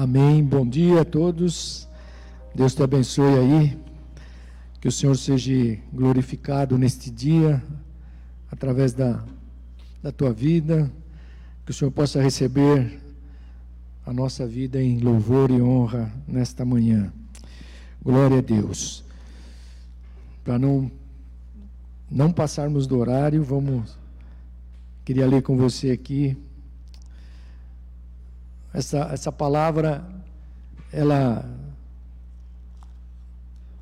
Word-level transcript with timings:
Amém. 0.00 0.44
Bom 0.44 0.64
dia 0.64 1.00
a 1.00 1.04
todos. 1.04 1.88
Deus 2.54 2.72
te 2.72 2.80
abençoe 2.84 3.36
aí. 3.36 3.78
Que 4.80 4.86
o 4.86 4.92
Senhor 4.92 5.16
seja 5.16 5.76
glorificado 5.92 6.78
neste 6.78 7.10
dia, 7.10 7.60
através 8.48 8.92
da, 8.92 9.24
da 10.00 10.12
tua 10.12 10.32
vida. 10.32 10.88
Que 11.66 11.72
o 11.72 11.74
Senhor 11.74 11.90
possa 11.90 12.22
receber 12.22 13.00
a 14.06 14.12
nossa 14.12 14.46
vida 14.46 14.80
em 14.80 15.00
louvor 15.00 15.50
e 15.50 15.60
honra 15.60 16.12
nesta 16.28 16.64
manhã. 16.64 17.12
Glória 18.00 18.38
a 18.38 18.40
Deus. 18.40 19.02
Para 20.44 20.60
não, 20.60 20.88
não 22.08 22.30
passarmos 22.30 22.86
do 22.86 22.96
horário, 22.98 23.42
vamos. 23.42 23.98
Queria 25.04 25.26
ler 25.26 25.42
com 25.42 25.56
você 25.56 25.90
aqui 25.90 26.36
essa, 28.78 28.98
essa 29.12 29.32
palavra, 29.32 30.04
ela, 30.92 31.44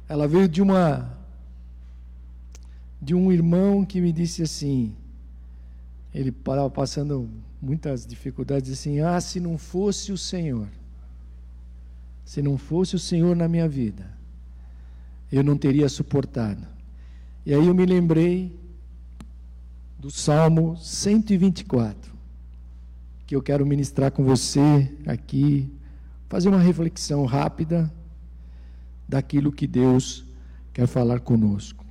ela 0.08 0.26
veio 0.26 0.48
de 0.48 0.62
uma 0.62 1.14
de 3.00 3.14
um 3.14 3.30
irmão 3.30 3.84
que 3.84 4.00
me 4.00 4.10
disse 4.10 4.42
assim, 4.42 4.96
ele 6.14 6.30
estava 6.30 6.68
passando 6.70 7.28
muitas 7.60 8.06
dificuldades, 8.06 8.72
assim, 8.72 9.00
ah, 9.00 9.20
se 9.20 9.38
não 9.38 9.58
fosse 9.58 10.12
o 10.12 10.18
Senhor, 10.18 10.66
se 12.24 12.40
não 12.40 12.56
fosse 12.56 12.96
o 12.96 12.98
Senhor 12.98 13.36
na 13.36 13.46
minha 13.46 13.68
vida, 13.68 14.10
eu 15.30 15.44
não 15.44 15.58
teria 15.58 15.90
suportado. 15.90 16.66
E 17.44 17.52
aí 17.52 17.66
eu 17.66 17.74
me 17.74 17.84
lembrei 17.84 18.58
do 19.98 20.10
Salmo 20.10 20.74
124 20.78 22.15
que 23.26 23.34
eu 23.34 23.42
quero 23.42 23.66
ministrar 23.66 24.12
com 24.12 24.22
você 24.22 24.88
aqui, 25.04 25.68
fazer 26.28 26.48
uma 26.48 26.60
reflexão 26.60 27.24
rápida 27.24 27.92
daquilo 29.08 29.50
que 29.50 29.66
Deus 29.66 30.24
quer 30.72 30.86
falar 30.86 31.20
conosco. 31.20 31.84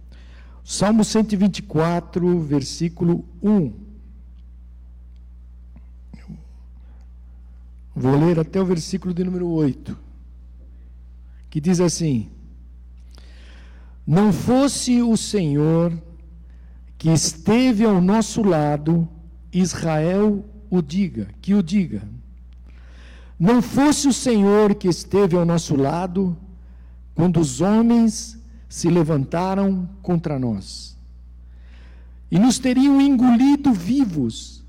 Salmo 0.64 1.04
124, 1.04 2.40
versículo 2.40 3.26
1. 3.44 3.74
Vou 7.94 8.18
ler 8.18 8.40
até 8.40 8.62
o 8.62 8.66
versículo 8.66 9.14
de 9.14 9.24
número 9.24 9.48
8, 9.48 9.98
que 11.50 11.60
diz 11.60 11.80
assim: 11.82 12.30
Não 14.08 14.32
fosse 14.32 15.02
o 15.02 15.16
Senhor 15.18 15.94
que 16.98 17.10
esteve 17.10 17.86
ao 17.86 18.02
nosso 18.02 18.42
lado, 18.42 19.08
Israel 19.52 20.44
o 20.76 20.82
diga, 20.82 21.28
que 21.42 21.54
o 21.54 21.62
diga. 21.62 22.02
Não 23.40 23.62
fosse 23.62 24.08
o 24.08 24.14
Senhor 24.14 24.76
que 24.76 24.88
esteve 24.88 25.36
ao 25.36 25.46
nosso 25.46 25.76
lado 25.76 26.38
quando 27.14 27.40
os 27.40 27.62
homens 27.62 28.40
se 28.70 28.90
levantaram 28.90 29.88
contra 30.02 30.40
nós 30.40 30.98
e 32.32 32.40
nos 32.40 32.58
teriam 32.58 33.00
engolido 33.00 33.74
vivos 33.74 34.64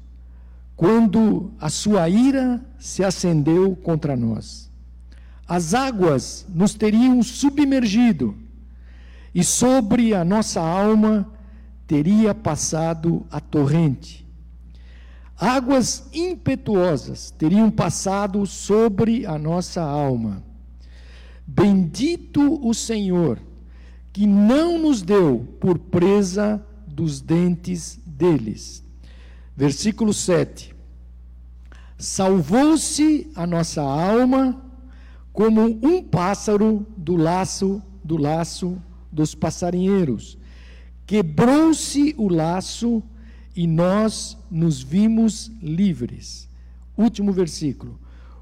quando 0.77 1.51
a 1.59 1.71
sua 1.71 2.09
ira 2.09 2.65
se 2.79 3.03
acendeu 3.03 3.75
contra 3.77 4.17
nós. 4.17 4.71
As 5.49 5.75
águas 5.75 6.45
nos 6.49 6.75
teriam 6.75 7.23
submergido 7.23 8.37
e 9.35 9.43
sobre 9.45 10.13
a 10.13 10.25
nossa 10.25 10.61
alma 10.61 11.27
teria 11.87 12.35
passado 12.35 13.25
a 13.31 13.41
torrente 13.41 14.26
Águas 15.39 16.09
impetuosas 16.13 17.31
teriam 17.31 17.71
passado 17.71 18.47
sobre 18.47 19.27
a 19.27 19.39
nossa 19.39 19.83
alma. 19.83 20.43
Bendito 21.47 22.59
o 22.67 22.73
Senhor, 22.73 23.39
que 24.13 24.27
não 24.27 24.79
nos 24.79 25.03
deu 25.03 25.47
por 25.61 25.79
presa 25.79 26.65
dos 26.87 27.21
dentes 27.21 28.01
deles. 28.07 28.83
Versículo 29.55 30.15
7. 30.15 30.75
Salvou-se 31.99 33.31
a 33.35 33.47
nossa 33.47 33.83
alma 33.83 34.63
como 35.33 35.63
um 35.83 36.03
pássaro 36.03 36.87
do 36.97 37.15
laço 37.15 37.83
do 38.03 38.17
laço 38.17 38.81
dos 39.11 39.35
passarinheiros. 39.35 40.39
Quebrou-se 41.07 42.15
o 42.17 42.29
laço 42.29 43.03
e 43.57 43.67
nós 43.67 44.37
nos 44.51 44.83
vimos 44.83 45.51
livres. 45.63 46.47
Último 46.97 47.33
versículo. 47.33 47.99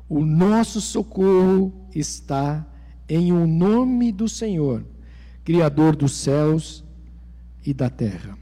O 0.08 0.24
nosso 0.24 0.80
socorro 0.80 1.72
está 1.94 2.66
em 3.08 3.32
o 3.32 3.46
nome 3.46 4.10
do 4.10 4.28
Senhor, 4.28 4.84
Criador 5.44 5.94
dos 5.94 6.12
céus 6.16 6.84
e 7.64 7.72
da 7.72 7.88
terra. 7.88 8.36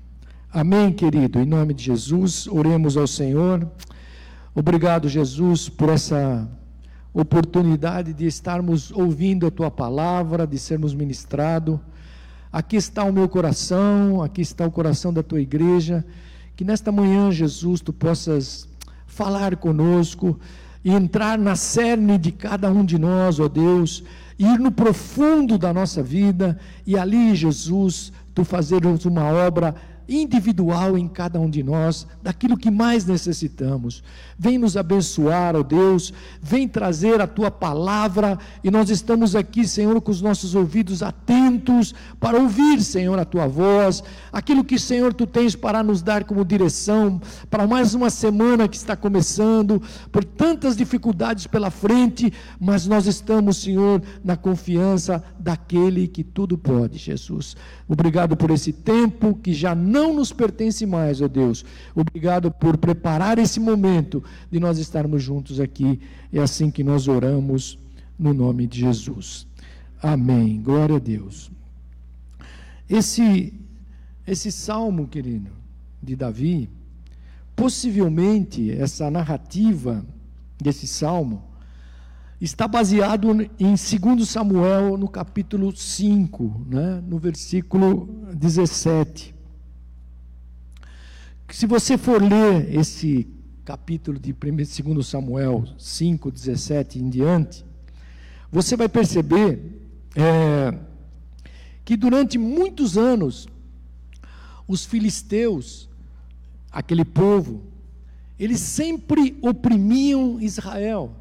Amém, 0.51 0.93
querido. 0.93 1.39
Em 1.39 1.47
nome 1.47 1.75
de 1.75 1.85
Jesus, 1.85 2.47
oremos 2.47 2.97
ao 2.97 3.07
Senhor. 3.07 3.71
Obrigado, 4.55 5.09
Jesus, 5.09 5.69
por 5.69 5.91
essa 5.91 6.49
oportunidade 7.13 8.15
de 8.15 8.27
estarmos 8.27 8.91
ouvindo 8.91 9.47
a 9.47 9.51
tua 9.51 9.71
palavra, 9.71 10.47
de 10.47 10.59
sermos 10.59 10.95
ministrados. 10.95 11.79
Aqui 12.51 12.77
está 12.77 13.05
o 13.05 13.13
meu 13.13 13.29
coração, 13.29 14.23
aqui 14.23 14.41
está 14.41 14.67
o 14.67 14.71
coração 14.71 15.13
da 15.13 15.23
tua 15.23 15.41
igreja. 15.41 16.05
Que 16.63 16.67
nesta 16.67 16.93
manhã, 16.93 17.29
Jesus, 17.33 17.81
tu 17.81 17.93
possas 17.93 18.69
falar 19.05 19.57
conosco 19.57 20.39
e 20.85 20.93
entrar 20.93 21.37
na 21.37 21.57
cerne 21.57 22.17
de 22.17 22.31
cada 22.31 22.71
um 22.71 22.85
de 22.85 22.97
nós, 23.01 23.41
ó 23.41 23.49
Deus, 23.49 24.05
ir 24.39 24.61
no 24.61 24.71
profundo 24.71 25.59
da 25.59 25.73
nossa 25.73 26.05
vida 26.05 26.57
e 26.87 26.97
ali, 26.97 27.35
Jesus, 27.35 28.13
tu 28.33 28.45
fazeres 28.45 29.05
uma 29.05 29.25
obra 29.25 29.75
individual 30.17 30.99
em 30.99 31.07
cada 31.07 31.39
um 31.39 31.49
de 31.49 31.63
nós, 31.63 32.07
daquilo 32.23 32.57
que 32.57 32.71
mais 32.71 33.05
necessitamos. 33.05 34.03
Vem 34.39 34.59
nos 34.59 34.77
abençoar, 34.77 35.55
ó 35.55 35.63
Deus, 35.63 36.13
vem 36.41 36.67
trazer 36.67 37.21
a 37.21 37.27
tua 37.27 37.51
palavra, 37.51 38.39
e 38.65 38.71
nós 38.71 38.91
estamos 38.91 39.37
aqui, 39.37 39.67
Senhor, 39.67 40.01
com 40.01 40.11
os 40.11 40.21
nossos 40.21 40.55
ouvidos 40.55 41.03
atentos 41.03 41.95
para 42.19 42.41
ouvir, 42.41 42.83
Senhor, 42.83 43.19
a 43.19 43.25
tua 43.25 43.47
voz, 43.47 44.03
aquilo 44.33 44.65
que, 44.65 44.79
Senhor, 44.79 45.15
tu 45.15 45.27
tens 45.27 45.55
para 45.55 45.83
nos 45.83 46.03
dar 46.03 46.25
como 46.25 46.45
direção 46.45 47.21
para 47.49 47.67
mais 47.67 47.95
uma 47.95 48.11
semana 48.11 48.67
que 48.67 48.77
está 48.77 48.97
começando, 48.97 49.81
por 50.11 50.25
tantas 50.25 50.77
dificuldades 50.77 51.47
pela 51.47 51.71
frente, 51.71 52.33
mas 52.59 52.87
nós 52.87 53.07
estamos, 53.07 53.59
Senhor, 53.59 54.03
na 54.25 54.37
confiança 54.37 55.23
daquele 55.39 56.09
que 56.09 56.25
tudo 56.25 56.59
pode, 56.59 56.99
Jesus. 56.99 57.57
Obrigado 57.89 58.37
por 58.37 58.51
esse 58.51 58.73
tempo 58.73 59.39
que 59.43 59.53
já 59.53 59.75
não 59.75 60.02
nos 60.11 60.33
pertence 60.33 60.87
mais, 60.87 61.21
ó 61.21 61.29
Deus. 61.29 61.67
Obrigado 61.95 62.51
por 62.51 62.79
preparar 62.79 63.39
esse 63.39 63.61
momento 63.61 64.25
de 64.51 64.59
nós 64.59 64.79
estarmos 64.79 65.23
juntos 65.23 65.61
aqui. 65.61 66.01
É 66.33 66.41
assim 66.41 66.71
que 66.71 66.83
nós 66.83 67.09
oramos 67.09 67.79
no 68.19 68.33
nome 68.33 68.67
de 68.67 68.81
Jesus. 68.81 69.47
Amém. 70.03 70.63
Glória 70.63 70.97
a 70.97 70.99
Deus. 70.99 71.51
Esse 72.89 73.53
esse 74.27 74.53
salmo, 74.53 75.09
querido, 75.09 75.51
de 76.03 76.15
Davi, 76.15 76.71
possivelmente 77.57 78.71
essa 78.71 79.11
narrativa 79.11 80.05
desse 80.61 80.87
salmo 80.87 81.43
está 82.41 82.67
baseado 82.67 83.31
em 83.59 83.75
2 83.75 84.29
Samuel, 84.29 84.97
no 84.97 85.09
capítulo 85.09 85.75
5, 85.75 86.67
né, 86.69 87.03
no 87.07 87.19
versículo 87.19 88.09
17. 88.35 89.32
Se 91.53 91.67
você 91.67 91.99
for 91.99 92.23
ler 92.23 92.75
esse 92.75 93.29
capítulo 93.63 94.19
de 94.19 94.33
2 94.33 95.07
Samuel 95.07 95.67
5, 95.77 96.31
17 96.31 96.99
em 96.99 97.11
diante, 97.11 97.63
você 98.51 98.75
vai 98.75 98.89
perceber 98.89 99.61
é, 100.17 100.75
que 101.85 101.95
durante 101.95 102.39
muitos 102.39 102.97
anos, 102.97 103.47
os 104.67 104.87
filisteus, 104.87 105.91
aquele 106.71 107.05
povo, 107.05 107.63
eles 108.39 108.59
sempre 108.59 109.37
oprimiam 109.43 110.41
Israel, 110.41 111.15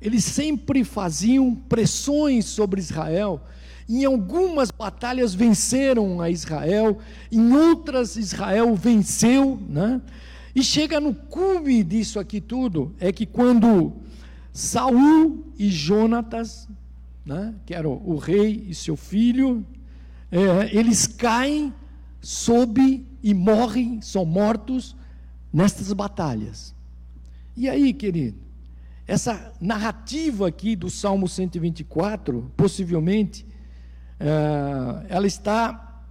eles 0.00 0.24
sempre 0.24 0.84
faziam 0.84 1.54
pressões 1.54 2.46
sobre 2.46 2.80
Israel, 2.80 3.42
em 3.88 4.04
algumas 4.04 4.70
batalhas 4.70 5.34
venceram 5.34 6.20
a 6.20 6.28
Israel, 6.30 6.98
em 7.30 7.52
outras 7.52 8.16
Israel 8.16 8.74
venceu, 8.74 9.60
né? 9.68 10.00
E 10.54 10.62
chega 10.62 10.98
no 10.98 11.14
cume 11.14 11.84
disso 11.84 12.18
aqui 12.18 12.40
tudo, 12.40 12.94
é 12.98 13.12
que 13.12 13.26
quando 13.26 13.92
Saul 14.52 15.44
e 15.58 15.70
Jonatas, 15.70 16.66
né, 17.24 17.54
que 17.66 17.74
era 17.74 17.86
o 17.86 18.16
rei 18.16 18.64
e 18.68 18.74
seu 18.74 18.96
filho, 18.96 19.66
é, 20.30 20.74
eles 20.74 21.06
caem 21.06 21.74
sob 22.22 23.04
e 23.22 23.34
morrem, 23.34 24.00
são 24.00 24.24
mortos 24.24 24.96
nestas 25.52 25.92
batalhas. 25.92 26.74
E 27.56 27.68
aí, 27.68 27.92
querido, 27.92 28.38
essa 29.06 29.52
narrativa 29.60 30.48
aqui 30.48 30.74
do 30.74 30.90
Salmo 30.90 31.28
124, 31.28 32.50
possivelmente, 32.56 33.46
ela 35.08 35.26
está 35.26 36.02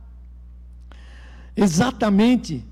exatamente 1.55 2.63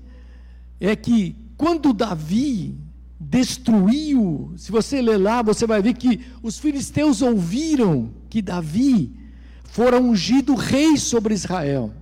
é 0.80 0.94
que 0.94 1.34
quando 1.56 1.92
Davi 1.92 2.76
destruiu, 3.18 4.52
se 4.56 4.70
você 4.70 5.00
ler 5.00 5.16
lá, 5.16 5.42
você 5.42 5.66
vai 5.66 5.80
ver 5.80 5.94
que 5.94 6.20
os 6.42 6.58
filisteus 6.58 7.22
ouviram 7.22 8.12
que 8.28 8.42
Davi 8.42 9.16
fora 9.64 10.00
ungido 10.00 10.54
rei 10.54 10.96
sobre 10.96 11.34
Israel. 11.34 11.92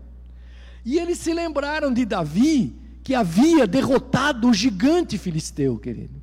E 0.85 0.99
eles 0.99 1.19
se 1.19 1.33
lembraram 1.33 1.93
de 1.93 2.05
Davi, 2.05 2.75
que 3.03 3.15
havia 3.15 3.67
derrotado 3.67 4.49
o 4.49 4.55
gigante 4.55 5.17
filisteu, 5.17 5.79
querido. 5.79 6.22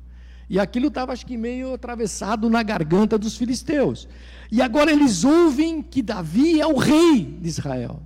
E 0.50 0.58
aquilo 0.58 0.88
estava, 0.88 1.12
acho 1.12 1.24
que, 1.24 1.36
meio 1.36 1.74
atravessado 1.74 2.50
na 2.50 2.60
garganta 2.64 3.16
dos 3.16 3.36
filisteus. 3.36 4.08
E 4.50 4.60
agora 4.60 4.90
eles 4.90 5.22
ouvem 5.22 5.80
que 5.80 6.02
Davi 6.02 6.60
é 6.60 6.66
o 6.66 6.76
rei 6.76 7.24
de 7.40 7.48
Israel. 7.48 8.02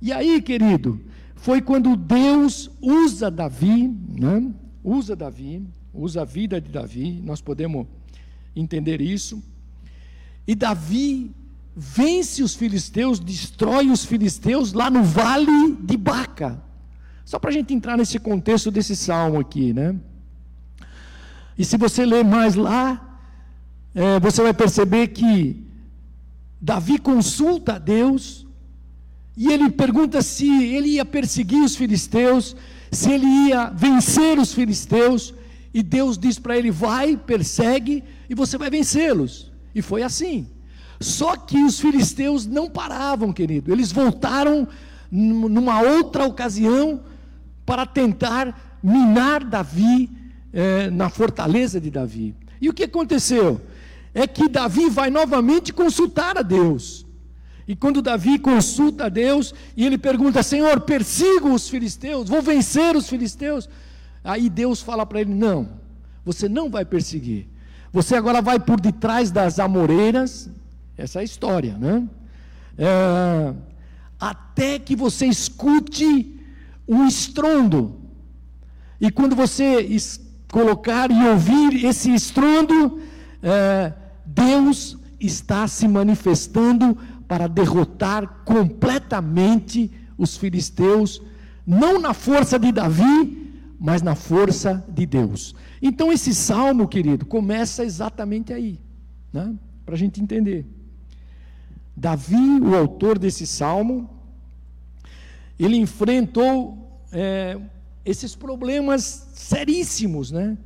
E 0.00 0.14
aí, 0.14 0.40
querido, 0.40 0.98
foi 1.36 1.60
quando 1.60 1.94
Deus 1.94 2.70
usa 2.80 3.30
Davi, 3.30 3.94
né? 4.18 4.50
usa 4.82 5.14
Davi, 5.14 5.62
usa 5.92 6.22
a 6.22 6.24
vida 6.24 6.58
de 6.58 6.70
Davi, 6.70 7.20
nós 7.22 7.42
podemos 7.42 7.86
entender 8.56 9.02
isso. 9.02 9.42
E 10.46 10.54
Davi 10.54 11.32
vence 11.76 12.42
os 12.42 12.54
filisteus, 12.54 13.20
destrói 13.20 13.90
os 13.90 14.06
filisteus 14.06 14.72
lá 14.72 14.90
no 14.90 15.02
vale 15.02 15.76
de 15.82 15.98
Baca. 15.98 16.62
Só 17.26 17.38
para 17.38 17.50
a 17.50 17.52
gente 17.52 17.74
entrar 17.74 17.98
nesse 17.98 18.18
contexto 18.18 18.70
desse 18.70 18.96
salmo 18.96 19.38
aqui, 19.38 19.74
né? 19.74 19.94
E 21.60 21.64
se 21.66 21.76
você 21.76 22.06
ler 22.06 22.24
mais 22.24 22.54
lá, 22.54 23.18
é, 23.94 24.18
você 24.18 24.42
vai 24.42 24.54
perceber 24.54 25.08
que 25.08 25.62
Davi 26.58 26.98
consulta 26.98 27.74
a 27.74 27.78
Deus 27.78 28.46
e 29.36 29.52
ele 29.52 29.68
pergunta 29.68 30.22
se 30.22 30.48
ele 30.48 30.92
ia 30.92 31.04
perseguir 31.04 31.62
os 31.62 31.76
filisteus, 31.76 32.56
se 32.90 33.10
ele 33.12 33.26
ia 33.26 33.66
vencer 33.68 34.38
os 34.38 34.54
filisteus, 34.54 35.34
e 35.74 35.82
Deus 35.82 36.16
diz 36.16 36.38
para 36.38 36.56
ele: 36.56 36.70
vai, 36.70 37.14
persegue, 37.14 38.02
e 38.30 38.34
você 38.34 38.56
vai 38.56 38.70
vencê-los. 38.70 39.52
E 39.74 39.82
foi 39.82 40.02
assim. 40.02 40.46
Só 40.98 41.36
que 41.36 41.62
os 41.62 41.78
filisteus 41.78 42.46
não 42.46 42.70
paravam, 42.70 43.34
querido, 43.34 43.70
eles 43.70 43.92
voltaram 43.92 44.66
numa 45.12 45.82
outra 45.82 46.24
ocasião 46.24 47.02
para 47.66 47.84
tentar 47.84 48.78
minar 48.82 49.44
Davi 49.44 50.19
é, 50.52 50.90
na 50.90 51.08
fortaleza 51.08 51.80
de 51.80 51.90
Davi. 51.90 52.34
E 52.60 52.68
o 52.68 52.74
que 52.74 52.84
aconteceu? 52.84 53.60
É 54.12 54.26
que 54.26 54.48
Davi 54.48 54.88
vai 54.90 55.10
novamente 55.10 55.72
consultar 55.72 56.36
a 56.36 56.42
Deus. 56.42 57.06
E 57.66 57.76
quando 57.76 58.02
Davi 58.02 58.38
consulta 58.38 59.04
a 59.04 59.08
Deus 59.08 59.54
e 59.76 59.86
ele 59.86 59.96
pergunta: 59.96 60.42
Senhor, 60.42 60.80
persigo 60.80 61.52
os 61.52 61.68
filisteus, 61.68 62.28
vou 62.28 62.42
vencer 62.42 62.96
os 62.96 63.08
filisteus. 63.08 63.68
Aí 64.24 64.50
Deus 64.50 64.82
fala 64.82 65.06
para 65.06 65.20
ele: 65.20 65.32
Não, 65.32 65.68
você 66.24 66.48
não 66.48 66.68
vai 66.68 66.84
perseguir. 66.84 67.46
Você 67.92 68.14
agora 68.14 68.42
vai 68.42 68.58
por 68.58 68.80
detrás 68.80 69.30
das 69.30 69.58
amoreiras. 69.58 70.50
Essa 70.96 71.18
é 71.18 71.22
a 71.22 71.24
história, 71.24 71.76
né? 71.78 72.08
É, 72.76 73.54
até 74.18 74.78
que 74.78 74.94
você 74.94 75.26
escute 75.26 76.40
um 76.86 77.06
estrondo. 77.06 78.00
E 79.00 79.10
quando 79.10 79.34
você 79.34 79.80
colocar 80.50 81.10
e 81.10 81.28
ouvir 81.28 81.84
esse 81.84 82.12
estrondo, 82.12 83.00
é, 83.42 83.92
Deus 84.26 84.98
está 85.18 85.66
se 85.68 85.86
manifestando 85.86 86.96
para 87.28 87.46
derrotar 87.46 88.42
completamente 88.44 89.90
os 90.18 90.36
filisteus, 90.36 91.22
não 91.66 92.00
na 92.00 92.12
força 92.12 92.58
de 92.58 92.72
Davi, 92.72 93.54
mas 93.78 94.02
na 94.02 94.14
força 94.14 94.84
de 94.88 95.06
Deus. 95.06 95.54
Então, 95.80 96.12
esse 96.12 96.34
salmo, 96.34 96.86
querido, 96.88 97.24
começa 97.24 97.84
exatamente 97.84 98.52
aí, 98.52 98.78
né? 99.32 99.54
para 99.86 99.94
a 99.94 99.98
gente 99.98 100.20
entender. 100.20 100.66
Davi, 101.96 102.60
o 102.60 102.76
autor 102.76 103.18
desse 103.18 103.46
salmo, 103.46 104.10
ele 105.58 105.76
enfrentou 105.76 107.02
é, 107.12 107.58
esses 108.04 108.34
problemas 108.34 109.28
seríssimos, 109.34 110.30
né? 110.30 110.56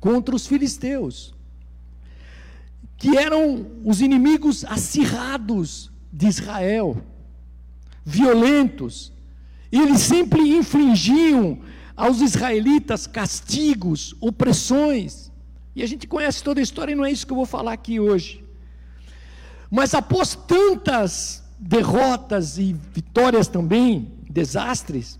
Contra 0.00 0.34
os 0.34 0.46
filisteus, 0.46 1.34
que 2.96 3.16
eram 3.16 3.66
os 3.84 4.00
inimigos 4.00 4.64
acirrados 4.64 5.90
de 6.12 6.26
Israel, 6.26 7.02
violentos, 8.04 9.12
e 9.70 9.78
eles 9.80 10.00
sempre 10.00 10.40
infligiam 10.56 11.60
aos 11.96 12.20
israelitas 12.20 13.06
castigos, 13.06 14.14
opressões. 14.20 15.30
E 15.74 15.82
a 15.82 15.86
gente 15.86 16.06
conhece 16.06 16.42
toda 16.42 16.60
a 16.60 16.62
história 16.62 16.92
e 16.92 16.94
não 16.96 17.04
é 17.04 17.10
isso 17.10 17.26
que 17.26 17.32
eu 17.32 17.36
vou 17.36 17.46
falar 17.46 17.72
aqui 17.72 17.98
hoje. 17.98 18.44
Mas 19.70 19.94
após 19.94 20.34
tantas 20.34 21.42
derrotas 21.58 22.58
e 22.58 22.74
vitórias 22.92 23.48
também, 23.48 24.12
desastres, 24.28 25.18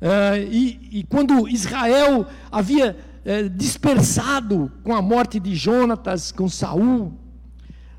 Uh, 0.00 0.36
e, 0.50 0.98
e, 0.98 1.04
quando 1.04 1.48
Israel 1.48 2.26
havia 2.52 2.96
uh, 3.24 3.48
dispersado 3.48 4.70
com 4.84 4.94
a 4.94 5.00
morte 5.00 5.40
de 5.40 5.54
Jonatas, 5.54 6.30
com 6.30 6.48
Saul, 6.48 7.14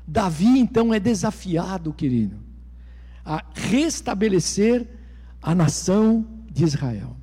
Davi 0.06 0.58
então 0.58 0.94
é 0.94 1.00
desafiado, 1.00 1.92
querido, 1.92 2.38
a 3.24 3.44
restabelecer 3.52 4.86
a 5.42 5.54
nação 5.54 6.24
de 6.50 6.64
Israel. 6.64 7.16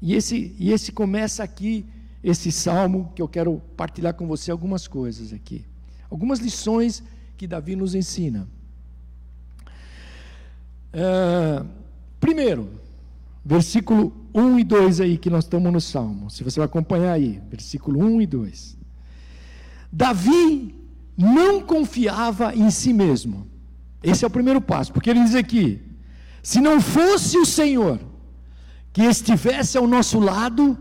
E 0.00 0.14
esse, 0.14 0.54
e 0.58 0.70
esse 0.70 0.92
começa 0.92 1.42
aqui, 1.42 1.86
esse 2.22 2.52
salmo, 2.52 3.10
que 3.14 3.22
eu 3.22 3.28
quero 3.28 3.62
partilhar 3.76 4.14
com 4.14 4.26
você 4.26 4.50
algumas 4.50 4.86
coisas 4.86 5.32
aqui. 5.32 5.64
Algumas 6.10 6.40
lições 6.40 7.02
que 7.36 7.46
Davi 7.46 7.74
nos 7.74 7.94
ensina. 7.94 8.46
Uh, 10.92 11.66
primeiro, 12.20 12.81
versículo 13.44 14.12
1 14.34 14.58
e 14.58 14.64
2 14.64 15.00
aí 15.00 15.18
que 15.18 15.30
nós 15.30 15.44
estamos 15.44 15.72
no 15.72 15.80
Salmo. 15.80 16.30
Se 16.30 16.44
você 16.44 16.60
vai 16.60 16.66
acompanhar 16.66 17.12
aí, 17.12 17.40
versículo 17.50 18.00
1 18.04 18.22
e 18.22 18.26
2. 18.26 18.78
Davi 19.90 20.74
não 21.16 21.60
confiava 21.60 22.54
em 22.54 22.70
si 22.70 22.92
mesmo. 22.92 23.46
Esse 24.02 24.24
é 24.24 24.26
o 24.26 24.30
primeiro 24.30 24.60
passo, 24.60 24.92
porque 24.92 25.10
ele 25.10 25.22
diz 25.22 25.34
aqui: 25.34 25.80
se 26.42 26.60
não 26.60 26.80
fosse 26.80 27.36
o 27.38 27.44
Senhor 27.44 28.00
que 28.92 29.02
estivesse 29.02 29.76
ao 29.76 29.86
nosso 29.86 30.18
lado, 30.18 30.78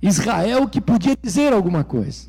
Israel 0.00 0.68
que 0.68 0.80
podia 0.80 1.16
dizer 1.20 1.52
alguma 1.52 1.84
coisa. 1.84 2.28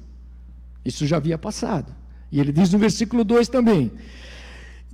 Isso 0.83 1.05
já 1.05 1.17
havia 1.17 1.37
passado. 1.37 1.95
E 2.31 2.39
ele 2.39 2.51
diz 2.51 2.71
no 2.71 2.79
versículo 2.79 3.23
2 3.23 3.49
também: 3.49 3.91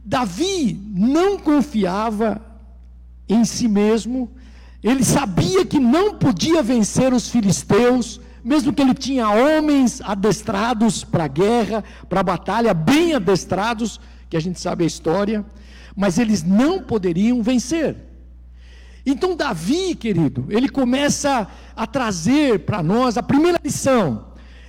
Davi 0.04 0.74
não 0.94 1.38
confiava 1.38 2.42
em 3.28 3.46
si 3.46 3.68
mesmo 3.68 4.32
ele 4.86 5.04
sabia 5.04 5.66
que 5.66 5.80
não 5.80 6.14
podia 6.14 6.62
vencer 6.62 7.12
os 7.12 7.28
filisteus, 7.28 8.22
mesmo 8.44 8.72
que 8.72 8.84
ele 8.84 8.94
tinha 8.94 9.28
homens 9.28 10.00
adestrados 10.00 11.04
para 11.04 11.24
a 11.24 11.28
guerra, 11.28 11.84
para 12.08 12.20
a 12.20 12.24
batalha, 12.24 12.72
bem 12.72 13.16
adestrados, 13.16 14.00
que 14.30 14.38
a 14.38 14.40
gente 14.40 14.60
sabe 14.62 14.84
a 14.84 14.88
história, 14.88 15.44
mas 15.96 16.20
eles 16.20 16.44
não 16.44 16.84
poderiam 16.84 17.42
vencer. 17.42 17.96
Então, 19.04 19.36
Davi, 19.36 19.96
querido, 19.96 20.46
ele 20.50 20.70
começa 20.70 21.48
a 21.76 21.88
trazer 21.88 22.60
para 22.60 22.84
nós 22.84 23.18
a 23.18 23.24
primeira 23.24 23.60
lição: 23.64 24.28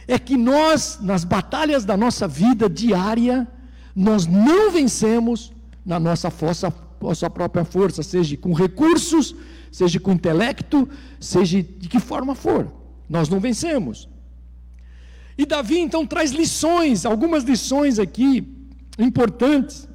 é 0.08 0.18
que 0.18 0.38
nós, 0.38 0.98
nas 1.02 1.24
batalhas 1.24 1.84
da 1.84 1.94
nossa 1.94 2.26
vida 2.26 2.70
diária, 2.70 3.46
nós 3.94 4.26
não 4.26 4.70
vencemos 4.70 5.52
na 5.84 6.00
nossa, 6.00 6.30
força, 6.30 6.72
nossa 7.02 7.28
própria 7.28 7.66
força, 7.66 8.02
seja 8.02 8.34
com 8.38 8.54
recursos, 8.54 9.34
seja 9.70 10.00
com 10.00 10.12
intelecto, 10.12 10.88
seja 11.20 11.62
de 11.62 11.88
que 11.88 12.00
forma 12.00 12.34
for. 12.34 12.70
Nós 13.08 13.28
não 13.28 13.40
vencemos. 13.40 14.08
E 15.38 15.44
Davi 15.44 15.78
então 15.78 16.06
traz 16.06 16.32
lições, 16.32 17.04
algumas 17.04 17.44
lições 17.44 17.98
aqui 17.98 18.46
importantes. 18.98 19.86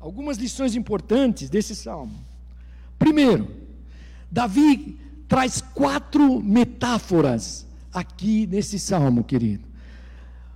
Algumas 0.00 0.38
lições 0.38 0.74
importantes 0.74 1.48
desse 1.48 1.74
salmo. 1.74 2.14
Primeiro, 2.98 3.48
Davi 4.30 4.98
traz 5.28 5.60
quatro 5.60 6.40
metáforas 6.40 7.66
aqui 7.92 8.46
nesse 8.46 8.78
salmo, 8.78 9.22
querido. 9.22 9.64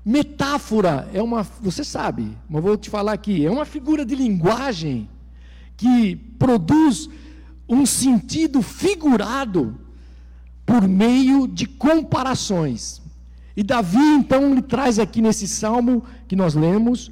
Metáfora 0.05 1.09
é 1.13 1.23
uma, 1.23 1.45
você 1.61 1.85
sabe, 1.85 2.37
mas 2.49 2.63
vou 2.63 2.77
te 2.77 2.91
falar 2.91 3.13
aqui, 3.13 3.47
é 3.47 3.51
uma 3.51 3.65
figura 3.65 4.05
de 4.05 4.17
linguagem 4.17 5.09
que 5.77 6.17
produz 6.39 7.09
um 7.69 7.87
sentido 7.87 8.63
figurado 8.63 9.79
por 10.65 10.87
meio 10.87 11.47
de 11.47 11.67
comparações. 11.67 13.03
E 13.57 13.63
Davi, 13.63 13.99
então, 13.99 14.53
ele 14.53 14.63
traz 14.63 14.99
aqui 14.99 15.21
nesse 15.21 15.47
salmo 15.47 16.05
que 16.27 16.37
nós 16.37 16.55
lemos, 16.55 17.11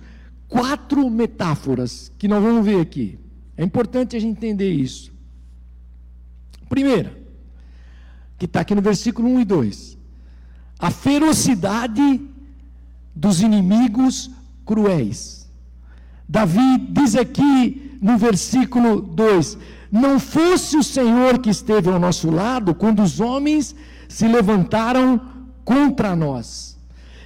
quatro 0.49 1.09
metáforas 1.11 2.11
que 2.19 2.27
nós 2.27 2.43
vamos 2.43 2.65
ver 2.65 2.81
aqui. 2.81 3.19
É 3.57 3.65
importante 3.65 4.17
a 4.17 4.21
gente 4.21 4.39
entender 4.39 4.71
isso. 4.73 5.13
Primeira, 6.69 7.19
que 8.39 8.47
está 8.47 8.61
aqui 8.61 8.75
no 8.75 8.81
versículo 8.81 9.29
1 9.29 9.41
e 9.41 9.45
2. 9.45 9.99
A 10.79 10.91
ferocidade 10.91 12.21
dos 13.15 13.43
inimigos 13.43 14.31
cruéis. 14.65 15.51
Davi 16.27 16.79
diz 16.91 17.17
aqui 17.17 17.90
no 18.01 18.17
versículo 18.17 19.01
2: 19.01 19.59
Não 19.91 20.19
fosse 20.19 20.77
o 20.77 20.83
Senhor 20.83 21.39
que 21.39 21.51
esteve 21.51 21.91
ao 21.91 21.99
nosso 21.99 22.31
lado 22.31 22.75
quando 22.75 23.03
os 23.03 23.21
homens 23.21 23.75
se 24.09 24.27
levantaram 24.27 25.21
contra 25.65 26.17
nós. 26.17 26.79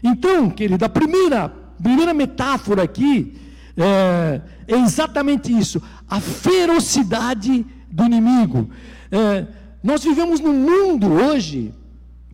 Então, 0.02 0.50
querido, 0.50 0.85
a 0.85 0.88
primeira, 0.88 1.49
primeira 1.83 2.12
metáfora 2.12 2.83
aqui 2.83 3.38
é, 3.76 4.40
é 4.66 4.76
exatamente 4.76 5.57
isso: 5.57 5.81
a 6.09 6.21
ferocidade 6.21 7.64
do 7.90 8.04
inimigo. 8.04 8.69
É, 9.11 9.47
nós 9.83 10.02
vivemos 10.02 10.40
num 10.40 10.54
mundo 10.54 11.12
hoje, 11.12 11.73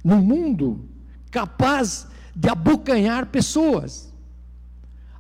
num 0.05 0.23
mundo 0.23 0.89
capaz 1.31 2.07
de 2.35 2.49
abocanhar 2.49 3.27
pessoas. 3.27 4.10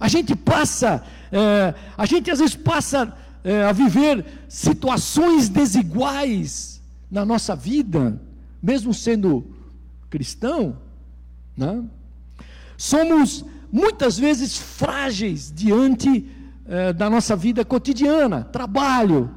A 0.01 0.09
gente 0.09 0.35
passa, 0.35 1.05
é, 1.31 1.75
a 1.97 2.07
gente 2.07 2.31
às 2.31 2.39
vezes 2.39 2.57
passa 2.57 3.15
é, 3.45 3.65
a 3.65 3.73
viver 3.73 4.25
situações 4.49 5.51
desiguais 5.51 6.81
na 7.11 7.25
nossa 7.25 7.55
vida, 7.55 8.21
mesmo 8.63 8.95
sendo 8.95 9.47
cristão, 10.09 10.77
né? 11.57 11.85
somos 12.77 13.45
muitas 13.71 14.19
vezes 14.19 14.57
frágeis 14.57 15.53
diante 15.55 16.27
é, 16.67 16.93
da 16.93 17.11
nossa 17.11 17.37
vida 17.37 17.65
cotidiana, 17.65 18.45
trabalho, 18.45 19.31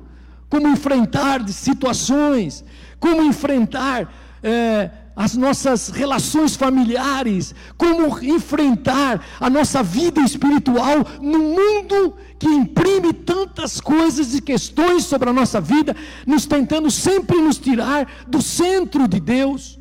como 0.50 0.68
enfrentar 0.68 1.48
situações, 1.50 2.64
como 3.00 3.22
enfrentar 3.24 4.14
é, 4.42 4.90
as 5.16 5.36
nossas 5.36 5.90
relações 5.90 6.56
familiares, 6.56 7.54
como 7.78 8.20
enfrentar 8.24 9.24
a 9.40 9.50
nossa 9.50 9.84
vida 9.84 10.22
espiritual 10.22 11.06
num 11.22 11.56
mundo 11.56 12.16
que 12.40 12.48
imprime 12.48 13.14
tantas 13.14 13.80
coisas 13.80 14.34
e 14.34 14.42
questões 14.42 15.06
sobre 15.06 15.30
a 15.30 15.34
nossa 15.34 15.62
vida, 15.62 15.96
nos 16.26 16.46
tentando 16.46 16.90
sempre 16.90 17.40
nos 17.40 17.58
tirar 17.58 18.08
do 18.28 18.42
centro 18.42 19.08
de 19.08 19.20
Deus. 19.20 19.80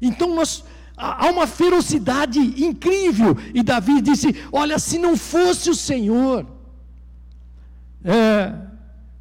Então 0.00 0.34
nós 0.34 0.64
há 0.96 1.28
uma 1.28 1.46
ferocidade 1.46 2.38
incrível 2.38 3.36
e 3.52 3.62
Davi 3.62 4.00
disse: 4.00 4.34
Olha, 4.52 4.78
se 4.78 4.98
não 4.98 5.16
fosse 5.16 5.68
o 5.68 5.74
Senhor, 5.74 6.46
é, 8.04 8.54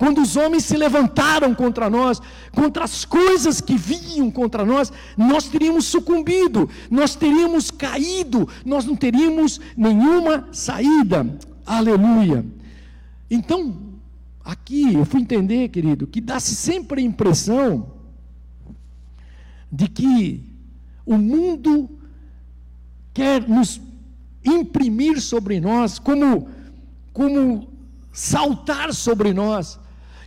quando 0.03 0.21
os 0.21 0.35
homens 0.35 0.65
se 0.65 0.75
levantaram 0.75 1.55
contra 1.55 1.89
nós, 1.89 2.21
contra 2.51 2.83
as 2.83 3.05
coisas 3.05 3.61
que 3.61 3.77
vinham 3.77 4.29
contra 4.29 4.65
nós, 4.65 4.91
nós 5.15 5.45
teríamos 5.45 5.85
sucumbido, 5.85 6.69
nós 6.91 7.15
teríamos 7.15 7.71
caído, 7.71 8.49
nós 8.65 8.83
não 8.83 8.97
teríamos 8.97 9.61
nenhuma 9.77 10.49
saída. 10.51 11.39
Aleluia. 11.65 12.45
Então, 13.31 13.77
aqui 14.43 14.93
eu 14.93 15.05
fui 15.05 15.21
entender, 15.21 15.69
querido, 15.69 16.05
que 16.05 16.19
dá-se 16.19 16.53
sempre 16.53 16.99
a 16.99 17.05
impressão 17.05 17.93
de 19.71 19.87
que 19.87 20.43
o 21.05 21.17
mundo 21.17 21.89
quer 23.13 23.47
nos 23.47 23.79
imprimir 24.43 25.21
sobre 25.21 25.61
nós 25.61 25.97
como 25.97 26.49
como 27.13 27.69
saltar 28.11 28.93
sobre 28.93 29.33
nós 29.33 29.81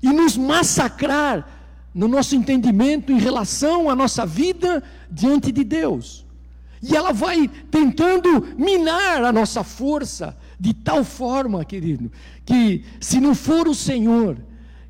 e 0.07 0.13
nos 0.13 0.37
massacrar 0.37 1.45
no 1.93 2.07
nosso 2.07 2.37
entendimento 2.37 3.11
em 3.11 3.19
relação 3.19 3.91
à 3.91 3.97
nossa 3.97 4.25
vida 4.25 4.83
diante 5.11 5.51
de 5.51 5.65
Deus. 5.65 6.25
E 6.81 6.95
ela 6.95 7.13
vai 7.13 7.49
tentando 7.71 8.55
minar 8.57 9.25
a 9.25 9.33
nossa 9.33 9.65
força 9.65 10.37
de 10.61 10.73
tal 10.73 11.03
forma, 11.03 11.65
querido, 11.65 12.13
que 12.45 12.85
se 13.01 13.21
não 13.21 13.35
for 13.35 13.67
o 13.67 13.75
Senhor 13.75 14.37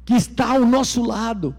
que 0.04 0.14
está 0.14 0.50
ao 0.50 0.66
nosso 0.66 1.02
lado, 1.02 1.56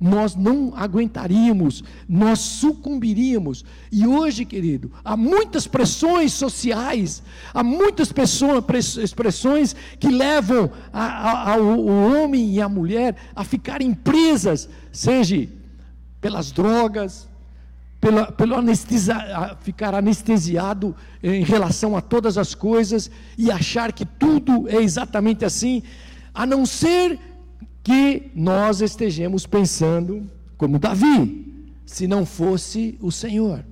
nós 0.00 0.34
não 0.34 0.72
aguentaríamos, 0.74 1.84
nós 2.08 2.38
sucumbiríamos. 2.38 3.64
E 3.92 4.06
hoje, 4.06 4.46
querido, 4.46 4.90
há 5.04 5.14
muitas 5.14 5.66
pressões 5.66 6.32
sociais, 6.32 7.22
há 7.52 7.62
muitas 7.62 8.10
pessoas, 8.10 8.64
expressões 8.96 9.76
que 9.98 10.08
levam 10.08 10.70
a, 10.90 11.04
a, 11.04 11.52
a, 11.52 11.56
o 11.58 11.86
homem 12.14 12.54
e 12.54 12.60
a 12.62 12.68
mulher 12.68 13.14
a 13.36 13.44
ficarem 13.44 13.92
presas, 13.92 14.68
seja 14.90 15.46
pelas 16.18 16.50
drogas, 16.50 17.28
pela, 18.00 18.32
pelo 18.32 18.54
anestesia, 18.54 19.56
ficar 19.60 19.94
anestesiado 19.94 20.96
em 21.22 21.44
relação 21.44 21.94
a 21.94 22.00
todas 22.00 22.38
as 22.38 22.54
coisas 22.54 23.10
e 23.36 23.50
achar 23.50 23.92
que 23.92 24.06
tudo 24.06 24.66
é 24.68 24.76
exatamente 24.76 25.44
assim, 25.44 25.82
a 26.32 26.46
não 26.46 26.64
ser 26.64 27.18
que 27.82 28.30
nós 28.34 28.80
estejamos 28.80 29.46
pensando 29.46 30.30
como 30.56 30.78
Davi, 30.78 31.72
se 31.86 32.06
não 32.06 32.26
fosse 32.26 32.98
o 33.00 33.10
Senhor. 33.10 33.64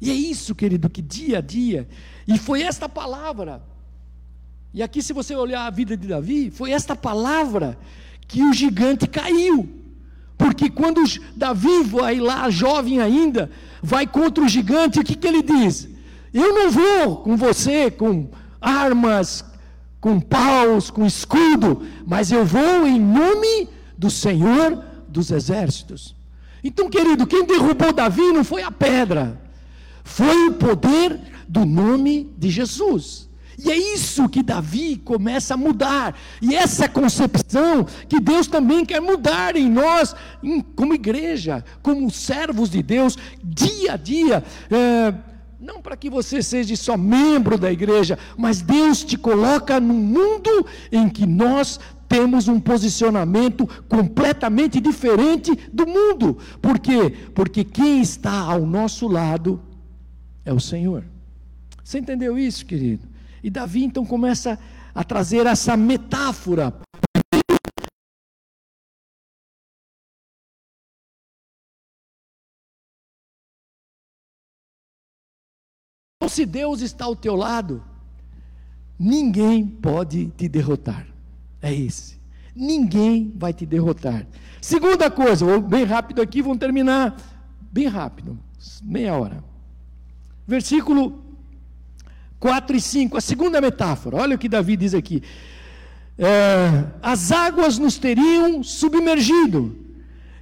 E 0.00 0.10
é 0.10 0.14
isso, 0.14 0.54
querido, 0.54 0.88
que 0.88 1.02
dia 1.02 1.38
a 1.38 1.40
dia, 1.40 1.88
e 2.26 2.38
foi 2.38 2.62
esta 2.62 2.88
palavra, 2.88 3.62
e 4.72 4.82
aqui, 4.82 5.02
se 5.02 5.12
você 5.12 5.34
olhar 5.34 5.66
a 5.66 5.70
vida 5.70 5.96
de 5.96 6.06
Davi, 6.06 6.50
foi 6.50 6.70
esta 6.70 6.94
palavra 6.94 7.76
que 8.28 8.42
o 8.42 8.52
gigante 8.52 9.06
caiu. 9.06 9.68
Porque 10.38 10.70
quando 10.70 11.02
Davi 11.36 11.82
vai 11.82 12.20
lá, 12.20 12.48
jovem 12.48 13.00
ainda, 13.00 13.50
vai 13.82 14.06
contra 14.06 14.44
o 14.44 14.48
gigante, 14.48 15.00
o 15.00 15.04
que, 15.04 15.16
que 15.16 15.26
ele 15.26 15.42
diz? 15.42 15.88
Eu 16.32 16.54
não 16.54 16.70
vou 16.70 17.16
com 17.18 17.36
você 17.36 17.90
com 17.90 18.28
armas, 18.60 19.44
com 20.00 20.18
paus, 20.18 20.90
com 20.90 21.04
escudo, 21.04 21.86
mas 22.06 22.32
eu 22.32 22.44
vou 22.44 22.86
em 22.86 22.98
nome 22.98 23.68
do 23.96 24.10
Senhor 24.10 24.82
dos 25.06 25.30
exércitos. 25.30 26.14
Então, 26.64 26.88
querido, 26.88 27.26
quem 27.26 27.44
derrubou 27.44 27.92
Davi 27.92 28.32
não 28.32 28.44
foi 28.44 28.62
a 28.62 28.70
pedra, 28.70 29.40
foi 30.02 30.48
o 30.48 30.54
poder 30.54 31.20
do 31.48 31.64
nome 31.64 32.32
de 32.38 32.50
Jesus. 32.50 33.28
E 33.62 33.70
é 33.70 33.76
isso 33.76 34.28
que 34.28 34.42
Davi 34.42 34.96
começa 34.96 35.52
a 35.52 35.56
mudar. 35.56 36.18
E 36.40 36.54
essa 36.54 36.88
concepção 36.88 37.86
que 38.08 38.18
Deus 38.18 38.46
também 38.46 38.86
quer 38.86 39.00
mudar 39.00 39.54
em 39.54 39.68
nós, 39.68 40.16
em, 40.42 40.62
como 40.62 40.94
igreja, 40.94 41.62
como 41.82 42.10
servos 42.10 42.70
de 42.70 42.82
Deus, 42.82 43.18
dia 43.44 43.92
a 43.92 43.96
dia. 43.98 44.42
É, 44.70 45.14
não 45.60 45.82
para 45.82 45.96
que 45.96 46.08
você 46.08 46.42
seja 46.42 46.74
só 46.74 46.96
membro 46.96 47.58
da 47.58 47.70
igreja, 47.70 48.18
mas 48.36 48.62
Deus 48.62 49.04
te 49.04 49.18
coloca 49.18 49.78
num 49.78 49.94
mundo 49.94 50.66
em 50.90 51.08
que 51.08 51.26
nós 51.26 51.78
temos 52.08 52.48
um 52.48 52.58
posicionamento 52.58 53.68
completamente 53.88 54.80
diferente 54.80 55.54
do 55.72 55.86
mundo. 55.86 56.38
Por 56.60 56.78
quê? 56.78 57.14
Porque 57.34 57.62
quem 57.62 58.00
está 58.00 58.32
ao 58.32 58.66
nosso 58.66 59.06
lado 59.06 59.60
é 60.44 60.52
o 60.52 60.58
Senhor. 60.58 61.04
Você 61.84 61.98
entendeu 61.98 62.38
isso, 62.38 62.64
querido? 62.64 63.06
E 63.42 63.50
Davi 63.50 63.84
então 63.84 64.04
começa 64.04 64.58
a 64.94 65.04
trazer 65.04 65.46
essa 65.46 65.76
metáfora 65.76 66.74
se 76.30 76.46
Deus 76.46 76.80
está 76.80 77.04
ao 77.04 77.16
teu 77.16 77.36
lado, 77.36 77.82
ninguém 78.98 79.66
pode 79.66 80.26
te 80.36 80.48
derrotar. 80.48 81.06
É 81.60 81.74
esse. 81.74 82.18
Ninguém 82.54 83.32
vai 83.36 83.52
te 83.52 83.66
derrotar. 83.66 84.26
Segunda 84.60 85.10
coisa, 85.10 85.44
vou 85.44 85.60
bem 85.60 85.84
rápido 85.84 86.20
aqui, 86.20 86.42
vamos 86.42 86.58
terminar 86.58 87.16
bem 87.72 87.86
rápido, 87.86 88.38
meia 88.82 89.14
hora. 89.14 89.44
Versículo 90.46 91.24
4 92.38 92.76
e 92.76 92.80
5, 92.80 93.16
a 93.16 93.20
segunda 93.20 93.60
metáfora, 93.60 94.16
olha 94.16 94.36
o 94.36 94.38
que 94.38 94.48
Davi 94.48 94.76
diz 94.76 94.94
aqui. 94.94 95.22
É, 96.18 96.84
as 97.02 97.30
águas 97.30 97.78
nos 97.78 97.96
teriam 97.96 98.62
submergido, 98.62 99.76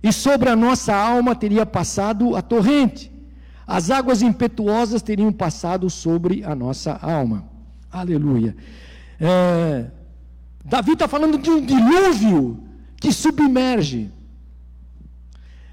e 0.02 0.12
sobre 0.12 0.48
a 0.48 0.56
nossa 0.56 0.94
alma 0.94 1.34
teria 1.34 1.66
passado 1.66 2.36
a 2.36 2.42
torrente 2.42 3.10
as 3.68 3.90
águas 3.90 4.22
impetuosas 4.22 5.02
teriam 5.02 5.30
passado 5.30 5.90
sobre 5.90 6.42
a 6.42 6.54
nossa 6.54 6.94
alma. 7.02 7.44
Aleluia. 7.92 8.56
É, 9.20 9.90
Davi 10.64 10.92
está 10.92 11.06
falando 11.06 11.36
de 11.36 11.50
um 11.50 11.60
dilúvio 11.60 12.64
que 12.96 13.12
submerge. 13.12 14.10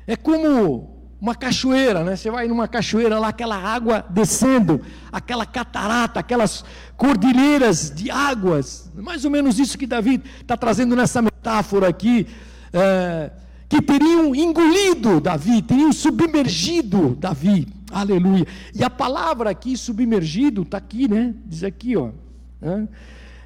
É 0.05 0.17
como 0.17 0.93
uma 1.21 1.33
cachoeira, 1.35 2.03
né? 2.03 2.17
Você 2.17 2.29
vai 2.29 2.49
numa 2.49 2.67
cachoeira 2.67 3.17
lá, 3.17 3.29
aquela 3.29 3.55
água 3.55 4.05
descendo, 4.09 4.81
aquela 5.09 5.45
catarata, 5.45 6.19
aquelas 6.19 6.65
cordilheiras 6.97 7.89
de 7.95 8.11
águas. 8.11 8.91
Mais 8.93 9.23
ou 9.23 9.31
menos 9.31 9.57
isso 9.57 9.77
que 9.77 9.87
Davi 9.87 10.21
está 10.41 10.57
trazendo 10.57 10.97
nessa 10.97 11.21
metáfora 11.21 11.87
aqui. 11.87 12.27
É, 12.73 13.31
que 13.69 13.81
teriam 13.81 14.35
engolido 14.35 15.21
Davi, 15.21 15.61
teriam 15.61 15.93
submergido 15.93 17.15
Davi. 17.15 17.74
Aleluia. 17.95 18.45
E 18.73 18.83
a 18.83 18.89
palavra 18.89 19.49
aqui, 19.49 19.77
submergido, 19.77 20.63
está 20.63 20.77
aqui, 20.77 21.07
né? 21.07 21.33
Diz 21.45 21.63
aqui, 21.63 21.95
ó. 21.95 22.11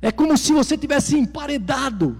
É 0.01 0.11
como 0.11 0.37
se 0.37 0.53
você 0.53 0.77
tivesse 0.77 1.17
emparedado 1.17 2.17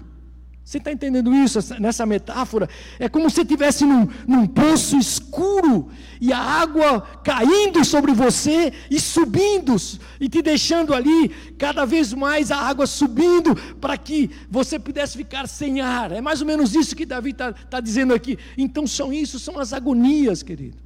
você 0.70 0.78
está 0.78 0.92
entendendo 0.92 1.34
isso 1.34 1.58
nessa 1.80 2.06
metáfora? 2.06 2.68
É 2.96 3.08
como 3.08 3.28
se 3.28 3.40
estivesse 3.40 3.84
num, 3.84 4.06
num 4.24 4.46
poço 4.46 4.96
escuro 4.96 5.88
e 6.20 6.32
a 6.32 6.38
água 6.38 7.00
caindo 7.24 7.84
sobre 7.84 8.12
você 8.12 8.72
e 8.88 9.00
subindo 9.00 9.74
e 10.20 10.28
te 10.28 10.40
deixando 10.40 10.94
ali, 10.94 11.28
cada 11.58 11.84
vez 11.84 12.12
mais 12.14 12.52
a 12.52 12.58
água 12.58 12.86
subindo 12.86 13.56
para 13.80 13.98
que 13.98 14.30
você 14.48 14.78
pudesse 14.78 15.16
ficar 15.16 15.48
sem 15.48 15.80
ar. 15.80 16.12
É 16.12 16.20
mais 16.20 16.40
ou 16.40 16.46
menos 16.46 16.72
isso 16.72 16.94
que 16.94 17.04
Davi 17.04 17.30
está 17.30 17.52
tá 17.52 17.80
dizendo 17.80 18.14
aqui. 18.14 18.38
Então 18.56 18.86
são 18.86 19.12
isso, 19.12 19.40
são 19.40 19.58
as 19.58 19.72
agonias, 19.72 20.40
querido, 20.40 20.76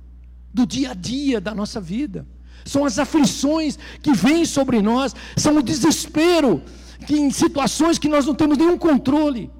do 0.54 0.64
dia 0.64 0.92
a 0.92 0.94
dia 0.94 1.40
da 1.40 1.52
nossa 1.52 1.80
vida. 1.80 2.26
São 2.64 2.84
as 2.84 2.98
aflições 2.98 3.78
que 4.00 4.12
vêm 4.14 4.44
sobre 4.44 4.80
nós, 4.80 5.14
são 5.36 5.58
o 5.58 5.62
desespero 5.62 6.62
que 7.06 7.18
em 7.18 7.30
situações 7.30 7.98
que 7.98 8.08
nós 8.08 8.24
não 8.24 8.34
temos 8.34 8.56
nenhum 8.56 8.78
controle. 8.78 9.50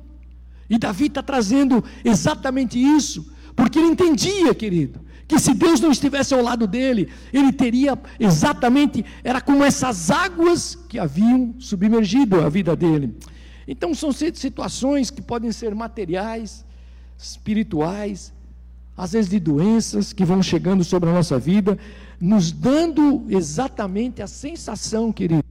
E 0.71 0.79
Davi 0.79 1.07
está 1.07 1.23
trazendo 1.23 1.85
exatamente 2.05 2.79
isso, 2.79 3.31
porque 3.55 3.79
ele 3.79 3.89
entendia, 3.89 4.55
querido, 4.55 5.05
que 5.27 5.39
se 5.39 5.55
Deus 5.55 5.81
não 5.81 5.91
estivesse 5.91 6.35
ao 6.35 6.43
lado 6.43 6.67
dele, 6.67 7.11
ele 7.33 7.53
teria 7.53 7.99
exatamente, 8.19 9.05
era 9.23 9.41
como 9.41 9.65
essas 9.65 10.11
águas 10.11 10.75
que 10.89 10.99
haviam 10.99 11.55
submergido 11.59 12.41
a 12.41 12.49
vida 12.49 12.75
dele. 12.77 13.17
Então 13.67 13.95
são 13.95 14.13
situações 14.13 15.11
que 15.11 15.23
podem 15.23 15.51
ser 15.51 15.75
materiais, 15.75 16.65
espirituais, 17.19 18.34
às 18.97 19.13
vezes 19.13 19.31
de 19.31 19.41
doenças 19.41 20.13
que 20.13 20.25
vão 20.25 20.43
chegando 20.43 20.85
sobre 20.85 21.11
a 21.11 21.13
nossa 21.13 21.39
vida, 21.39 21.79
nos 22.21 22.53
dando 22.53 23.25
exatamente 23.29 24.23
a 24.23 24.27
sensação, 24.27 25.13
querido, 25.13 25.45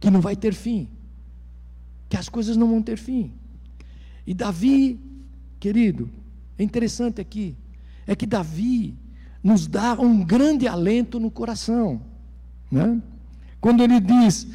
que 0.00 0.10
não 0.10 0.20
vai 0.20 0.34
ter 0.34 0.54
fim, 0.54 0.88
que 2.08 2.16
as 2.16 2.28
coisas 2.28 2.56
não 2.56 2.68
vão 2.68 2.82
ter 2.82 2.96
fim. 2.96 3.32
E 4.26 4.32
Davi, 4.32 4.98
querido, 5.60 6.08
é 6.58 6.62
interessante 6.62 7.20
aqui, 7.20 7.54
é 8.06 8.16
que 8.16 8.26
Davi 8.26 8.94
nos 9.42 9.66
dá 9.66 9.92
um 10.00 10.24
grande 10.24 10.66
alento 10.66 11.20
no 11.20 11.30
coração, 11.30 12.00
né? 12.70 13.00
quando 13.60 13.82
ele 13.82 14.00
diz: 14.00 14.46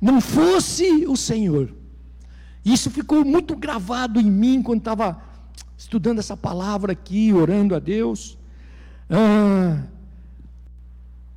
Não 0.00 0.20
fosse 0.20 1.06
o 1.06 1.16
Senhor. 1.16 1.72
Isso 2.64 2.90
ficou 2.90 3.24
muito 3.24 3.54
gravado 3.54 4.18
em 4.18 4.30
mim 4.30 4.62
quando 4.62 4.78
estava 4.78 5.22
estudando 5.84 6.18
essa 6.18 6.36
palavra 6.36 6.92
aqui, 6.92 7.32
orando 7.32 7.74
a 7.74 7.78
Deus. 7.78 8.36
Ah, 9.08 9.84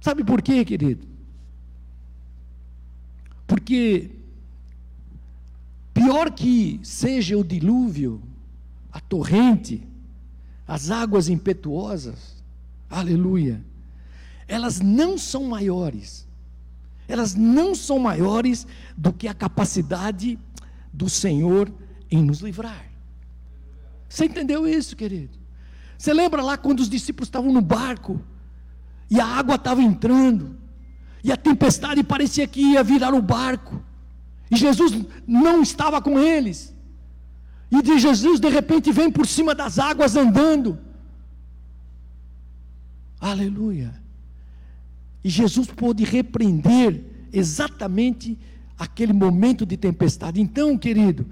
sabe 0.01 0.23
por 0.23 0.41
quê, 0.41 0.65
querido? 0.65 1.05
Porque 3.45 4.17
Pior 5.97 6.29
que 6.29 6.79
seja 6.83 7.35
o 7.35 7.43
dilúvio, 7.43 8.21
a 8.91 8.99
torrente, 8.99 9.81
as 10.67 10.91
águas 10.91 11.27
impetuosas, 11.27 12.43
aleluia, 12.87 13.65
elas 14.47 14.79
não 14.79 15.17
são 15.17 15.45
maiores, 15.45 16.27
elas 17.07 17.33
não 17.33 17.73
são 17.73 17.97
maiores 17.97 18.67
do 18.95 19.11
que 19.11 19.27
a 19.27 19.33
capacidade 19.33 20.37
do 20.93 21.09
Senhor 21.09 21.71
em 22.11 22.21
nos 22.23 22.41
livrar. 22.41 22.85
Você 24.07 24.25
entendeu 24.25 24.67
isso, 24.67 24.95
querido? 24.95 25.37
Você 25.97 26.13
lembra 26.13 26.41
lá 26.41 26.57
quando 26.57 26.79
os 26.79 26.89
discípulos 26.89 27.27
estavam 27.27 27.51
no 27.51 27.61
barco 27.61 28.21
e 29.09 29.19
a 29.19 29.25
água 29.25 29.55
estava 29.55 29.81
entrando 29.81 30.57
e 31.23 31.31
a 31.31 31.37
tempestade 31.37 32.03
parecia 32.03 32.47
que 32.47 32.61
ia 32.61 32.83
virar 32.83 33.13
o 33.13 33.21
barco? 33.21 33.83
E 34.49 34.55
Jesus 34.55 34.93
não 35.27 35.61
estava 35.61 36.01
com 36.01 36.19
eles. 36.19 36.73
E 37.69 37.81
de 37.81 37.99
Jesus 37.99 38.39
de 38.39 38.47
repente 38.47 38.91
vem 38.91 39.11
por 39.11 39.27
cima 39.27 39.53
das 39.53 39.77
águas 39.77 40.15
andando. 40.15 40.79
Aleluia. 43.19 43.93
E 45.23 45.29
Jesus 45.29 45.67
pôde 45.67 46.03
repreender 46.03 47.03
exatamente 47.33 48.37
aquele 48.77 49.11
momento 49.11 49.65
de 49.65 49.75
tempestade. 49.75 50.39
Então, 50.39 50.77
querido, 50.77 51.25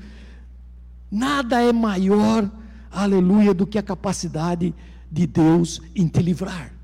nada 1.09 1.61
é 1.61 1.71
maior, 1.71 2.51
aleluia, 2.95 3.53
do 3.53 3.67
que 3.67 3.77
a 3.77 3.83
capacidade 3.83 4.73
de 5.11 5.27
Deus 5.27 5.81
em 5.95 6.07
te 6.07 6.21
livrar. 6.21 6.75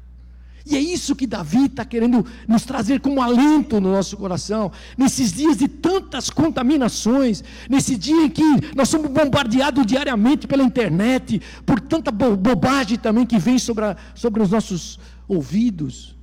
E 0.65 0.76
é 0.76 0.80
isso 0.80 1.15
que 1.15 1.26
Davi 1.26 1.65
está 1.65 1.84
querendo 1.84 2.26
nos 2.47 2.63
trazer 2.63 3.00
como 3.00 3.21
alento 3.21 3.82
no 3.82 3.91
nosso 3.91 4.15
coração, 4.15 4.71
nesses 4.97 5.34
dias 5.34 5.58
de 5.58 5.67
tantas 5.67 6.30
contaminações, 6.30 7.43
nesse 7.69 7.95
dia 7.95 8.26
em 8.26 8.30
que 8.30 8.43
nós 8.76 8.88
somos 8.88 9.10
bombardeados 9.10 9.86
diariamente 9.86 10.47
pela 10.47 10.63
internet, 10.63 11.41
por 11.65 11.80
tanta 11.80 12.12
bobagem 12.12 12.97
também 12.97 13.26
que 13.26 13.39
vem 13.39 13.58
sobre, 13.58 13.86
a, 13.86 13.97
sobre 14.13 14.43
os 14.43 14.52
nossos 14.52 15.00
ouvidos. 15.28 16.15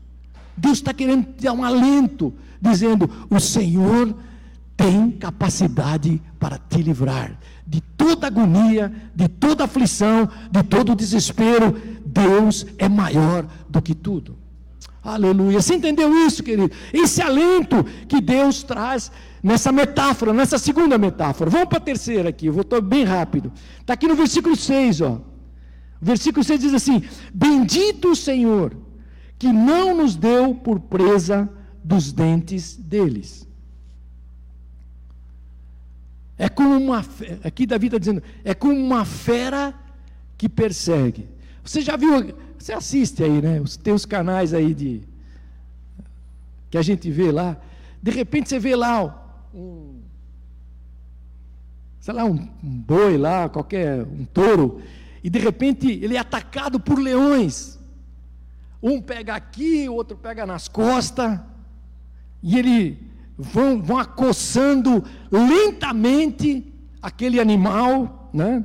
Deus 0.57 0.79
está 0.79 0.94
querendo 0.94 1.27
dar 1.40 1.53
um 1.53 1.64
alento, 1.64 2.33
dizendo: 2.61 3.11
O 3.29 3.40
Senhor 3.40 4.14
tem 4.78 5.10
capacidade 5.10 6.22
para 6.38 6.56
te 6.56 6.80
livrar 6.80 7.36
de 7.66 7.80
toda 7.80 8.28
agonia, 8.28 8.92
de 9.12 9.26
toda 9.26 9.64
aflição, 9.64 10.28
de 10.52 10.62
todo 10.62 10.94
desespero 10.94 11.76
Deus 12.06 12.64
é 12.78 12.88
maior 12.88 13.44
do 13.68 13.82
que 13.82 13.92
tudo. 13.92 14.38
Aleluia. 15.02 15.60
Você 15.60 15.74
entendeu 15.74 16.14
isso, 16.24 16.44
querido? 16.44 16.70
Esse 16.92 17.20
alento 17.20 17.84
que 18.06 18.20
Deus 18.20 18.62
traz 18.62 19.10
nessa 19.42 19.72
metáfora, 19.72 20.32
nessa 20.32 20.58
segunda 20.58 20.96
metáfora. 20.96 21.50
Vamos 21.50 21.68
para 21.68 21.78
a 21.78 21.80
terceira 21.80 22.28
aqui, 22.28 22.46
eu 22.46 22.52
vou 22.52 22.62
estar 22.62 22.80
bem 22.80 23.02
rápido. 23.02 23.52
Está 23.80 23.94
aqui 23.94 24.06
no 24.06 24.14
versículo 24.14 24.54
6, 24.54 25.00
ó. 25.00 25.14
O 26.00 26.04
versículo 26.04 26.44
6 26.44 26.60
diz 26.60 26.74
assim: 26.74 27.02
Bendito 27.34 28.12
o 28.12 28.16
Senhor, 28.16 28.76
que 29.36 29.52
não 29.52 29.96
nos 29.96 30.14
deu 30.14 30.54
por 30.54 30.78
presa 30.78 31.48
dos 31.82 32.12
dentes 32.12 32.76
deles. 32.76 33.47
É 36.38 36.48
como 36.48 36.77
uma, 36.77 37.05
aqui 37.42 37.66
Davi 37.66 37.87
está 37.87 37.98
dizendo, 37.98 38.22
é 38.44 38.55
como 38.55 38.74
uma 38.74 39.05
fera 39.05 39.74
que 40.37 40.48
persegue. 40.48 41.29
Você 41.64 41.81
já 41.81 41.96
viu, 41.96 42.35
você 42.57 42.72
assiste 42.72 43.24
aí, 43.24 43.42
né? 43.42 43.61
Os 43.61 43.77
teus 43.77 44.07
canais 44.07 44.55
aí 44.55 44.72
de 44.72 45.03
que 46.70 46.79
a 46.79 46.83
gente 46.83 47.11
vê 47.11 47.33
lá. 47.33 47.57
De 48.01 48.11
repente 48.11 48.48
você 48.48 48.59
vê 48.59 48.77
lá 48.77 49.44
um 49.53 49.98
sei 52.09 52.14
lá, 52.14 52.24
um, 52.24 52.48
um 52.64 52.81
boi 52.81 53.18
lá, 53.18 53.51
qualquer 53.51 54.03
um 54.03 54.24
touro, 54.24 54.81
e 55.22 55.29
de 55.29 55.38
repente 55.38 55.90
ele 55.90 56.16
é 56.16 56.18
atacado 56.18 56.81
por 56.81 56.98
leões. 56.98 57.79
Um 58.83 58.98
pega 58.98 59.35
aqui, 59.35 59.87
o 59.90 59.92
outro 59.92 60.16
pega 60.16 60.46
nas 60.46 60.68
costas, 60.68 61.38
e 62.42 62.59
ele 62.59 63.07
vão, 63.38 63.81
vão 63.81 63.98
acossando 63.98 65.05
lentamente 65.31 66.66
aquele 67.01 67.38
animal, 67.38 68.29
né? 68.35 68.64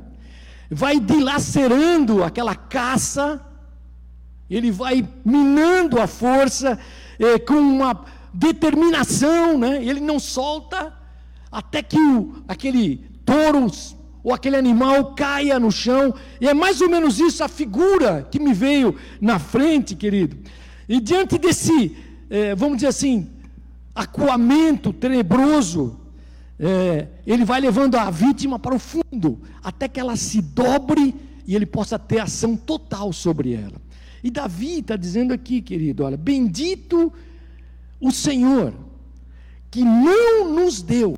vai 0.68 0.98
dilacerando 0.98 2.24
aquela 2.24 2.56
caça, 2.56 3.40
ele 4.50 4.72
vai 4.72 5.06
minando 5.24 6.00
a 6.00 6.06
força 6.06 6.78
eh, 7.18 7.38
com 7.38 7.54
uma 7.54 8.04
determinação, 8.32 9.56
né? 9.56 9.82
ele 9.84 10.00
não 10.00 10.18
solta 10.18 10.92
até 11.52 11.80
que 11.80 11.98
o, 11.98 12.42
aquele 12.48 12.96
touro 13.24 13.70
ou 14.24 14.32
aquele 14.32 14.56
animal 14.56 15.14
caia 15.14 15.60
no 15.60 15.70
chão, 15.70 16.14
e 16.40 16.48
é 16.48 16.54
mais 16.54 16.80
ou 16.80 16.88
menos 16.88 17.20
isso 17.20 17.44
a 17.44 17.48
figura 17.48 18.26
que 18.30 18.40
me 18.40 18.54
veio 18.54 18.96
na 19.20 19.38
frente, 19.38 19.94
querido. 19.94 20.36
E 20.88 20.98
diante 20.98 21.38
desse, 21.38 21.96
eh, 22.30 22.54
vamos 22.54 22.78
dizer 22.78 22.88
assim, 22.88 23.30
acuamento 23.94 24.92
tenebroso, 24.92 26.00
é, 26.58 27.08
ele 27.26 27.44
vai 27.44 27.60
levando 27.60 27.96
a 27.96 28.10
vítima 28.10 28.58
para 28.58 28.74
o 28.74 28.78
fundo, 28.78 29.40
até 29.62 29.88
que 29.88 30.00
ela 30.00 30.16
se 30.16 30.40
dobre 30.40 31.14
e 31.46 31.54
ele 31.54 31.66
possa 31.66 31.98
ter 31.98 32.20
ação 32.20 32.56
total 32.56 33.12
sobre 33.12 33.54
ela. 33.54 33.80
E 34.22 34.30
Davi 34.30 34.78
está 34.78 34.96
dizendo 34.96 35.34
aqui, 35.34 35.60
querido, 35.60 36.04
olha, 36.04 36.16
bendito 36.16 37.12
o 38.00 38.10
Senhor, 38.10 38.74
que 39.70 39.84
não 39.84 40.54
nos 40.54 40.80
deu 40.80 41.16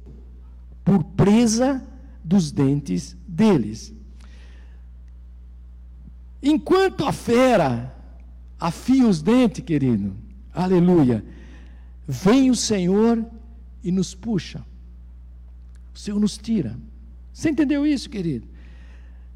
por 0.84 1.02
presa 1.04 1.82
dos 2.24 2.50
dentes 2.50 3.16
deles. 3.26 3.94
Enquanto 6.42 7.04
a 7.04 7.12
fera 7.12 7.94
afia 8.58 9.06
os 9.06 9.22
dentes, 9.22 9.64
querido, 9.64 10.16
aleluia, 10.52 11.24
vem 12.06 12.50
o 12.50 12.54
Senhor 12.54 13.24
e 13.82 13.90
nos 13.90 14.14
puxa. 14.14 14.64
O 15.94 15.98
Senhor 15.98 16.20
nos 16.20 16.36
tira. 16.36 16.76
Você 17.32 17.50
entendeu 17.50 17.86
isso, 17.86 18.08
querido? 18.08 18.46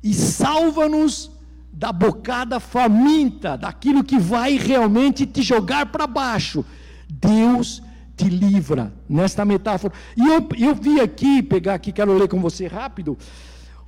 E 0.03 0.15
salva-nos 0.15 1.31
da 1.73 1.93
bocada 1.93 2.59
faminta, 2.59 3.57
daquilo 3.57 4.05
que 4.05 4.19
vai 4.19 4.57
realmente 4.57 5.27
te 5.27 5.43
jogar 5.43 5.87
para 5.87 6.07
baixo. 6.07 6.65
Deus 7.09 7.83
te 8.17 8.29
livra 8.29 8.93
nesta 9.09 9.45
metáfora. 9.45 9.95
E 10.17 10.27
eu, 10.27 10.49
eu 10.59 10.75
vi 10.75 11.01
aqui, 11.01 11.43
pegar 11.43 11.75
aqui, 11.75 11.93
quero 11.93 12.17
ler 12.17 12.29
com 12.29 12.41
você 12.41 12.67
rápido. 12.67 13.17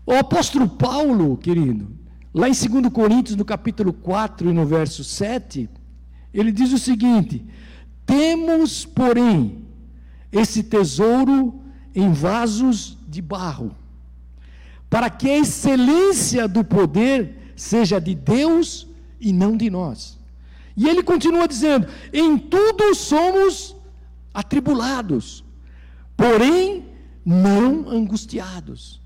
O 0.06 0.12
apóstolo 0.12 0.68
Paulo, 0.68 1.36
querido, 1.36 1.90
lá 2.32 2.48
em 2.48 2.52
2 2.52 2.92
Coríntios, 2.92 3.36
no 3.36 3.44
capítulo 3.44 3.92
4 3.92 4.50
e 4.50 4.52
no 4.52 4.64
verso 4.66 5.04
7, 5.04 5.68
ele 6.32 6.50
diz 6.50 6.72
o 6.72 6.78
seguinte: 6.78 7.44
Temos, 8.12 8.84
porém, 8.84 9.64
esse 10.30 10.62
tesouro 10.62 11.62
em 11.94 12.12
vasos 12.12 12.98
de 13.08 13.22
barro, 13.22 13.74
para 14.90 15.08
que 15.08 15.30
a 15.30 15.38
excelência 15.38 16.46
do 16.46 16.62
poder 16.62 17.54
seja 17.56 17.98
de 17.98 18.14
Deus 18.14 18.86
e 19.18 19.32
não 19.32 19.56
de 19.56 19.70
nós. 19.70 20.18
E 20.76 20.86
ele 20.86 21.02
continua 21.02 21.48
dizendo: 21.48 21.86
Em 22.12 22.36
tudo 22.36 22.94
somos 22.94 23.74
atribulados, 24.34 25.42
porém 26.14 26.84
não 27.24 27.88
angustiados. 27.88 29.00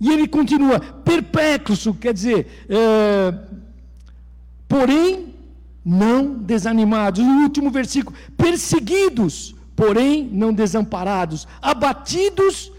E 0.00 0.10
ele 0.10 0.26
continua, 0.26 0.80
perplexo, 0.80 1.92
quer 1.92 2.14
dizer, 2.14 2.64
é, 2.66 3.38
porém 4.66 5.34
não 5.84 6.34
desanimados. 6.34 7.24
No 7.24 7.42
último 7.42 7.70
versículo, 7.70 8.16
perseguidos, 8.36 9.54
porém 9.74 10.28
não 10.32 10.52
desamparados, 10.52 11.46
abatidos, 11.60 12.72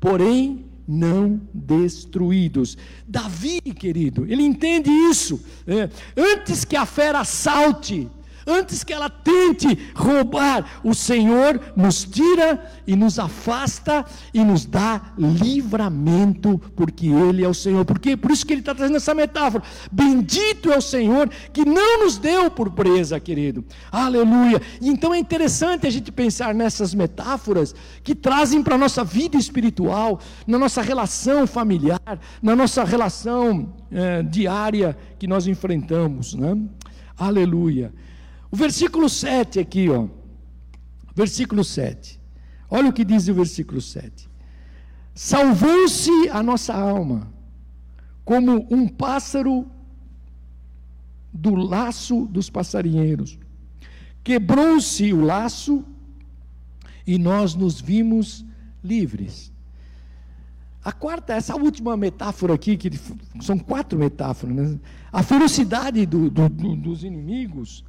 porém 0.00 0.64
não 0.86 1.40
destruídos. 1.52 2.76
Davi, 3.06 3.60
querido, 3.60 4.26
ele 4.28 4.42
entende 4.42 4.90
isso. 4.90 5.42
É, 5.66 5.88
antes 6.16 6.64
que 6.64 6.76
a 6.76 6.86
fera 6.86 7.24
salte, 7.24 8.08
Antes 8.46 8.84
que 8.84 8.92
ela 8.92 9.08
tente 9.08 9.90
roubar, 9.94 10.80
o 10.82 10.94
Senhor 10.94 11.60
nos 11.76 12.04
tira 12.04 12.64
e 12.86 12.94
nos 12.94 13.18
afasta 13.18 14.04
e 14.32 14.44
nos 14.44 14.66
dá 14.66 15.00
livramento, 15.18 16.60
porque 16.76 17.06
Ele 17.06 17.44
é 17.44 17.48
o 17.48 17.54
Senhor. 17.54 17.84
Porque 17.84 18.16
por 18.16 18.30
isso 18.30 18.44
que 18.44 18.52
ele 18.52 18.60
está 18.60 18.74
trazendo 18.74 18.96
essa 18.96 19.14
metáfora. 19.14 19.64
Bendito 19.90 20.70
é 20.72 20.76
o 20.76 20.82
Senhor 20.82 21.28
que 21.52 21.64
não 21.64 22.04
nos 22.04 22.18
deu 22.18 22.50
por 22.50 22.70
presa, 22.70 23.18
querido. 23.18 23.64
Aleluia. 23.90 24.60
Então 24.80 25.14
é 25.14 25.18
interessante 25.18 25.86
a 25.86 25.90
gente 25.90 26.12
pensar 26.12 26.54
nessas 26.54 26.94
metáforas 26.94 27.74
que 28.02 28.14
trazem 28.14 28.62
para 28.62 28.74
a 28.74 28.78
nossa 28.78 29.04
vida 29.04 29.36
espiritual, 29.36 30.20
na 30.46 30.58
nossa 30.58 30.82
relação 30.82 31.46
familiar, 31.46 32.18
na 32.42 32.54
nossa 32.54 32.84
relação 32.84 33.72
é, 33.90 34.22
diária 34.22 34.96
que 35.18 35.26
nós 35.26 35.46
enfrentamos. 35.46 36.34
Né? 36.34 36.56
Aleluia. 37.16 37.92
O 38.54 38.56
versículo 38.56 39.08
7 39.08 39.58
aqui, 39.58 39.90
ó. 39.90 40.06
Versículo 41.12 41.64
7. 41.64 42.20
Olha 42.70 42.88
o 42.88 42.92
que 42.92 43.04
diz 43.04 43.26
o 43.26 43.34
versículo 43.34 43.80
7. 43.80 44.30
Salvou-se 45.12 46.28
a 46.30 46.40
nossa 46.40 46.72
alma, 46.72 47.32
como 48.24 48.64
um 48.70 48.86
pássaro 48.86 49.66
do 51.32 51.52
laço 51.56 52.26
dos 52.26 52.48
passarinheiros. 52.48 53.40
Quebrou-se 54.22 55.12
o 55.12 55.24
laço 55.24 55.84
e 57.04 57.18
nós 57.18 57.56
nos 57.56 57.80
vimos 57.80 58.44
livres. 58.84 59.52
A 60.84 60.92
quarta, 60.92 61.32
essa 61.32 61.56
última 61.56 61.96
metáfora 61.96 62.54
aqui, 62.54 62.76
que 62.76 62.88
são 63.40 63.58
quatro 63.58 63.98
metáforas, 63.98 64.54
né? 64.54 64.80
a 65.12 65.24
ferocidade 65.24 66.06
do, 66.06 66.30
do, 66.30 66.48
do, 66.48 66.76
dos 66.76 67.02
inimigos, 67.02 67.84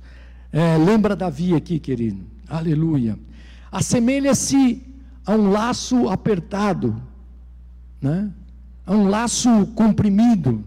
é, 0.56 0.78
lembra 0.78 1.18
Davi 1.18 1.54
aqui, 1.54 1.82
querido. 1.82 2.26
Aleluia. 2.48 3.20
Assemelha-se 3.70 4.82
a 5.26 5.34
um 5.34 5.50
laço 5.50 6.08
apertado, 6.08 6.96
né? 8.02 8.32
a 8.86 8.94
um 8.94 9.10
laço 9.10 9.68
comprimido, 9.76 10.64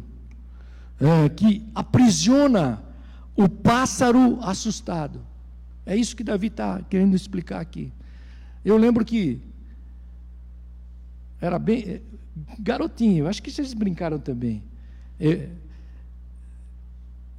é, 1.00 1.30
que 1.30 1.66
aprisiona 1.74 2.82
o 3.34 3.48
pássaro 3.48 4.38
assustado. 4.42 5.22
É 5.86 5.96
isso 5.96 6.14
que 6.14 6.22
Davi 6.22 6.48
está 6.48 6.82
querendo 6.82 7.16
explicar 7.16 7.58
aqui. 7.58 7.90
Eu 8.62 8.76
lembro 8.76 9.06
que 9.06 9.40
era 11.40 11.58
bem 11.58 11.82
é, 11.86 12.00
garotinho, 12.58 13.26
acho 13.26 13.42
que 13.42 13.50
vocês 13.50 13.72
brincaram 13.72 14.18
também. 14.18 14.62
Eu, 15.18 15.48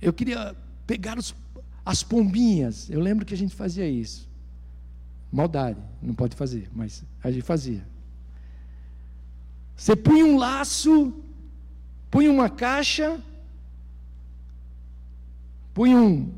eu 0.02 0.12
queria 0.12 0.56
pegar 0.88 1.20
os 1.20 1.36
as 1.90 2.04
pombinhas, 2.04 2.88
eu 2.88 3.00
lembro 3.00 3.26
que 3.26 3.34
a 3.34 3.38
gente 3.38 3.56
fazia 3.56 3.90
isso. 3.90 4.30
Maldade, 5.32 5.80
não 6.00 6.14
pode 6.14 6.36
fazer, 6.36 6.70
mas 6.72 7.04
a 7.24 7.32
gente 7.32 7.42
fazia. 7.42 7.84
Você 9.76 9.96
punha 9.96 10.24
um 10.24 10.38
laço, 10.38 11.12
punha 12.12 12.32
uma 12.32 12.48
caixa, 12.48 13.20
punha 15.74 15.98
um, 15.98 16.32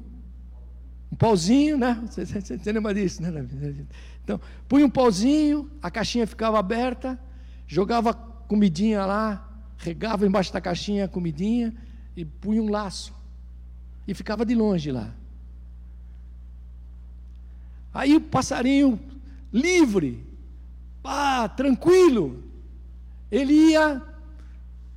um 1.12 1.16
pauzinho, 1.18 1.78
né? 1.78 2.02
Você, 2.08 2.26
você, 2.26 2.58
você 2.58 2.72
lembra 2.72 2.94
disso, 2.94 3.22
né? 3.22 3.30
Então, 4.24 4.40
punha 4.70 4.86
um 4.86 4.90
pauzinho, 4.90 5.70
a 5.82 5.92
caixinha 5.92 6.26
ficava 6.26 6.58
aberta, 6.58 7.20
jogava 7.68 8.14
comidinha 8.14 9.06
lá, 9.06 9.50
regava 9.78 10.26
embaixo 10.26 10.54
da 10.54 10.62
caixinha 10.62 11.04
a 11.04 11.10
comidinha 11.10 11.76
e 12.16 12.24
punha 12.24 12.64
um 12.64 12.70
laço. 12.70 13.14
E 14.08 14.14
ficava 14.14 14.46
de 14.46 14.56
longe 14.56 14.94
lá. 14.94 15.14
Aí 17.94 18.16
o 18.16 18.22
passarinho 18.22 19.00
livre, 19.52 20.26
ah, 21.04 21.50
tranquilo, 21.50 22.44
ele 23.30 23.54
ia 23.54 24.02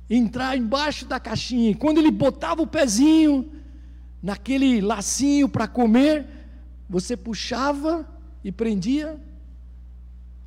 entrar 0.09 0.57
embaixo 0.57 1.05
da 1.05 1.19
caixinha. 1.19 1.71
E 1.71 1.75
quando 1.75 1.97
ele 1.97 2.11
botava 2.11 2.61
o 2.61 2.67
pezinho 2.67 3.51
naquele 4.21 4.79
lacinho 4.81 5.49
para 5.49 5.67
comer, 5.67 6.25
você 6.89 7.17
puxava 7.17 8.07
e 8.43 8.51
prendia 8.51 9.19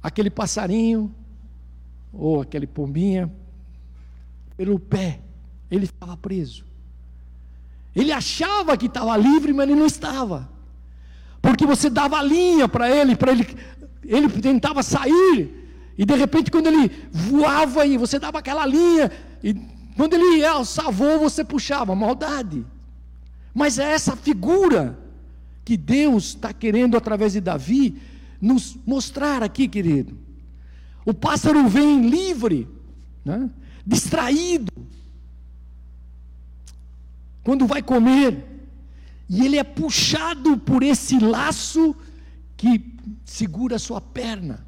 aquele 0.02 0.30
passarinho 0.30 1.14
ou 2.12 2.40
aquele 2.40 2.66
pombinha 2.66 3.30
pelo 4.56 4.78
pé. 4.78 5.20
Ele 5.70 5.86
ficava 5.86 6.16
preso. 6.16 6.64
Ele 7.94 8.12
achava 8.12 8.76
que 8.76 8.86
estava 8.86 9.16
livre, 9.16 9.52
mas 9.52 9.68
ele 9.68 9.78
não 9.78 9.86
estava 9.86 10.57
porque 11.40 11.66
você 11.66 11.88
dava 11.88 12.22
linha 12.22 12.68
para 12.68 12.90
ele, 12.90 13.16
para 13.16 13.32
ele, 13.32 13.46
ele 14.04 14.28
tentava 14.28 14.82
sair, 14.82 15.54
e 15.96 16.04
de 16.04 16.14
repente 16.14 16.50
quando 16.50 16.66
ele 16.66 16.90
voava 17.10 17.86
e 17.86 17.96
você 17.96 18.18
dava 18.18 18.38
aquela 18.38 18.66
linha, 18.66 19.10
e 19.42 19.54
quando 19.96 20.14
ele 20.14 20.44
alçava 20.44 20.90
voo, 20.90 21.18
você 21.18 21.42
puxava, 21.42 21.94
maldade. 21.94 22.64
Mas 23.52 23.78
é 23.78 23.92
essa 23.92 24.14
figura 24.14 24.98
que 25.64 25.76
Deus 25.76 26.26
está 26.26 26.52
querendo 26.52 26.96
através 26.96 27.32
de 27.32 27.40
Davi 27.40 28.00
nos 28.40 28.76
mostrar 28.86 29.42
aqui, 29.42 29.66
querido. 29.66 30.16
O 31.04 31.12
pássaro 31.12 31.66
vem 31.68 32.08
livre, 32.08 32.68
né? 33.24 33.50
distraído, 33.84 34.70
quando 37.42 37.66
vai 37.66 37.82
comer, 37.82 38.44
e 39.28 39.44
ele 39.44 39.58
é 39.58 39.64
puxado 39.64 40.56
por 40.56 40.82
esse 40.82 41.18
laço 41.18 41.94
que 42.56 42.82
segura 43.24 43.76
a 43.76 43.78
sua 43.78 44.00
perna. 44.00 44.66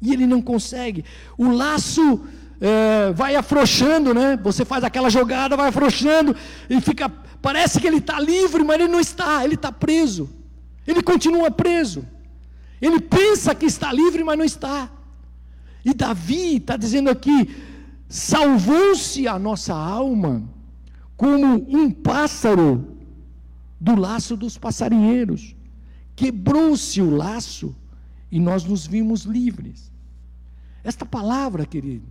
E 0.00 0.12
ele 0.12 0.26
não 0.26 0.40
consegue. 0.40 1.04
O 1.36 1.50
laço 1.50 2.24
é, 2.60 3.12
vai 3.12 3.36
afrouxando, 3.36 4.14
né? 4.14 4.38
Você 4.42 4.64
faz 4.64 4.82
aquela 4.82 5.10
jogada, 5.10 5.56
vai 5.56 5.68
afrouxando, 5.68 6.34
e 6.70 6.80
fica. 6.80 7.08
Parece 7.42 7.78
que 7.80 7.86
ele 7.86 7.98
está 7.98 8.18
livre, 8.18 8.64
mas 8.64 8.80
ele 8.80 8.88
não 8.88 9.00
está, 9.00 9.44
ele 9.44 9.54
está 9.54 9.70
preso. 9.70 10.28
Ele 10.86 11.02
continua 11.02 11.50
preso. 11.50 12.04
Ele 12.80 13.00
pensa 13.00 13.54
que 13.54 13.66
está 13.66 13.92
livre, 13.92 14.24
mas 14.24 14.38
não 14.38 14.44
está. 14.44 14.90
E 15.84 15.92
Davi 15.92 16.56
está 16.56 16.76
dizendo 16.76 17.10
aqui: 17.10 17.54
salvou-se 18.08 19.28
a 19.28 19.38
nossa 19.38 19.74
alma 19.74 20.42
como 21.16 21.66
um 21.68 21.90
pássaro 21.90 22.95
do 23.80 23.94
laço 23.94 24.36
dos 24.36 24.56
passarinheiros. 24.58 25.54
Quebrou-se 26.14 27.00
o 27.00 27.10
laço 27.10 27.74
e 28.30 28.40
nós 28.40 28.64
nos 28.64 28.86
vimos 28.86 29.22
livres. 29.22 29.92
Esta 30.82 31.04
palavra, 31.04 31.66
querido, 31.66 32.06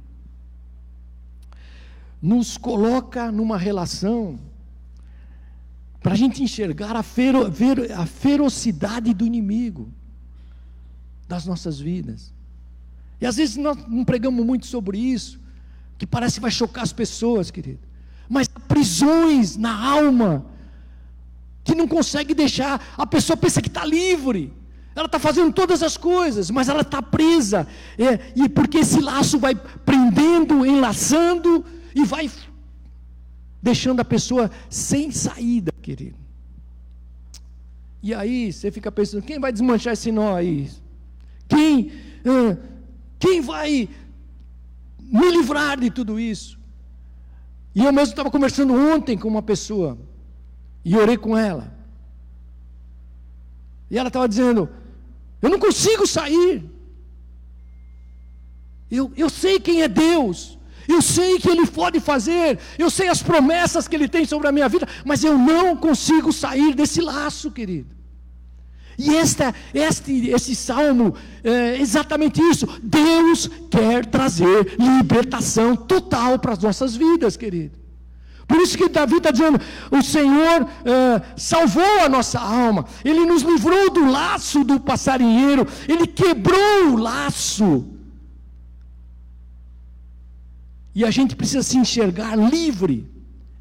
nos 2.22 2.58
coloca 2.58 3.32
numa 3.32 3.58
relação 3.58 4.40
para 6.02 6.14
a 6.14 6.18
gente 6.18 6.44
enxergar 6.44 6.96
a, 6.96 7.02
fero, 7.02 7.52
a 7.96 8.06
ferocidade 8.06 9.14
do 9.14 9.26
inimigo 9.26 9.92
das 11.28 11.46
nossas 11.46 11.80
vidas. 11.80 12.34
E 13.20 13.26
às 13.26 13.38
vezes 13.38 13.56
nós 13.56 13.78
não 13.88 14.06
pregamos 14.06 14.46
muito 14.46 14.68
sobre 14.68 15.00
isso, 15.00 15.40
que 15.98 16.06
parece 16.06 16.36
que 16.36 16.42
vai 16.42 16.52
chocar 16.52 16.84
as 16.84 16.94
pessoas, 16.94 17.50
querido. 17.50 17.80
Mas 18.30 18.48
prisões 18.48 19.56
na 19.56 19.74
alma, 19.74 20.46
que 21.66 21.76
não 21.76 21.88
consegue 21.88 22.34
deixar, 22.34 22.94
a 22.96 23.06
pessoa 23.06 23.36
pensa 23.36 23.62
que 23.62 23.68
está 23.68 23.84
livre, 23.84 24.54
ela 24.96 25.08
está 25.08 25.20
fazendo 25.20 25.52
todas 25.52 25.84
as 25.84 25.98
coisas, 25.98 26.50
mas 26.50 26.70
ela 26.70 26.82
está 26.82 27.02
presa, 27.02 27.68
é, 27.98 28.32
e 28.36 28.48
porque 28.48 28.78
esse 28.78 29.02
laço 29.02 29.38
vai 29.38 29.54
prendendo, 29.56 30.66
enlaçando, 30.66 31.66
e 31.94 32.06
vai 32.06 32.30
deixando 33.62 34.00
a 34.00 34.06
pessoa 34.06 34.52
sem 34.70 35.10
saída, 35.12 35.72
querido. 35.82 36.18
E 38.04 38.14
aí 38.14 38.54
você 38.54 38.70
fica 38.70 38.92
pensando: 38.92 39.24
quem 39.24 39.40
vai 39.40 39.52
desmanchar 39.52 39.94
esse 39.94 40.12
nó 40.12 40.36
aí? 40.36 40.70
Quem, 41.48 41.92
uh, 42.24 42.58
quem 43.18 43.42
vai 43.42 43.90
me 45.02 45.32
livrar 45.32 45.80
de 45.80 45.90
tudo 45.90 46.20
isso? 46.20 46.60
E 47.74 47.84
eu 47.84 47.92
mesmo 47.92 48.12
estava 48.12 48.30
conversando 48.30 48.74
ontem 48.74 49.18
com 49.18 49.28
uma 49.28 49.42
pessoa, 49.42 49.98
e 50.86 50.96
orei 50.96 51.18
com 51.18 51.36
ela. 51.36 51.74
E 53.90 53.98
ela 53.98 54.08
estava 54.08 54.30
dizendo: 54.30 54.70
Eu 55.42 55.50
não 55.50 55.60
consigo 55.60 56.06
sair. 56.06 56.64
Eu, 58.90 59.12
eu 59.18 59.30
sei 59.30 59.60
quem 59.60 59.82
é 59.82 59.88
Deus. 59.88 60.56
Eu 60.88 61.02
sei 61.02 61.40
que 61.40 61.50
Ele 61.50 61.66
pode 61.66 62.00
fazer, 62.00 62.60
eu 62.78 62.92
sei 62.92 63.08
as 63.08 63.24
promessas 63.24 63.88
que 63.88 63.96
Ele 63.96 64.08
tem 64.08 64.24
sobre 64.24 64.48
a 64.48 64.52
minha 64.52 64.70
vida, 64.70 64.88
mas 65.04 65.24
eu 65.24 65.36
não 65.36 65.76
consigo 65.76 66.32
sair 66.32 66.76
desse 66.76 67.02
laço, 67.02 67.50
querido. 67.50 67.90
E 68.96 69.16
esta, 69.16 69.54
este, 69.74 70.30
esse 70.30 70.56
salmo 70.56 71.16
é 71.44 71.80
exatamente 71.82 72.40
isso. 72.40 72.68
Deus 72.84 73.50
quer 73.70 74.06
trazer 74.06 74.76
libertação 74.80 75.76
total 75.76 76.38
para 76.38 76.54
as 76.54 76.60
nossas 76.60 76.96
vidas, 76.96 77.36
querido. 77.36 77.85
Por 78.48 78.58
isso 78.62 78.78
que 78.78 78.88
Davi 78.88 79.18
está 79.18 79.32
dizendo: 79.32 79.60
o 79.92 80.02
Senhor 80.02 80.68
é, 80.86 81.22
salvou 81.36 82.02
a 82.04 82.10
nossa 82.10 82.40
alma, 82.40 82.86
Ele 83.04 83.26
nos 83.26 83.42
livrou 83.42 83.90
do 83.92 84.10
laço 84.10 84.64
do 84.64 84.80
passarinheiro, 84.80 85.68
Ele 85.88 86.06
quebrou 86.06 86.94
o 86.94 86.98
laço 86.98 87.96
e 90.96 91.04
a 91.04 91.12
gente 91.12 91.36
precisa 91.36 91.62
se 91.62 91.78
enxergar 91.78 92.38
livre. 92.38 93.06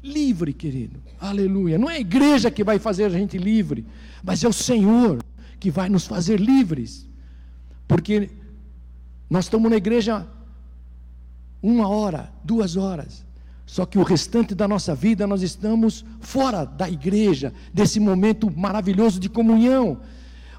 Livre, 0.01 0.53
querido. 0.53 1.03
Aleluia. 1.19 1.77
Não 1.77 1.89
é 1.89 1.97
a 1.97 1.99
igreja 1.99 2.49
que 2.49 2.63
vai 2.63 2.79
fazer 2.79 3.03
a 3.03 3.09
gente 3.09 3.37
livre, 3.37 3.85
mas 4.23 4.41
é 4.41 4.47
o 4.47 4.53
Senhor 4.53 5.21
que 5.59 5.69
vai 5.69 5.89
nos 5.89 6.07
fazer 6.07 6.39
livres. 6.39 7.05
Porque 7.85 8.29
nós 9.29 9.45
estamos 9.45 9.69
na 9.69 9.75
igreja 9.75 10.25
uma 11.61 11.89
hora, 11.89 12.31
duas 12.41 12.77
horas. 12.77 13.25
Só 13.65 13.85
que 13.85 13.97
o 13.97 14.03
restante 14.03 14.53
da 14.53 14.67
nossa 14.67 14.93
vida 14.93 15.25
nós 15.25 15.41
estamos 15.41 16.05
fora 16.19 16.63
da 16.65 16.89
igreja, 16.89 17.51
desse 17.73 17.99
momento 17.99 18.51
maravilhoso 18.55 19.19
de 19.19 19.27
comunhão. 19.27 19.99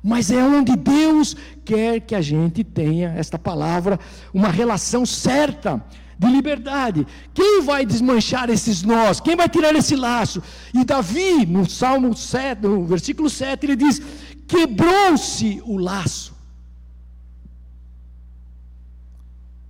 Mas 0.03 0.31
é 0.31 0.43
onde 0.43 0.77
Deus 0.77 1.37
quer 1.65 2.01
que 2.01 2.15
a 2.15 2.21
gente 2.21 2.63
tenha 2.63 3.11
esta 3.17 3.39
palavra, 3.39 3.99
uma 4.35 4.49
relação 4.49 5.07
certa 5.07 5.83
de 6.19 6.27
liberdade. 6.27 7.07
Quem 7.33 7.63
vai 7.63 7.85
desmanchar 7.85 8.51
esses 8.51 8.83
nós? 8.83 9.21
Quem 9.21 9.37
vai 9.37 9.49
tirar 9.49 9.75
esse 9.75 9.95
laço? 9.95 10.43
E 10.75 10.85
Davi, 10.85 11.47
no 11.47 11.69
Salmo 11.69 12.17
7, 12.17 12.63
no 12.63 12.85
versículo 12.85 13.29
7, 13.31 13.67
ele 13.67 13.77
diz: 13.77 14.01
Quebrou-se 14.47 15.63
o 15.65 15.77
laço. 15.77 16.35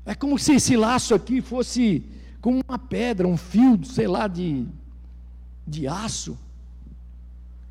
É 0.05 0.15
como 0.15 0.39
se 0.39 0.55
esse 0.55 0.77
laço 0.77 1.15
aqui 1.15 1.41
fosse 1.41 2.05
como 2.47 2.63
uma 2.69 2.79
pedra, 2.79 3.27
um 3.27 3.37
fio, 3.37 3.85
sei 3.85 4.07
lá, 4.07 4.29
de, 4.29 4.65
de 5.67 5.89
aço, 5.89 6.39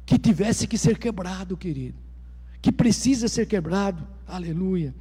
que 0.05 0.19
tivesse 0.19 0.67
que 0.67 0.77
ser 0.77 0.97
quebrado, 0.97 1.55
querido. 1.55 1.95
Que 2.61 2.73
precisa 2.73 3.29
ser 3.29 3.45
quebrado. 3.45 4.05
Aleluia. 4.27 4.93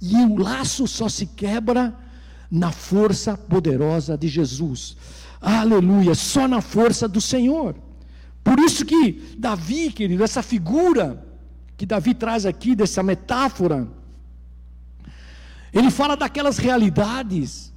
E 0.00 0.14
o 0.14 0.36
laço 0.36 0.86
só 0.86 1.08
se 1.08 1.26
quebra 1.26 1.92
na 2.48 2.70
força 2.70 3.36
poderosa 3.36 4.16
de 4.16 4.28
Jesus. 4.28 4.96
Aleluia, 5.40 6.14
só 6.14 6.46
na 6.46 6.60
força 6.60 7.08
do 7.08 7.20
Senhor. 7.20 7.74
Por 8.44 8.60
isso 8.60 8.84
que 8.84 9.34
Davi, 9.36 9.90
querido, 9.90 10.22
essa 10.22 10.40
figura 10.40 11.26
que 11.76 11.84
Davi 11.84 12.14
traz 12.14 12.46
aqui, 12.46 12.76
dessa 12.76 13.02
metáfora, 13.02 13.88
ele 15.72 15.90
fala 15.90 16.16
daquelas 16.16 16.58
realidades 16.58 17.69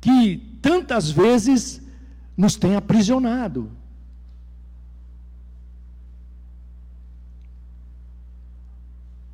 que 0.00 0.38
tantas 0.62 1.10
vezes 1.10 1.82
nos 2.36 2.56
têm 2.56 2.76
aprisionado. 2.76 3.70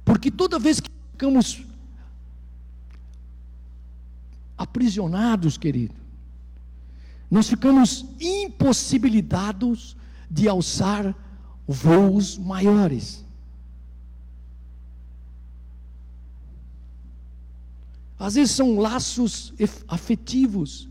Porque 0.04 0.30
toda 0.30 0.58
vez 0.58 0.80
que 0.80 0.90
ficamos 1.12 1.64
aprisionados, 4.56 5.58
querido. 5.58 5.94
Nós 7.30 7.48
ficamos 7.48 8.06
impossibilitados 8.20 9.96
de 10.30 10.48
alçar 10.48 11.14
voos 11.66 12.38
maiores. 12.38 13.25
Às 18.18 18.34
vezes 18.34 18.54
são 18.54 18.78
laços 18.78 19.52
afetivos 19.86 20.88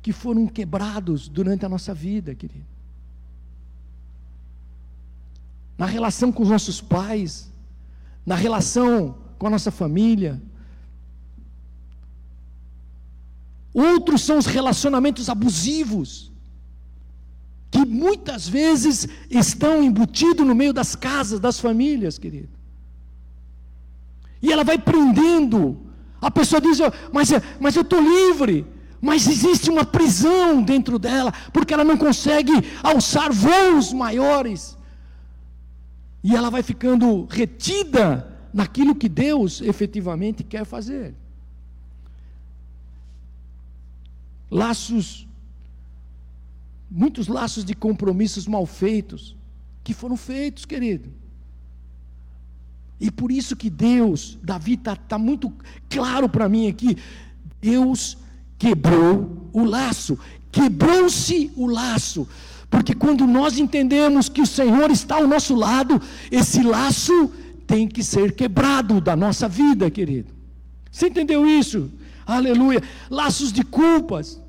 que 0.00 0.12
foram 0.12 0.46
quebrados 0.46 1.28
durante 1.28 1.64
a 1.64 1.68
nossa 1.68 1.92
vida, 1.92 2.34
querido. 2.34 2.66
Na 5.76 5.86
relação 5.86 6.30
com 6.30 6.42
os 6.42 6.48
nossos 6.48 6.80
pais, 6.80 7.50
na 8.24 8.34
relação 8.34 9.16
com 9.38 9.46
a 9.46 9.50
nossa 9.50 9.70
família, 9.70 10.40
Outros 13.74 14.22
são 14.22 14.38
os 14.38 14.46
relacionamentos 14.46 15.28
abusivos, 15.28 16.30
que 17.70 17.86
muitas 17.86 18.46
vezes 18.46 19.08
estão 19.30 19.82
embutidos 19.82 20.46
no 20.46 20.54
meio 20.54 20.74
das 20.74 20.94
casas, 20.94 21.40
das 21.40 21.58
famílias, 21.58 22.18
querido. 22.18 22.50
E 24.42 24.52
ela 24.52 24.62
vai 24.62 24.78
prendendo. 24.78 25.80
A 26.22 26.30
pessoa 26.30 26.60
diz, 26.60 26.78
mas, 27.12 27.28
mas 27.60 27.76
eu 27.76 27.82
estou 27.82 28.00
livre. 28.00 28.64
Mas 29.00 29.26
existe 29.26 29.68
uma 29.68 29.84
prisão 29.84 30.62
dentro 30.62 30.96
dela, 30.96 31.34
porque 31.52 31.74
ela 31.74 31.84
não 31.84 31.96
consegue 31.96 32.52
alçar 32.82 33.32
voos 33.32 33.92
maiores. 33.92 34.78
E 36.22 36.34
ela 36.34 36.48
vai 36.48 36.62
ficando 36.62 37.26
retida 37.28 38.32
naquilo 38.54 38.94
que 38.94 39.08
Deus 39.08 39.60
efetivamente 39.60 40.44
quer 40.44 40.64
fazer. 40.64 41.16
laços, 44.52 45.26
muitos 46.90 47.26
laços 47.26 47.64
de 47.64 47.74
compromissos 47.74 48.46
mal 48.46 48.66
feitos, 48.66 49.34
que 49.82 49.94
foram 49.94 50.16
feitos, 50.16 50.66
querido. 50.66 51.10
E 53.02 53.10
por 53.10 53.32
isso 53.32 53.56
que 53.56 53.68
Deus, 53.68 54.38
Davi 54.44 54.74
está 54.74 54.94
tá 54.94 55.18
muito 55.18 55.52
claro 55.90 56.28
para 56.28 56.48
mim 56.48 56.68
aqui, 56.68 56.96
Deus 57.60 58.16
quebrou 58.56 59.50
o 59.52 59.64
laço, 59.64 60.16
quebrou-se 60.52 61.50
o 61.56 61.66
laço, 61.66 62.28
porque 62.70 62.94
quando 62.94 63.26
nós 63.26 63.58
entendemos 63.58 64.28
que 64.28 64.40
o 64.40 64.46
Senhor 64.46 64.88
está 64.92 65.16
ao 65.16 65.26
nosso 65.26 65.56
lado, 65.56 66.00
esse 66.30 66.62
laço 66.62 67.28
tem 67.66 67.88
que 67.88 68.04
ser 68.04 68.36
quebrado 68.36 69.00
da 69.00 69.16
nossa 69.16 69.48
vida, 69.48 69.90
querido. 69.90 70.32
Você 70.88 71.08
entendeu 71.08 71.44
isso? 71.44 71.90
Aleluia. 72.24 72.80
Laços 73.10 73.52
de 73.52 73.64
culpas, 73.64 74.40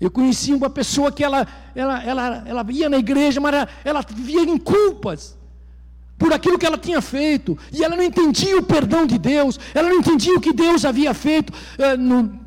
eu 0.00 0.08
conheci 0.08 0.54
uma 0.54 0.70
pessoa 0.70 1.10
que 1.10 1.24
ela, 1.24 1.48
ela, 1.74 2.00
ela, 2.04 2.44
ela 2.46 2.66
ia 2.70 2.88
na 2.88 2.98
igreja, 2.98 3.40
mas 3.40 3.52
ela, 3.52 3.68
ela 3.84 4.04
via 4.08 4.42
em 4.42 4.56
culpas 4.56 5.35
por 6.18 6.32
aquilo 6.32 6.58
que 6.58 6.66
ela 6.66 6.78
tinha 6.78 7.00
feito, 7.00 7.58
e 7.72 7.84
ela 7.84 7.96
não 7.96 8.02
entendia 8.02 8.56
o 8.58 8.62
perdão 8.62 9.06
de 9.06 9.18
Deus, 9.18 9.58
ela 9.74 9.88
não 9.88 9.98
entendia 9.98 10.34
o 10.34 10.40
que 10.40 10.52
Deus 10.52 10.84
havia 10.84 11.12
feito 11.12 11.52
eh, 11.78 11.96
no, 11.96 12.38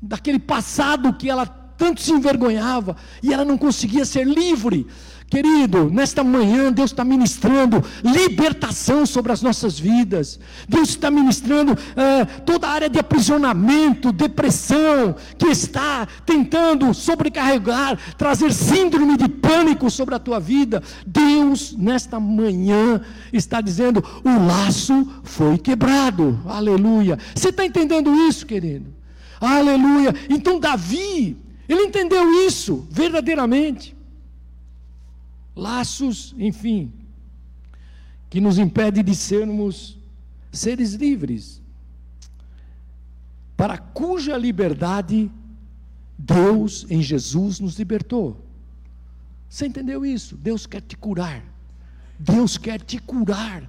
daquele 0.00 0.38
passado 0.38 1.12
que 1.12 1.28
ela 1.28 1.46
tanto 1.46 2.00
se 2.00 2.12
envergonhava, 2.12 2.96
e 3.22 3.32
ela 3.32 3.44
não 3.44 3.56
conseguia 3.56 4.04
ser 4.04 4.26
livre. 4.26 4.86
Querido, 5.30 5.88
nesta 5.88 6.24
manhã 6.24 6.72
Deus 6.72 6.90
está 6.90 7.04
ministrando 7.04 7.84
libertação 8.02 9.06
sobre 9.06 9.30
as 9.30 9.40
nossas 9.40 9.78
vidas. 9.78 10.40
Deus 10.68 10.88
está 10.88 11.08
ministrando 11.08 11.78
é, 11.94 12.24
toda 12.24 12.66
a 12.66 12.72
área 12.72 12.90
de 12.90 12.98
aprisionamento, 12.98 14.10
depressão, 14.10 15.14
que 15.38 15.46
está 15.46 16.08
tentando 16.26 16.92
sobrecarregar, 16.92 17.96
trazer 18.18 18.52
síndrome 18.52 19.16
de 19.16 19.28
pânico 19.28 19.88
sobre 19.88 20.16
a 20.16 20.18
tua 20.18 20.40
vida. 20.40 20.82
Deus, 21.06 21.76
nesta 21.78 22.18
manhã, 22.18 23.00
está 23.32 23.60
dizendo: 23.60 24.04
o 24.24 24.46
laço 24.48 25.06
foi 25.22 25.56
quebrado. 25.58 26.40
Aleluia. 26.44 27.16
Você 27.36 27.50
está 27.50 27.64
entendendo 27.64 28.12
isso, 28.26 28.44
querido? 28.44 28.92
Aleluia. 29.40 30.12
Então, 30.28 30.58
Davi, 30.58 31.36
ele 31.68 31.82
entendeu 31.82 32.44
isso 32.44 32.84
verdadeiramente 32.90 33.99
laços, 35.54 36.34
enfim, 36.38 36.92
que 38.28 38.40
nos 38.40 38.58
impede 38.58 39.02
de 39.02 39.14
sermos 39.14 39.98
seres 40.52 40.94
livres, 40.94 41.60
para 43.56 43.76
cuja 43.76 44.36
liberdade 44.36 45.30
Deus 46.16 46.86
em 46.88 47.02
Jesus 47.02 47.60
nos 47.60 47.78
libertou. 47.78 48.44
Você 49.48 49.66
entendeu 49.66 50.04
isso? 50.06 50.36
Deus 50.36 50.66
quer 50.66 50.80
te 50.80 50.96
curar. 50.96 51.42
Deus 52.18 52.56
quer 52.56 52.80
te 52.80 52.98
curar. 52.98 53.68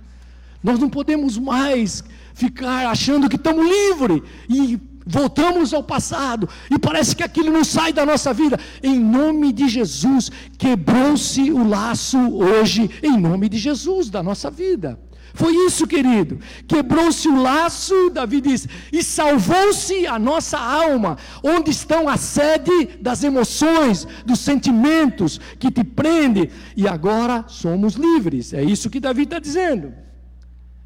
Nós 0.63 0.77
não 0.77 0.89
podemos 0.89 1.37
mais 1.37 2.03
ficar 2.33 2.87
achando 2.87 3.27
que 3.27 3.35
estamos 3.35 3.65
livres 3.65 4.21
e 4.47 4.79
voltamos 5.05 5.73
ao 5.73 5.83
passado 5.83 6.47
e 6.69 6.77
parece 6.77 7.15
que 7.15 7.23
aquilo 7.23 7.51
não 7.51 7.63
sai 7.63 7.93
da 7.93 8.05
nossa 8.05 8.33
vida. 8.33 8.59
Em 8.81 8.99
nome 8.99 9.51
de 9.51 9.67
Jesus, 9.67 10.31
quebrou-se 10.57 11.51
o 11.51 11.67
laço 11.67 12.17
hoje, 12.35 12.89
em 13.01 13.17
nome 13.17 13.49
de 13.49 13.57
Jesus, 13.57 14.09
da 14.09 14.21
nossa 14.21 14.49
vida. 14.49 14.99
Foi 15.33 15.53
isso, 15.65 15.87
querido. 15.87 16.39
Quebrou-se 16.67 17.27
o 17.27 17.41
laço, 17.41 18.09
Davi 18.09 18.41
diz, 18.41 18.67
e 18.91 19.01
salvou-se 19.01 20.05
a 20.05 20.19
nossa 20.19 20.57
alma, 20.57 21.17
onde 21.41 21.71
estão 21.71 22.09
a 22.09 22.17
sede 22.17 22.97
das 22.99 23.23
emoções, 23.23 24.05
dos 24.25 24.39
sentimentos 24.39 25.39
que 25.57 25.71
te 25.71 25.83
prende, 25.83 26.49
e 26.75 26.87
agora 26.87 27.45
somos 27.47 27.93
livres. 27.93 28.53
É 28.53 28.63
isso 28.63 28.89
que 28.89 28.99
Davi 28.99 29.23
está 29.23 29.39
dizendo. 29.39 29.93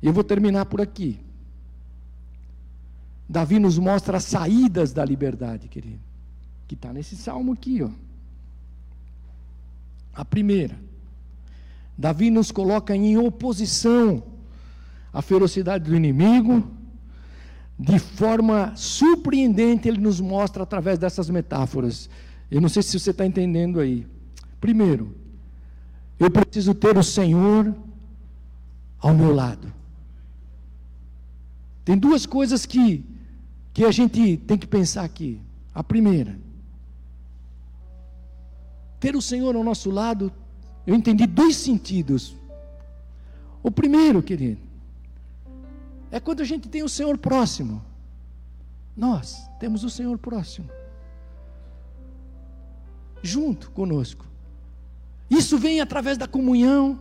Eu 0.01 0.13
vou 0.13 0.23
terminar 0.23 0.65
por 0.65 0.79
aqui. 0.79 1.24
Davi 3.27 3.59
nos 3.59 3.79
mostra 3.79 4.17
as 4.17 4.23
saídas 4.23 4.93
da 4.93 5.03
liberdade, 5.03 5.67
querido. 5.67 5.99
Que 6.67 6.75
está 6.75 6.93
nesse 6.93 7.15
salmo 7.15 7.53
aqui, 7.53 7.81
ó. 7.81 7.89
A 10.13 10.23
primeira. 10.23 10.77
Davi 11.97 12.29
nos 12.29 12.51
coloca 12.51 12.95
em 12.95 13.17
oposição 13.17 14.23
à 15.11 15.21
ferocidade 15.21 15.85
do 15.85 15.95
inimigo. 15.95 16.71
De 17.77 17.99
forma 17.99 18.73
surpreendente, 18.75 19.87
ele 19.87 19.99
nos 19.99 20.21
mostra 20.21 20.63
através 20.63 20.97
dessas 20.97 21.29
metáforas. 21.29 22.09
Eu 22.49 22.61
não 22.61 22.69
sei 22.69 22.83
se 22.83 22.97
você 22.97 23.11
está 23.11 23.25
entendendo 23.25 23.79
aí. 23.79 24.07
Primeiro, 24.61 25.15
eu 26.19 26.31
preciso 26.31 26.73
ter 26.73 26.97
o 26.97 27.03
Senhor 27.03 27.75
ao 28.99 29.13
meu 29.13 29.33
lado. 29.33 29.73
Tem 31.83 31.97
duas 31.97 32.25
coisas 32.25 32.65
que 32.65 33.03
que 33.75 33.83
a 33.83 33.91
gente 33.91 34.37
tem 34.37 34.57
que 34.57 34.65
pensar 34.65 35.03
aqui. 35.03 35.41
A 35.73 35.83
primeira, 35.83 36.39
ter 39.01 39.17
o 39.17 39.21
Senhor 39.21 39.53
ao 39.53 39.65
nosso 39.65 39.91
lado, 39.91 40.31
eu 40.87 40.95
entendi 40.95 41.27
dois 41.27 41.57
sentidos. 41.57 42.37
O 43.61 43.69
primeiro, 43.69 44.23
querido, 44.23 44.61
é 46.09 46.21
quando 46.21 46.39
a 46.39 46.45
gente 46.45 46.69
tem 46.69 46.83
o 46.83 46.87
Senhor 46.87 47.17
próximo. 47.17 47.83
Nós 48.95 49.45
temos 49.59 49.83
o 49.83 49.89
Senhor 49.89 50.17
próximo, 50.17 50.69
junto 53.21 53.69
conosco. 53.71 54.25
Isso 55.29 55.57
vem 55.57 55.81
através 55.81 56.17
da 56.17 56.29
comunhão, 56.29 56.97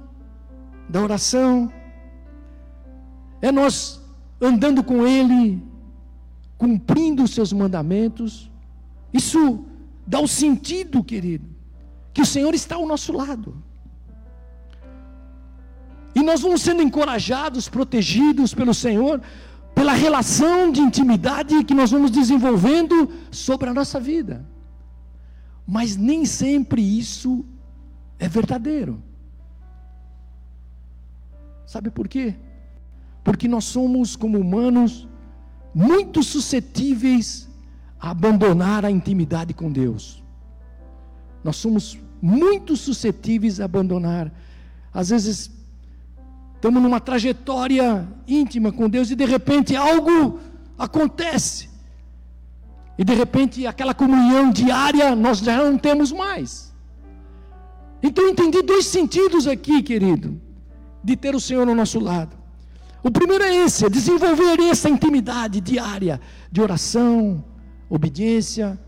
da 0.89 1.01
oração, 1.01 1.73
é 3.41 3.53
nós 3.53 4.03
andando 4.41 4.83
com 4.83 5.07
Ele, 5.07 5.63
cumprindo 6.65 7.23
os 7.23 7.33
seus 7.33 7.53
mandamentos. 7.53 8.51
Isso 9.13 9.65
dá 10.07 10.19
o 10.19 10.27
sentido, 10.27 11.05
querido, 11.05 11.47
que 12.13 12.23
o 12.23 12.27
Senhor 12.27 12.55
está 12.55 12.77
ao 12.77 12.87
nosso 12.87 13.13
lado. 13.13 13.63
E 16.15 16.23
nós 16.23 16.41
vamos 16.41 16.63
sendo 16.63 16.81
encorajados, 16.81 17.69
protegidos 17.69 18.55
pelo 18.55 18.73
Senhor, 18.73 19.21
pela 19.75 19.93
relação 19.93 20.73
de 20.73 20.81
intimidade 20.81 21.65
que 21.65 21.75
nós 21.75 21.91
vamos 21.91 22.11
desenvolvendo 22.11 23.11
sobre 23.31 23.69
a 23.69 23.75
nossa 23.75 24.01
vida. 24.01 24.47
Mas 25.67 25.97
nem 25.97 26.25
sempre 26.25 26.81
isso 26.81 27.45
é 28.19 28.29
verdadeiro. 28.29 29.03
Sabe 31.67 31.91
por 31.91 32.09
quê? 32.09 32.35
Porque 33.23 33.49
nós 33.49 33.65
somos, 33.65 34.15
como 34.17 34.39
humanos, 34.39 35.09
muito 35.75 36.23
suscetíveis 36.23 37.49
a 37.99 38.11
abandonar 38.11 38.85
a 38.85 38.91
intimidade 38.91 39.53
com 39.53 39.71
Deus. 39.73 40.23
Nós 41.43 41.57
somos 41.57 41.99
muito 42.23 42.77
suscetíveis 42.77 43.61
a 43.61 43.65
abandonar. 43.65 44.33
Às 44.93 45.09
vezes, 45.09 45.51
estamos 46.55 46.83
numa 46.83 47.01
trajetória 47.01 48.07
íntima 48.27 48.71
com 48.71 48.89
Deus 48.89 49.11
e 49.11 49.17
de 49.17 49.25
repente 49.25 49.75
algo 49.75 50.39
acontece. 50.79 51.69
E 52.97 53.05
de 53.05 53.13
repente 53.13 53.67
aquela 53.67 53.93
comunhão 53.93 54.51
diária 54.51 55.17
nós 55.17 55.39
já 55.39 55.59
não 55.59 55.77
temos 55.77 56.13
mais. 56.13 56.73
Então 58.03 58.25
eu 58.25 58.31
entendi 58.31 58.63
dois 58.63 58.87
sentidos 58.87 59.47
aqui, 59.47 59.83
querido, 59.83 60.41
de 61.03 61.17
ter 61.17 61.35
o 61.35 61.41
Senhor 61.41 61.67
ao 61.67 61.75
nosso 61.75 61.99
lado. 61.99 62.44
O 63.05 63.11
primeiro 63.11 63.45
é 63.45 63.55
esse, 63.55 63.85
é 63.85 63.91
desenvolver 63.91 64.59
essa 64.61 64.89
intimidade 64.89 65.61
diária 65.61 66.19
de 66.51 66.63
oração, 66.63 67.45
obediência, 67.87 68.81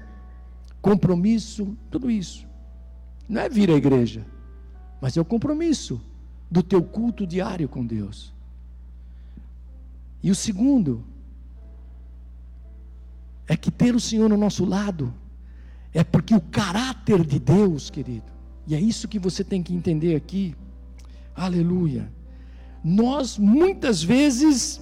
compromisso, 0.81 1.77
tudo 1.91 2.11
isso. 2.11 2.47
Não 3.29 3.43
é 3.43 3.49
vir 3.51 3.71
à 3.71 3.75
igreja, 3.75 4.27
mas 5.03 5.19
é 5.19 5.21
o 5.21 5.25
compromisso 5.25 6.01
do 6.51 6.63
teu 6.63 6.83
culto 6.83 7.27
diário 7.27 7.69
com 7.69 7.85
Deus. 7.85 8.33
E 10.23 10.31
o 10.31 10.35
segundo 10.35 11.05
é 13.47 13.55
que 13.55 13.71
ter 13.71 13.95
o 13.95 14.01
Senhor 14.01 14.31
no 14.31 14.37
nosso 14.39 14.65
lado 14.65 15.13
é 15.93 16.03
porque 16.03 16.35
o 16.35 16.41
caráter 16.41 17.23
de 17.23 17.39
Deus, 17.39 17.91
querido, 17.91 18.33
e 18.67 18.75
é 18.75 18.81
isso 18.81 19.09
que 19.09 19.19
você 19.19 19.45
tem 19.45 19.63
que 19.63 19.75
entender 19.75 20.17
aqui. 20.17 20.57
Aleluia 21.35 22.16
nós 22.89 23.37
muitas 23.37 24.01
vezes 24.01 24.81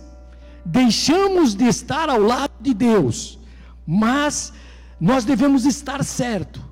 deixamos 0.63 1.55
de 1.55 1.65
estar 1.65 2.11
ao 2.11 2.21
lado 2.21 2.53
de 2.61 2.75
Deus, 2.75 3.39
mas 3.87 4.53
nós 5.01 5.25
devemos 5.25 5.65
estar 5.65 6.05
certo 6.05 6.63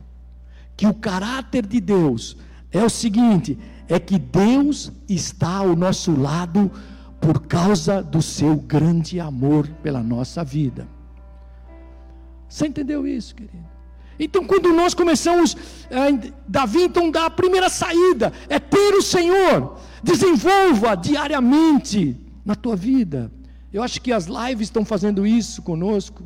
que 0.77 0.87
o 0.87 0.93
caráter 0.93 1.65
de 1.65 1.81
Deus 1.81 2.37
é 2.71 2.85
o 2.85 2.91
seguinte: 2.91 3.59
é 3.89 3.99
que 3.99 4.19
Deus 4.19 4.93
está 5.09 5.57
ao 5.57 5.75
nosso 5.75 6.15
lado 6.15 6.71
por 7.19 7.47
causa 7.47 8.03
do 8.03 8.21
seu 8.21 8.57
grande 8.57 9.19
amor 9.19 9.67
pela 9.83 10.03
nossa 10.03 10.45
vida. 10.45 10.87
Você 12.47 12.67
entendeu 12.67 13.07
isso, 13.07 13.35
querido? 13.35 13.72
Então, 14.25 14.45
quando 14.45 14.73
nós 14.73 14.95
começamos, 14.95 15.57
eh, 15.91 16.33
Davi 16.47 16.83
então 16.83 17.11
dá 17.11 17.27
a 17.27 17.31
primeira 17.31 17.69
saída, 17.69 18.33
é 18.49 18.59
ter 18.59 18.95
o 18.95 19.03
Senhor. 19.03 19.77
Desenvolva 20.03 20.95
diariamente 20.95 22.17
na 22.45 22.55
tua 22.55 22.77
vida. 22.77 23.33
Eu 23.73 23.83
acho 23.83 24.01
que 24.01 24.13
as 24.13 24.27
lives 24.27 24.69
estão 24.69 24.85
fazendo 24.85 25.27
isso 25.27 25.61
conosco. 25.63 26.23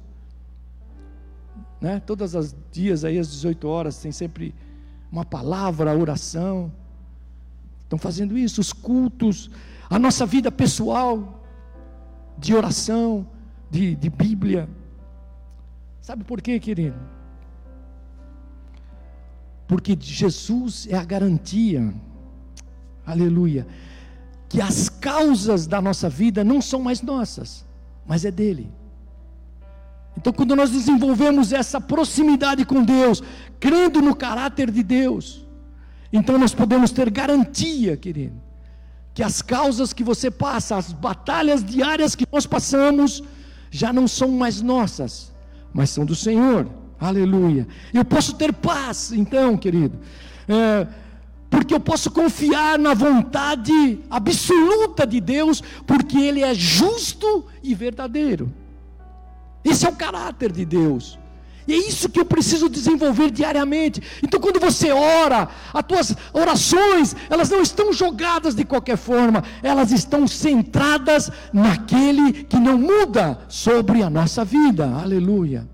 Né? 1.80 2.01
Todas 2.05 2.34
as 2.34 2.55
dias 2.70 3.05
aí 3.05 3.18
às 3.18 3.30
18 3.30 3.66
horas 3.66 3.99
tem 3.99 4.12
sempre 4.12 4.55
uma 5.11 5.24
palavra, 5.24 5.97
oração. 5.97 6.70
Estão 7.82 7.99
fazendo 7.99 8.36
isso, 8.36 8.61
os 8.61 8.72
cultos, 8.72 9.51
a 9.88 9.99
nossa 9.99 10.26
vida 10.26 10.53
pessoal 10.53 11.44
de 12.36 12.55
oração, 12.55 13.26
de, 13.70 13.94
de 13.94 14.11
Bíblia. 14.11 14.68
Sabe 16.03 16.24
por 16.24 16.42
quê, 16.42 16.61
querido? 16.61 17.15
Porque 19.66 19.96
Jesus 20.00 20.86
é 20.88 20.96
a 20.96 21.04
garantia 21.04 21.92
aleluia, 23.06 23.66
que 24.48 24.60
as 24.60 24.88
causas 24.88 25.66
da 25.66 25.80
nossa 25.80 26.08
vida 26.08 26.42
não 26.42 26.60
são 26.60 26.82
mais 26.82 27.00
nossas, 27.00 27.64
mas 28.06 28.24
é 28.24 28.30
dele. 28.30 28.68
Então, 30.18 30.32
quando 30.32 30.56
nós 30.56 30.70
desenvolvemos 30.70 31.52
essa 31.52 31.80
proximidade 31.80 32.64
com 32.64 32.82
Deus, 32.82 33.22
crendo 33.60 34.00
no 34.00 34.16
caráter 34.16 34.70
de 34.70 34.82
Deus, 34.82 35.46
Então 36.12 36.38
nós 36.38 36.54
podemos 36.54 36.90
ter 36.92 37.10
garantia, 37.10 37.96
querido, 37.96 38.40
que 39.12 39.22
as 39.22 39.42
causas 39.42 39.92
que 39.92 40.04
você 40.04 40.30
passa, 40.30 40.76
as 40.76 40.92
batalhas 40.92 41.64
diárias 41.64 42.14
que 42.14 42.24
nós 42.32 42.46
passamos, 42.46 43.22
já 43.70 43.92
não 43.92 44.06
são 44.06 44.30
mais 44.30 44.62
nossas, 44.62 45.32
mas 45.74 45.90
são 45.90 46.06
do 46.06 46.14
Senhor. 46.14 46.68
Aleluia. 47.01 47.66
Eu 47.92 48.05
posso 48.05 48.34
ter 48.34 48.53
paz, 48.53 49.12
então, 49.12 49.57
querido, 49.57 49.99
é, 50.49 50.86
porque 51.51 51.74
eu 51.74 51.80
posso 51.80 52.11
confiar 52.11 52.78
na 52.78 52.94
vontade 52.94 54.01
absoluta 54.11 55.07
de 55.07 55.20
Deus, 55.20 55.62
porque 55.86 56.18
Ele 56.18 56.42
é 56.42 56.55
justo 56.55 57.44
e 57.62 57.74
verdadeiro. 57.74 58.53
Esse 59.64 59.86
é 59.86 59.88
o 59.88 59.97
caráter 59.97 60.53
de 60.53 60.64
Deus. 60.64 61.18
E 61.68 61.74
é 61.74 61.76
isso 61.76 62.09
que 62.09 62.20
eu 62.20 62.24
preciso 62.24 62.68
desenvolver 62.68 63.30
diariamente. 63.30 64.01
Então, 64.22 64.38
quando 64.38 64.61
você 64.61 64.92
ora, 64.92 65.49
as 65.74 65.84
tuas 65.84 66.16
orações, 66.32 67.16
elas 67.28 67.51
não 67.51 67.61
estão 67.61 67.92
jogadas 67.92 68.55
de 68.55 68.64
qualquer 68.64 68.97
forma, 68.97 69.42
elas 69.62 69.90
estão 69.90 70.28
centradas 70.28 71.30
naquele 71.53 72.44
que 72.44 72.57
não 72.57 72.78
muda 72.78 73.40
sobre 73.49 74.03
a 74.03 74.09
nossa 74.09 74.44
vida. 74.44 74.86
Aleluia. 74.86 75.68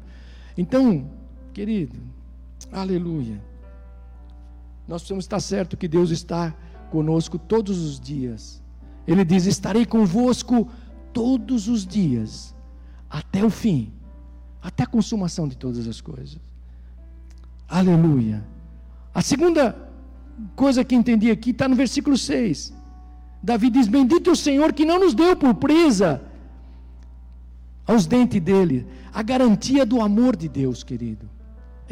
Então, 0.57 1.11
querido, 1.53 1.99
aleluia. 2.73 3.41
Nós 4.89 5.03
precisamos 5.03 5.25
estar 5.25 5.41
certo 5.41 5.77
que 5.77 5.87
Deus 5.87 6.11
está 6.11 6.55
conosco 6.91 7.39
todos 7.39 7.79
os 7.79 8.01
dias. 8.01 8.63
Ele 9.07 9.25
diz: 9.25 9.47
Estarei 9.47 9.87
convosco 9.87 10.69
todos 11.13 11.69
os 11.69 11.87
dias, 11.87 12.55
até 13.09 13.45
o 13.45 13.51
fim 13.51 13.93
até 14.63 14.85
a 14.85 14.87
consumação 14.87 15.49
de 15.49 15.57
todas 15.57 15.89
as 15.89 16.01
coisas. 16.01 16.39
Aleluia. 17.69 18.45
A 19.13 19.21
segunda 19.21 19.77
coisa 20.55 20.85
que 20.85 20.95
entendi 20.95 21.31
aqui 21.31 21.51
está 21.51 21.67
no 21.67 21.75
versículo 21.75 22.17
6. 22.17 22.73
Davi 23.43 23.69
diz: 23.69 23.89
Bendito 23.89 24.31
é 24.31 24.33
o 24.33 24.37
Senhor 24.37 24.73
que 24.73 24.85
não 24.85 25.01
nos 25.01 25.15
deu 25.15 25.35
por 25.35 25.55
presa 25.55 26.23
aos 27.85 28.07
dentes 28.07 28.41
dele. 28.41 28.87
A 29.13 29.23
garantia 29.23 29.85
do 29.85 30.01
amor 30.01 30.37
de 30.37 30.49
Deus, 30.49 30.85
querido. 30.85 31.29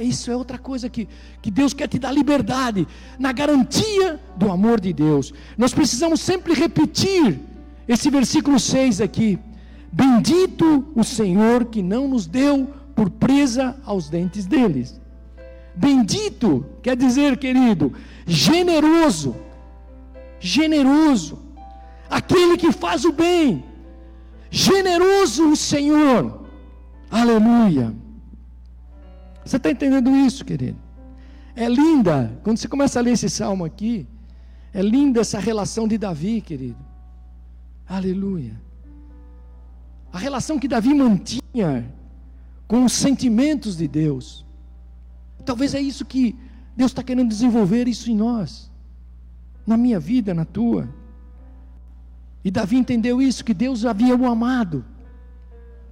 É 0.01 0.03
isso, 0.03 0.31
é 0.31 0.35
outra 0.35 0.57
coisa 0.57 0.89
que, 0.89 1.07
que 1.43 1.51
Deus 1.51 1.75
quer 1.75 1.87
te 1.87 1.99
dar 1.99 2.11
liberdade, 2.11 2.89
na 3.19 3.33
garantia 3.33 4.19
do 4.35 4.51
amor 4.51 4.81
de 4.81 4.95
Deus. 4.95 5.31
Nós 5.59 5.75
precisamos 5.75 6.23
sempre 6.23 6.55
repetir 6.55 7.39
esse 7.87 8.09
versículo 8.09 8.59
6 8.59 9.03
aqui. 9.03 9.39
Bendito 9.93 10.87
o 10.95 11.05
Senhor 11.05 11.67
que 11.67 11.83
não 11.83 12.09
nos 12.09 12.27
deu 12.27 12.67
por 12.97 13.11
presa 13.11 13.77
aos 13.85 14.09
dentes 14.09 14.47
deles. 14.47 14.99
Bendito 15.77 16.65
quer 16.83 16.97
dizer, 16.97 17.37
querido, 17.37 17.93
generoso, 18.27 19.37
generoso, 20.39 21.41
aquele 22.09 22.57
que 22.57 22.73
faz 22.73 23.05
o 23.05 23.13
bem, 23.13 23.63
generoso 24.51 25.51
o 25.51 25.57
Senhor, 25.57 26.41
aleluia. 27.11 27.95
Você 29.45 29.57
está 29.57 29.71
entendendo 29.71 30.15
isso, 30.15 30.45
querido? 30.45 30.79
É 31.55 31.69
linda, 31.69 32.39
quando 32.43 32.59
você 32.59 32.69
começa 32.69 32.99
a 32.99 33.03
ler 33.03 33.13
esse 33.13 33.29
salmo 33.29 33.65
aqui, 33.65 34.07
é 34.73 34.83
linda 34.83 35.21
essa 35.21 35.39
relação 35.39 35.89
de 35.89 35.99
Davi, 35.99 36.41
querido, 36.41 36.79
aleluia 37.89 38.71
a 40.13 40.19
relação 40.19 40.59
que 40.59 40.69
Davi 40.69 40.93
mantinha 40.93 41.93
com 42.67 42.85
os 42.85 42.93
sentimentos 42.93 43.77
de 43.77 43.87
Deus. 43.87 44.45
Talvez 45.45 45.75
é 45.75 45.81
isso 45.81 46.05
que 46.05 46.37
Deus 46.77 46.91
está 46.91 47.03
querendo 47.03 47.29
desenvolver 47.29 47.89
isso 47.89 48.11
em 48.11 48.17
nós, 48.17 48.71
na 49.67 49.77
minha 49.77 50.01
vida, 50.01 50.35
na 50.35 50.45
tua. 50.45 50.89
E 52.45 52.51
Davi 52.51 52.77
entendeu 52.77 53.21
isso, 53.21 53.45
que 53.45 53.55
Deus 53.55 53.85
havia 53.85 54.17
o 54.17 54.27
amado, 54.27 54.85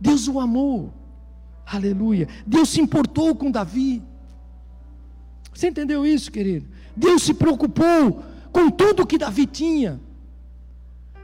Deus 0.00 0.26
o 0.28 0.40
amou, 0.40 0.92
aleluia. 1.70 2.28
Deus 2.46 2.68
se 2.68 2.80
importou 2.80 3.34
com 3.34 3.50
Davi. 3.50 4.02
Você 5.52 5.68
entendeu 5.68 6.06
isso, 6.06 6.30
querido? 6.30 6.66
Deus 6.96 7.22
se 7.22 7.34
preocupou 7.34 8.22
com 8.52 8.70
tudo 8.70 9.06
que 9.06 9.18
Davi 9.18 9.46
tinha. 9.46 10.00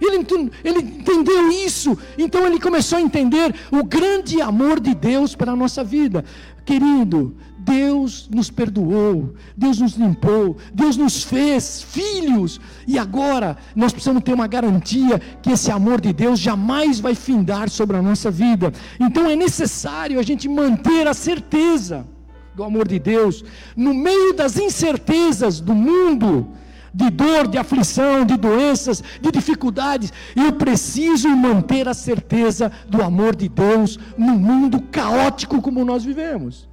Ele, 0.00 0.26
ele 0.62 0.78
entendeu 0.80 1.50
isso, 1.50 1.96
então 2.18 2.46
ele 2.46 2.60
começou 2.60 2.98
a 2.98 3.00
entender 3.00 3.54
o 3.70 3.84
grande 3.84 4.40
amor 4.40 4.80
de 4.80 4.94
Deus 4.94 5.34
para 5.34 5.52
a 5.52 5.56
nossa 5.56 5.82
vida. 5.82 6.24
Querido, 6.64 7.36
Deus 7.64 8.28
nos 8.30 8.50
perdoou, 8.50 9.34
Deus 9.56 9.78
nos 9.78 9.94
limpou, 9.94 10.58
Deus 10.72 10.96
nos 10.96 11.24
fez 11.24 11.82
filhos, 11.82 12.60
e 12.86 12.98
agora 12.98 13.56
nós 13.74 13.90
precisamos 13.90 14.22
ter 14.22 14.34
uma 14.34 14.46
garantia 14.46 15.18
que 15.40 15.50
esse 15.50 15.70
amor 15.70 16.00
de 16.00 16.12
Deus 16.12 16.38
jamais 16.38 17.00
vai 17.00 17.14
findar 17.14 17.70
sobre 17.70 17.96
a 17.96 18.02
nossa 18.02 18.30
vida. 18.30 18.70
Então 19.00 19.30
é 19.30 19.34
necessário 19.34 20.20
a 20.20 20.22
gente 20.22 20.46
manter 20.46 21.08
a 21.08 21.14
certeza 21.14 22.06
do 22.54 22.62
amor 22.62 22.86
de 22.86 22.98
Deus 22.98 23.42
no 23.74 23.94
meio 23.94 24.34
das 24.34 24.58
incertezas 24.58 25.58
do 25.58 25.74
mundo 25.74 26.46
de 26.92 27.10
dor, 27.10 27.48
de 27.48 27.58
aflição, 27.58 28.24
de 28.24 28.36
doenças, 28.36 29.02
de 29.20 29.32
dificuldades. 29.32 30.12
Eu 30.36 30.52
preciso 30.52 31.28
manter 31.30 31.88
a 31.88 31.94
certeza 31.94 32.70
do 32.88 33.02
amor 33.02 33.34
de 33.34 33.48
Deus 33.48 33.98
no 34.16 34.38
mundo 34.38 34.80
caótico 34.80 35.60
como 35.60 35.84
nós 35.84 36.04
vivemos. 36.04 36.68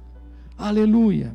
Aleluia. 0.56 1.32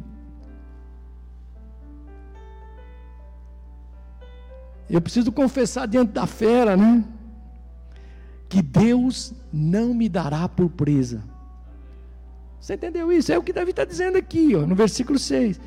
Eu 4.89 5.01
preciso 5.01 5.31
confessar 5.31 5.87
diante 5.87 6.13
da 6.13 6.25
fera, 6.25 6.77
né? 6.77 7.03
Que 8.47 8.61
Deus 8.61 9.33
não 9.51 9.93
me 9.93 10.07
dará 10.07 10.47
por 10.47 10.69
presa. 10.69 11.21
Você 12.59 12.75
entendeu 12.75 13.11
isso? 13.11 13.31
É 13.31 13.37
o 13.37 13.43
que 13.43 13.51
Davi 13.53 13.71
está 13.71 13.83
dizendo 13.83 14.17
aqui, 14.17 14.55
ó, 14.55 14.65
no 14.65 14.75
versículo 14.75 15.19
6. 15.19 15.59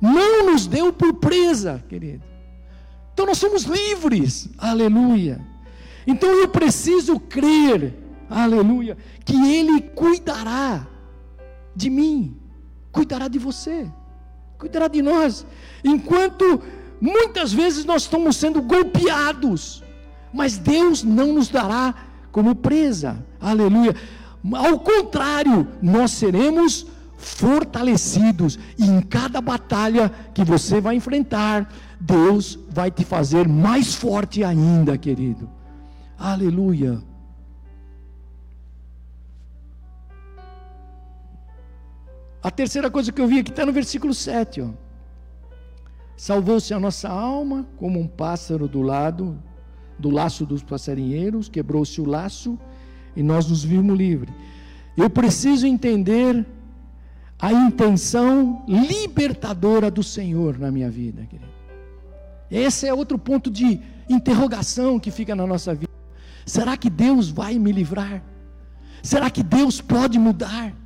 Não 0.00 0.50
nos 0.50 0.66
deu 0.66 0.92
por 0.92 1.14
presa, 1.14 1.82
querido. 1.88 2.22
Então 3.12 3.26
nós 3.26 3.38
somos 3.38 3.62
livres, 3.62 4.48
aleluia. 4.58 5.40
Então 6.06 6.28
eu 6.30 6.48
preciso 6.48 7.18
crer, 7.18 7.94
aleluia, 8.28 8.96
que 9.24 9.34
Ele 9.34 9.80
cuidará 9.80 10.86
de 11.74 11.88
mim, 11.88 12.36
cuidará 12.94 13.26
de 13.28 13.38
você, 13.38 13.86
cuidará 14.56 14.86
de 14.86 15.02
nós, 15.02 15.44
enquanto 15.84 16.62
muitas 17.00 17.52
vezes 17.52 17.84
nós 17.84 18.02
estamos 18.02 18.36
sendo 18.36 18.62
golpeados, 18.62 19.82
mas 20.32 20.56
Deus 20.56 21.02
não 21.02 21.34
nos 21.34 21.48
dará 21.48 21.92
como 22.30 22.54
presa, 22.54 23.18
aleluia. 23.40 23.94
Ao 24.52 24.78
contrário, 24.78 25.66
nós 25.82 26.12
seremos 26.12 26.86
fortalecidos, 27.18 28.58
e 28.78 28.84
em 28.84 29.00
cada 29.00 29.40
batalha 29.40 30.10
que 30.32 30.44
você 30.44 30.80
vai 30.80 30.94
enfrentar, 30.94 31.68
Deus 31.98 32.58
vai 32.70 32.90
te 32.90 33.04
fazer 33.04 33.48
mais 33.48 33.94
forte 33.94 34.44
ainda, 34.44 34.96
querido. 34.96 35.48
Aleluia. 36.18 37.02
A 42.44 42.50
terceira 42.50 42.90
coisa 42.90 43.10
que 43.10 43.22
eu 43.22 43.26
vi 43.26 43.38
aqui 43.38 43.50
está 43.50 43.64
no 43.64 43.72
versículo 43.72 44.12
7. 44.12 44.70
Salvou-se 46.14 46.74
a 46.74 46.78
nossa 46.78 47.08
alma 47.08 47.66
como 47.78 47.98
um 47.98 48.06
pássaro 48.06 48.68
do 48.68 48.82
lado 48.82 49.42
do 49.98 50.10
laço 50.10 50.44
dos 50.44 50.62
passarinheiros, 50.62 51.48
quebrou-se 51.48 51.98
o 52.02 52.04
laço 52.04 52.58
e 53.16 53.22
nós 53.22 53.48
nos 53.48 53.64
vimos 53.64 53.96
livres. 53.96 54.34
Eu 54.94 55.08
preciso 55.08 55.66
entender 55.66 56.44
a 57.40 57.50
intenção 57.50 58.62
libertadora 58.68 59.90
do 59.90 60.02
Senhor 60.02 60.58
na 60.58 60.70
minha 60.70 60.90
vida, 60.90 61.24
querido. 61.24 61.50
Esse 62.50 62.86
é 62.86 62.92
outro 62.92 63.18
ponto 63.18 63.50
de 63.50 63.80
interrogação 64.06 65.00
que 65.00 65.10
fica 65.10 65.34
na 65.34 65.46
nossa 65.46 65.74
vida. 65.74 65.90
Será 66.44 66.76
que 66.76 66.90
Deus 66.90 67.30
vai 67.30 67.58
me 67.58 67.72
livrar? 67.72 68.22
Será 69.02 69.30
que 69.30 69.42
Deus 69.42 69.80
pode 69.80 70.18
mudar? 70.18 70.83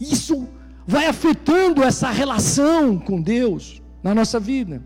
Isso 0.00 0.48
vai 0.86 1.06
afetando 1.06 1.82
essa 1.82 2.10
relação 2.10 2.98
com 2.98 3.20
Deus 3.20 3.82
na 4.02 4.14
nossa 4.14 4.40
vida. 4.40 4.82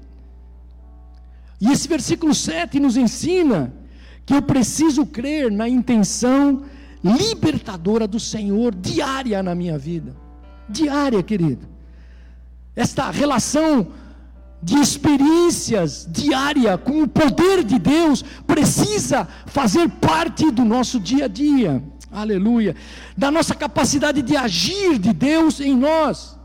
E 1.61 1.71
esse 1.71 1.87
versículo 1.87 2.35
7 2.35 2.81
nos 2.81 2.97
ensina 2.97 3.73
que 4.27 4.35
eu 4.35 4.43
preciso 4.43 5.07
crer 5.07 5.51
na 5.51 5.69
intenção 5.69 6.65
libertadora 7.05 8.07
do 8.07 8.19
Senhor 8.19 8.75
diária 8.75 9.43
na 9.43 9.55
minha 9.55 9.79
vida. 9.79 10.17
Diária, 10.69 11.23
querido. 11.23 11.69
Esta 12.75 13.11
relação 13.11 13.89
de 14.63 14.79
experiências 14.79 16.07
diária 16.11 16.79
com 16.79 17.03
o 17.03 17.09
poder 17.09 17.65
de 17.65 17.79
Deus 17.79 18.23
precisa 18.47 19.27
fazer 19.47 19.89
parte 19.89 20.51
do 20.51 20.65
nosso 20.65 21.01
dia 21.01 21.25
a 21.25 21.29
dia. 21.29 21.83
Aleluia. 22.13 22.77
Da 23.17 23.31
nossa 23.31 23.55
capacidade 23.55 24.21
de 24.21 24.37
agir 24.37 24.99
de 24.99 25.13
Deus 25.15 25.61
em 25.61 25.75
nós. 25.75 26.39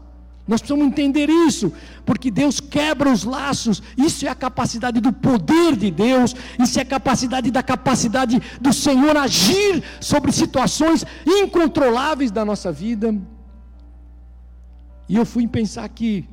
Nós 0.48 0.62
precisamos 0.62 0.88
entender 0.88 1.30
isso, 1.30 1.74
porque 2.06 2.32
Deus 2.32 2.62
quebra 2.62 3.12
os 3.12 3.26
laços. 3.26 3.84
Isso 3.98 4.26
é 4.26 4.30
a 4.30 4.36
capacidade 4.36 5.02
do 5.02 5.12
poder 5.12 5.76
de 5.76 5.92
Deus, 5.92 6.34
isso 6.58 6.80
é 6.80 6.84
a 6.84 6.86
capacidade 6.86 7.52
da 7.52 7.62
capacidade 7.62 8.42
do 8.62 8.72
Senhor 8.72 9.18
agir 9.18 9.84
sobre 10.00 10.32
situações 10.32 11.04
incontroláveis 11.26 12.32
da 12.32 12.46
nossa 12.46 12.72
vida. 12.72 13.14
E 15.10 15.18
eu 15.18 15.26
fui 15.26 15.46
pensar 15.48 15.84
aqui, 15.84 16.30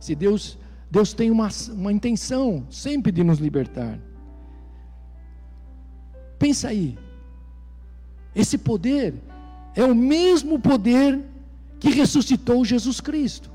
se 0.00 0.16
Deus, 0.16 0.58
Deus 0.90 1.12
tem 1.12 1.30
uma, 1.30 1.48
uma 1.70 1.92
intenção 1.92 2.66
sempre 2.68 3.12
de 3.12 3.22
nos 3.22 3.38
libertar. 3.38 3.96
Pensa 6.36 6.68
aí, 6.68 6.98
esse 8.38 8.56
poder 8.56 9.14
é 9.74 9.84
o 9.84 9.94
mesmo 9.94 10.60
poder 10.60 11.20
que 11.80 11.90
ressuscitou 11.90 12.64
Jesus 12.64 13.00
Cristo. 13.00 13.50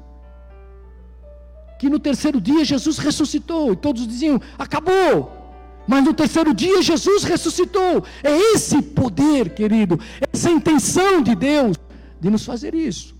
Que 1.80 1.90
no 1.90 2.00
terceiro 2.00 2.40
dia 2.42 2.66
Jesus 2.66 2.98
ressuscitou, 2.98 3.74
e 3.74 3.76
todos 3.78 4.06
diziam: 4.06 4.42
acabou. 4.60 5.40
Mas 5.88 6.04
no 6.04 6.14
terceiro 6.14 6.54
dia 6.54 6.82
Jesus 6.82 7.24
ressuscitou. 7.24 8.04
É 8.22 8.38
esse 8.54 8.82
poder, 8.82 9.54
querido, 9.54 10.00
essa 10.32 10.50
intenção 10.50 11.22
de 11.22 11.34
Deus 11.34 11.78
de 12.20 12.30
nos 12.30 12.46
fazer 12.46 12.76
isso. 12.76 13.16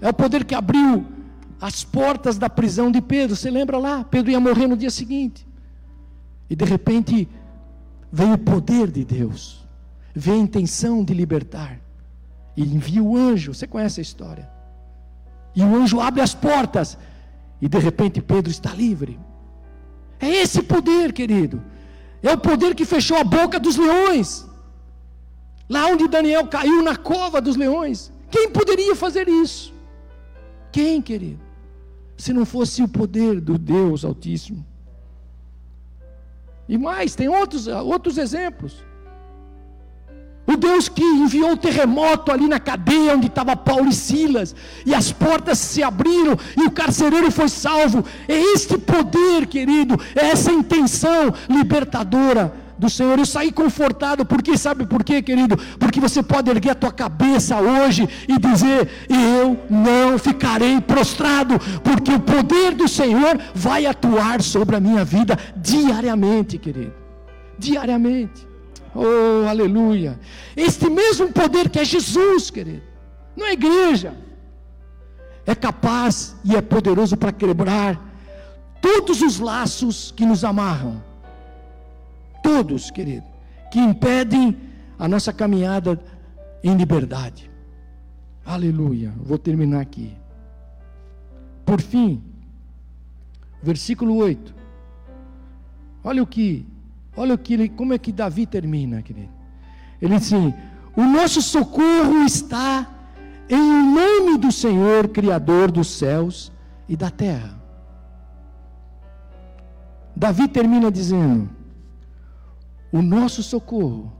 É 0.00 0.08
o 0.08 0.14
poder 0.14 0.44
que 0.44 0.54
abriu 0.54 1.04
as 1.60 1.84
portas 1.84 2.38
da 2.38 2.48
prisão 2.48 2.90
de 2.90 3.02
Pedro. 3.02 3.36
Você 3.36 3.50
lembra 3.50 3.76
lá? 3.76 4.02
Pedro 4.02 4.30
ia 4.30 4.40
morrer 4.40 4.66
no 4.66 4.76
dia 4.76 4.90
seguinte. 4.90 5.46
E 6.48 6.56
de 6.56 6.64
repente 6.64 7.28
veio 8.10 8.34
o 8.34 8.38
poder 8.38 8.90
de 8.90 9.04
Deus, 9.04 9.59
veio 10.14 10.38
a 10.38 10.42
intenção 10.42 11.04
de 11.04 11.14
libertar. 11.14 11.80
E 12.56 12.62
envia 12.62 13.02
o 13.02 13.16
anjo. 13.16 13.54
Você 13.54 13.66
conhece 13.66 14.00
a 14.00 14.02
história? 14.02 14.50
E 15.54 15.62
o 15.62 15.74
anjo 15.76 16.00
abre 16.00 16.20
as 16.20 16.34
portas. 16.34 16.98
E 17.60 17.68
de 17.68 17.78
repente 17.78 18.20
Pedro 18.20 18.50
está 18.50 18.72
livre. 18.72 19.18
É 20.18 20.28
esse 20.28 20.62
poder, 20.62 21.12
querido. 21.12 21.62
É 22.22 22.32
o 22.32 22.38
poder 22.38 22.74
que 22.74 22.84
fechou 22.84 23.16
a 23.16 23.24
boca 23.24 23.58
dos 23.58 23.76
leões. 23.76 24.46
Lá 25.68 25.86
onde 25.86 26.08
Daniel 26.08 26.46
caiu 26.46 26.82
na 26.82 26.96
cova 26.96 27.40
dos 27.40 27.56
leões. 27.56 28.12
Quem 28.30 28.50
poderia 28.50 28.94
fazer 28.94 29.28
isso? 29.28 29.72
Quem, 30.72 31.00
querido? 31.00 31.40
Se 32.16 32.32
não 32.32 32.44
fosse 32.44 32.82
o 32.82 32.88
poder 32.88 33.40
do 33.40 33.56
Deus 33.56 34.04
Altíssimo. 34.04 34.66
E 36.68 36.76
mais, 36.76 37.14
tem 37.14 37.28
outros, 37.28 37.66
outros 37.66 38.18
exemplos. 38.18 38.84
O 40.52 40.56
Deus 40.56 40.88
que 40.88 41.04
enviou 41.04 41.52
o 41.52 41.56
terremoto 41.56 42.32
ali 42.32 42.48
na 42.48 42.58
cadeia 42.58 43.14
onde 43.14 43.28
estava 43.28 43.54
Paulo 43.54 43.88
e 43.88 43.92
Silas, 43.92 44.52
e 44.84 44.92
as 44.92 45.12
portas 45.12 45.58
se 45.58 45.80
abriram 45.80 46.36
e 46.56 46.62
o 46.66 46.72
carcereiro 46.72 47.30
foi 47.30 47.48
salvo. 47.48 48.04
É 48.26 48.36
este 48.36 48.76
poder, 48.76 49.46
querido, 49.46 49.94
é 50.16 50.30
essa 50.30 50.50
intenção 50.50 51.32
libertadora 51.48 52.52
do 52.76 52.90
Senhor. 52.90 53.16
Eu 53.16 53.26
saí 53.26 53.52
confortado, 53.52 54.24
porque 54.24 54.58
sabe 54.58 54.84
por 54.86 55.04
quê, 55.04 55.22
querido? 55.22 55.56
Porque 55.78 56.00
você 56.00 56.20
pode 56.20 56.50
erguer 56.50 56.70
a 56.70 56.74
tua 56.74 56.90
cabeça 56.90 57.60
hoje 57.60 58.08
e 58.26 58.36
dizer: 58.36 58.88
Eu 59.08 59.56
não 59.70 60.18
ficarei 60.18 60.80
prostrado, 60.80 61.60
porque 61.84 62.12
o 62.12 62.18
poder 62.18 62.74
do 62.74 62.88
Senhor 62.88 63.38
vai 63.54 63.86
atuar 63.86 64.42
sobre 64.42 64.74
a 64.74 64.80
minha 64.80 65.04
vida 65.04 65.38
diariamente, 65.56 66.58
querido. 66.58 66.94
Diariamente. 67.56 68.49
Oh, 68.94 69.48
aleluia. 69.48 70.18
Este 70.56 70.88
mesmo 70.90 71.32
poder 71.32 71.68
que 71.68 71.78
é 71.78 71.84
Jesus, 71.84 72.50
querido, 72.50 72.82
não 73.36 73.46
é 73.46 73.52
igreja, 73.52 74.14
é 75.46 75.54
capaz 75.54 76.36
e 76.44 76.56
é 76.56 76.60
poderoso 76.60 77.16
para 77.16 77.32
quebrar 77.32 78.00
todos 78.80 79.22
os 79.22 79.38
laços 79.38 80.10
que 80.10 80.24
nos 80.24 80.44
amarram 80.44 81.10
todos, 82.42 82.90
querido, 82.90 83.26
que 83.70 83.78
impedem 83.78 84.56
a 84.98 85.08
nossa 85.08 85.32
caminhada 85.32 86.00
em 86.62 86.76
liberdade. 86.76 87.50
Aleluia. 88.44 89.12
Vou 89.16 89.38
terminar 89.38 89.80
aqui. 89.80 90.16
Por 91.64 91.80
fim, 91.80 92.22
versículo 93.62 94.16
8. 94.16 94.54
Olha 96.02 96.22
o 96.22 96.26
que, 96.26 96.66
olha 97.16 97.36
que, 97.36 97.68
como 97.70 97.92
é 97.92 97.98
que 97.98 98.12
Davi 98.12 98.46
termina, 98.46 99.02
querido. 99.02 99.32
Ele 100.00 100.16
diz 100.16 100.26
assim: 100.26 100.54
"O 100.96 101.02
nosso 101.02 101.42
socorro 101.42 102.24
está 102.24 102.88
em 103.48 103.94
nome 103.94 104.38
do 104.38 104.50
Senhor, 104.50 105.08
criador 105.08 105.70
dos 105.70 105.88
céus 105.88 106.52
e 106.88 106.96
da 106.96 107.10
terra." 107.10 107.60
Davi 110.14 110.48
termina 110.48 110.90
dizendo: 110.90 111.48
o 112.92 113.00
nosso 113.00 113.42
socorro 113.42 114.12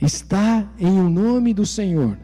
está 0.00 0.66
em 0.78 0.98
o 1.00 1.10
nome 1.10 1.52
do 1.52 1.66
Senhor, 1.66 2.16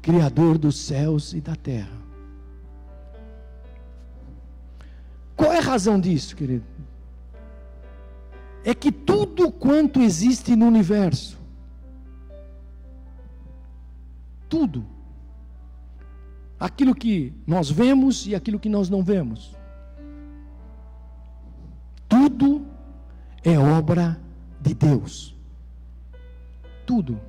Criador 0.00 0.56
dos 0.56 0.78
céus 0.78 1.32
e 1.32 1.40
da 1.40 1.56
terra. 1.56 1.98
Qual 5.36 5.52
é 5.52 5.58
a 5.58 5.62
razão 5.62 6.00
disso, 6.00 6.34
querido? 6.34 6.64
É 8.64 8.74
que 8.74 8.92
tudo 8.92 9.50
quanto 9.50 10.00
existe 10.00 10.54
no 10.54 10.66
universo, 10.66 11.38
tudo, 14.48 14.84
aquilo 16.58 16.94
que 16.94 17.32
nós 17.46 17.70
vemos 17.70 18.26
e 18.26 18.34
aquilo 18.34 18.58
que 18.58 18.68
nós 18.68 18.90
não 18.90 19.02
vemos, 19.02 19.56
tudo 22.08 22.66
é 23.42 23.58
obra 23.58 24.20
de 24.60 24.74
Deus. 24.74 25.36
Tudo. 26.86 27.20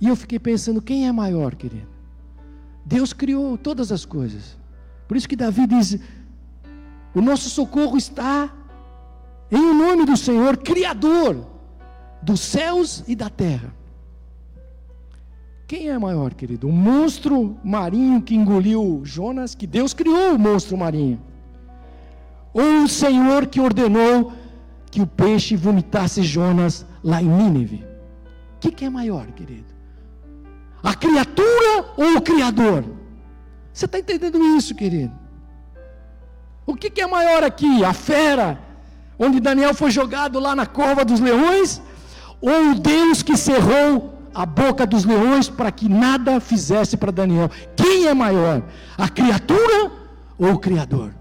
E 0.00 0.06
eu 0.06 0.14
fiquei 0.14 0.38
pensando: 0.38 0.82
quem 0.82 1.06
é 1.08 1.12
maior, 1.12 1.54
querido? 1.54 1.88
Deus 2.84 3.12
criou 3.12 3.58
todas 3.58 3.90
as 3.90 4.04
coisas. 4.04 4.56
Por 5.06 5.16
isso 5.16 5.28
que 5.28 5.36
Davi 5.36 5.66
diz: 5.66 5.98
o 7.14 7.20
nosso 7.20 7.48
socorro 7.50 7.96
está 7.96 8.52
em 9.50 9.58
o 9.58 9.74
nome 9.74 10.04
do 10.04 10.16
Senhor, 10.16 10.56
Criador 10.56 11.46
dos 12.20 12.40
céus 12.40 13.04
e 13.06 13.14
da 13.14 13.30
terra. 13.30 13.74
Quem 15.66 15.88
é 15.88 15.98
maior, 15.98 16.34
querido? 16.34 16.68
O 16.68 16.72
monstro 16.72 17.56
marinho 17.62 18.22
que 18.22 18.34
engoliu 18.34 19.02
Jonas, 19.04 19.54
que 19.54 19.66
Deus 19.66 19.92
criou 19.92 20.34
o 20.34 20.38
monstro 20.38 20.76
marinho 20.76 21.20
ou 22.52 22.84
o 22.84 22.88
Senhor 22.88 23.46
que 23.46 23.60
ordenou 23.60 24.32
que 24.90 25.02
o 25.02 25.06
peixe 25.06 25.54
vomitasse 25.56 26.22
Jonas 26.22 26.86
lá 27.02 27.22
em 27.22 27.28
Nínive? 27.28 27.84
O 28.56 28.60
que, 28.60 28.70
que 28.70 28.84
é 28.84 28.90
maior, 28.90 29.26
querido? 29.28 29.66
A 30.82 30.94
criatura 30.94 31.84
ou 31.96 32.16
o 32.16 32.20
Criador? 32.20 32.84
Você 33.72 33.84
está 33.84 33.98
entendendo 33.98 34.38
isso, 34.56 34.74
querido? 34.74 35.12
O 36.68 36.74
que, 36.76 36.90
que 36.90 37.00
é 37.00 37.06
maior 37.06 37.42
aqui? 37.42 37.82
A 37.82 37.94
fera, 37.94 38.60
onde 39.18 39.40
Daniel 39.40 39.72
foi 39.72 39.90
jogado 39.90 40.38
lá 40.38 40.54
na 40.54 40.66
cova 40.66 41.02
dos 41.02 41.18
leões? 41.18 41.80
Ou 42.42 42.72
o 42.72 42.74
Deus 42.74 43.22
que 43.22 43.38
cerrou 43.38 44.12
a 44.34 44.44
boca 44.44 44.86
dos 44.86 45.06
leões 45.06 45.48
para 45.48 45.72
que 45.72 45.88
nada 45.88 46.38
fizesse 46.40 46.94
para 46.94 47.10
Daniel? 47.10 47.50
Quem 47.74 48.06
é 48.06 48.12
maior? 48.12 48.62
A 48.98 49.08
criatura 49.08 49.90
ou 50.38 50.52
o 50.52 50.58
Criador? 50.58 51.14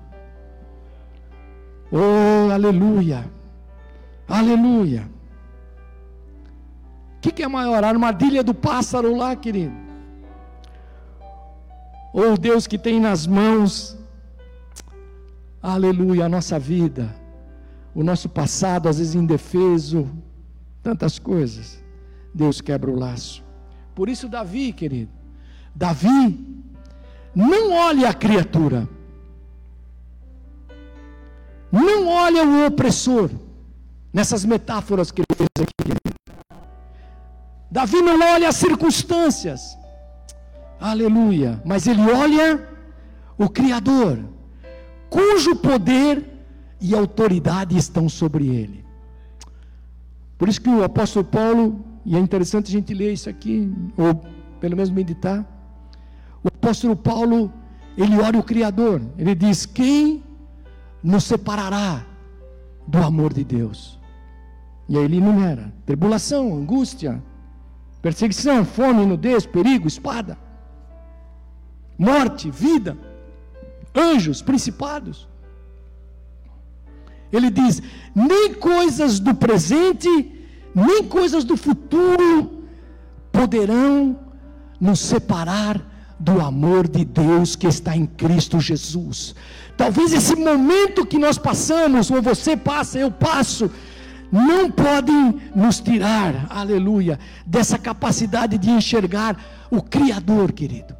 Oh, 1.89 2.52
aleluia! 2.52 3.32
Aleluia! 4.28 5.10
O 7.16 7.22
que, 7.22 7.32
que 7.32 7.43
é 7.43 7.48
maior? 7.48 7.86
A 7.86 7.88
armadilha 7.88 8.43
do 8.43 8.54
pássaro 8.54 9.16
lá, 9.16 9.34
querido? 9.34 9.74
Ou 12.12 12.34
oh, 12.34 12.38
Deus 12.38 12.68
que 12.68 12.78
tem 12.78 13.00
nas 13.00 13.26
mãos, 13.26 13.98
aleluia, 15.74 16.26
a 16.26 16.30
nossa 16.30 16.57
vida, 16.57 17.13
o 17.93 18.03
nosso 18.03 18.30
passado, 18.30 18.88
às 18.88 18.99
vezes 18.99 19.15
indefeso, 19.15 20.07
tantas 20.82 21.20
coisas. 21.20 21.84
Deus 22.34 22.61
quebra 22.61 22.89
o 22.89 22.95
laço. 22.95 23.43
Por 23.93 24.07
isso, 24.07 24.30
Davi, 24.30 24.72
querido, 24.72 25.11
Davi, 25.76 26.39
não 27.36 27.74
olhe 27.74 28.05
a 28.05 28.13
criatura, 28.13 28.88
não 31.72 32.07
olha 32.07 32.43
o 32.43 32.65
opressor 32.65 33.30
nessas 34.13 34.45
metáforas 34.45 35.11
que 35.11 35.22
ele 35.22 35.36
fez 35.38 35.68
aqui. 35.68 35.97
Davi 37.70 38.01
não 38.01 38.20
olha 38.20 38.47
as 38.47 38.55
circunstâncias. 38.55 39.78
Aleluia. 40.80 41.61
Mas 41.65 41.86
ele 41.88 42.01
olha 42.01 42.68
o 43.38 43.49
Criador, 43.49 44.20
cujo 45.10 45.55
poder 45.55 46.24
e 46.80 46.95
autoridade 46.95 47.78
estão 47.78 48.08
sobre 48.08 48.47
ele. 48.47 48.86
Por 50.38 50.47
isso 50.47 50.62
que 50.62 50.70
o 50.70 50.84
apóstolo 50.84 51.26
Paulo, 51.26 51.84
e 52.05 52.16
é 52.16 52.20
interessante 52.20 52.68
a 52.68 52.72
gente 52.72 52.93
ler 52.93 53.14
isso 53.14 53.30
aqui, 53.30 53.74
ou 53.97 54.24
pelo 54.60 54.76
menos 54.76 54.89
meditar. 54.89 55.45
O 56.43 56.47
apóstolo 56.47 56.95
Paulo, 56.95 57.51
ele 57.97 58.18
ora 58.20 58.38
o 58.38 58.43
Criador. 58.43 59.01
Ele 59.18 59.34
diz: 59.34 59.66
Quem 59.66 60.24
nos 61.03 61.24
separará 61.24 62.05
do 62.88 62.99
amor 62.99 63.34
de 63.34 63.43
Deus? 63.43 63.99
E 64.88 64.97
aí 64.97 65.03
ele 65.03 65.18
enumera: 65.18 65.74
tribulação, 65.86 66.55
angústia, 66.55 67.22
perseguição, 68.01 68.64
fome, 68.64 69.05
nudez, 69.05 69.45
perigo, 69.45 69.88
espada, 69.88 70.38
morte, 71.97 72.51
vida, 72.51 72.97
anjos, 73.98 74.41
principados. 74.41 75.28
Ele 77.32 77.50
diz: 77.50 77.82
nem 78.16 78.54
coisas 78.54 79.20
do 79.20 79.34
presente, 79.34 80.32
nem 80.74 81.04
coisas 81.04 81.43
do 81.43 81.58
futuro 81.58 82.64
poderão 83.32 84.20
nos 84.80 85.00
separar 85.00 85.82
do 86.20 86.41
amor 86.41 86.88
de 86.88 87.06
Deus 87.06 87.56
que 87.56 87.68
está 87.68 87.95
em 87.95 88.06
Cristo 88.06 88.60
Jesus. 88.60 89.36
Talvez 89.76 90.14
esse 90.14 90.36
momento 90.36 91.06
que 91.06 91.20
nós 91.20 91.38
passamos, 91.38 92.10
ou 92.10 92.22
você 92.22 92.58
passa, 92.58 92.98
eu 92.98 93.12
passo, 93.12 93.70
não 94.32 94.72
podem 94.72 95.39
nos 95.56 95.80
tirar, 95.80 96.48
aleluia, 96.50 97.20
dessa 97.45 97.78
capacidade 97.78 98.58
de 98.58 98.70
enxergar 98.70 99.38
o 99.70 99.82
Criador, 99.82 100.52
querido. 100.52 100.95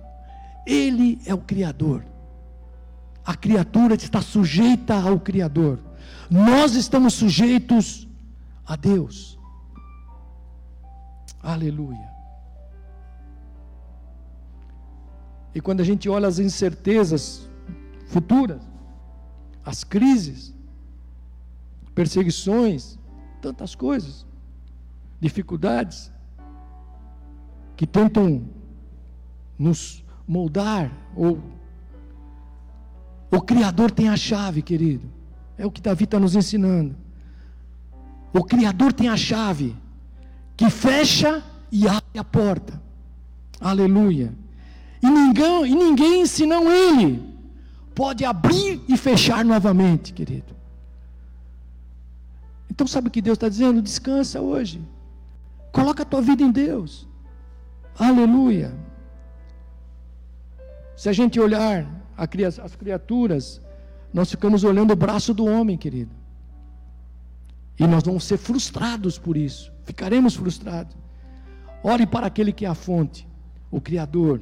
Ele 0.66 1.20
é 1.26 1.34
o 1.34 1.40
Criador. 1.40 2.04
A 3.28 3.36
criatura 3.36 3.96
está 3.96 4.22
sujeita 4.22 4.96
ao 4.96 5.20
Criador. 5.20 5.80
Nós 6.32 6.76
estamos 6.76 7.14
sujeitos 7.14 8.08
a 8.66 8.78
Deus. 8.78 9.38
Aleluia. 11.44 12.10
E 15.54 15.60
quando 15.60 15.82
a 15.82 15.84
gente 15.84 16.08
olha 16.08 16.26
as 16.26 16.40
incertezas 16.40 17.50
futuras, 18.06 18.62
as 19.66 19.84
crises, 19.84 20.56
perseguições, 21.94 22.98
tantas 23.42 23.76
coisas, 23.76 24.26
dificuldades, 25.20 26.10
que 27.76 27.86
tentam 27.86 28.48
nos 29.60 30.02
moldar, 30.26 30.90
ou 31.14 31.57
o 33.32 33.42
Criador 33.42 33.92
tem 33.92 34.10
a 34.10 34.16
chave, 34.16 34.62
querido, 34.62 35.10
é 35.58 35.66
o 35.66 35.72
que 35.72 35.82
Davi 35.82 36.06
está 36.06 36.20
nos 36.20 36.36
ensinando. 36.36 36.96
O 38.34 38.44
Criador 38.44 38.94
tem 38.94 39.10
a 39.10 39.18
chave 39.18 39.76
que 40.56 40.70
fecha 40.70 41.44
e 41.72 41.88
abre 41.88 42.18
a 42.18 42.24
porta. 42.24 42.82
Aleluia. 43.60 44.34
E 45.02 45.10
ninguém, 45.10 45.66
e 45.66 45.76
ninguém 45.76 46.26
senão 46.26 46.72
Ele 46.72 47.24
pode 47.94 48.24
abrir 48.24 48.82
e 48.88 48.96
fechar 48.96 49.44
novamente, 49.44 50.14
querido. 50.14 50.56
Então 52.70 52.86
sabe 52.86 53.08
o 53.08 53.12
que 53.12 53.22
Deus 53.22 53.38
está 53.38 53.50
dizendo? 53.50 53.82
Descansa 53.82 54.40
hoje. 54.40 54.80
Coloca 55.72 56.04
a 56.04 56.06
tua 56.06 56.22
vida 56.22 56.44
em 56.44 56.52
Deus. 56.52 57.08
Aleluia. 57.98 58.74
Se 60.96 61.10
a 61.10 61.14
gente 61.14 61.40
olhar 61.40 61.88
as 62.18 62.76
criaturas, 62.76 63.62
nós 64.14 64.32
ficamos 64.32 64.64
olhando 64.64 64.92
o 64.92 64.96
braço 64.96 65.34
do 65.34 65.46
homem, 65.46 65.78
querido. 65.78 66.12
E 67.80 67.86
nós 67.86 68.04
vamos 68.04 68.24
ser 68.24 68.38
frustrados 68.38 69.20
por 69.20 69.38
isso. 69.38 69.72
Ficaremos 69.86 70.36
frustrados. 70.36 70.96
Ore 71.84 72.08
para 72.08 72.28
aquele 72.28 72.52
que 72.52 72.66
é 72.66 72.68
a 72.68 72.74
fonte, 72.74 73.28
o 73.70 73.80
Criador, 73.80 74.42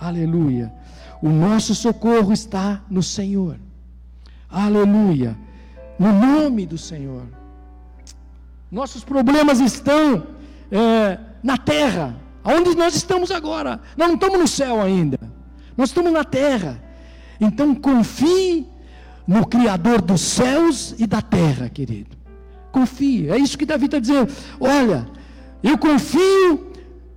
Aleluia. 0.00 0.72
O 1.20 1.28
nosso 1.28 1.74
socorro 1.74 2.32
está 2.32 2.82
no 2.88 3.02
Senhor. 3.02 3.60
Aleluia. 4.48 5.36
No 5.98 6.10
nome 6.10 6.64
do 6.64 6.78
Senhor. 6.78 7.24
Nossos 8.70 9.04
problemas 9.04 9.60
estão 9.60 10.26
é, 10.72 11.18
na 11.42 11.58
terra, 11.58 12.16
aonde 12.42 12.74
nós 12.74 12.94
estamos 12.94 13.30
agora. 13.30 13.80
Nós 13.96 14.08
não 14.08 14.14
estamos 14.14 14.38
no 14.38 14.48
céu 14.48 14.80
ainda. 14.80 15.18
Nós 15.76 15.90
estamos 15.90 16.10
na 16.12 16.24
terra. 16.24 16.82
Então 17.40 17.74
confie 17.74 18.66
no 19.26 19.46
Criador 19.46 20.02
dos 20.02 20.20
céus 20.20 20.94
e 20.98 21.06
da 21.06 21.22
terra, 21.22 21.68
querido. 21.68 22.16
Confie. 22.70 23.30
É 23.30 23.38
isso 23.38 23.56
que 23.56 23.64
Davi 23.64 23.86
está 23.86 23.98
dizendo. 23.98 24.32
Olha, 24.58 25.08
eu 25.62 25.78
confio 25.78 26.72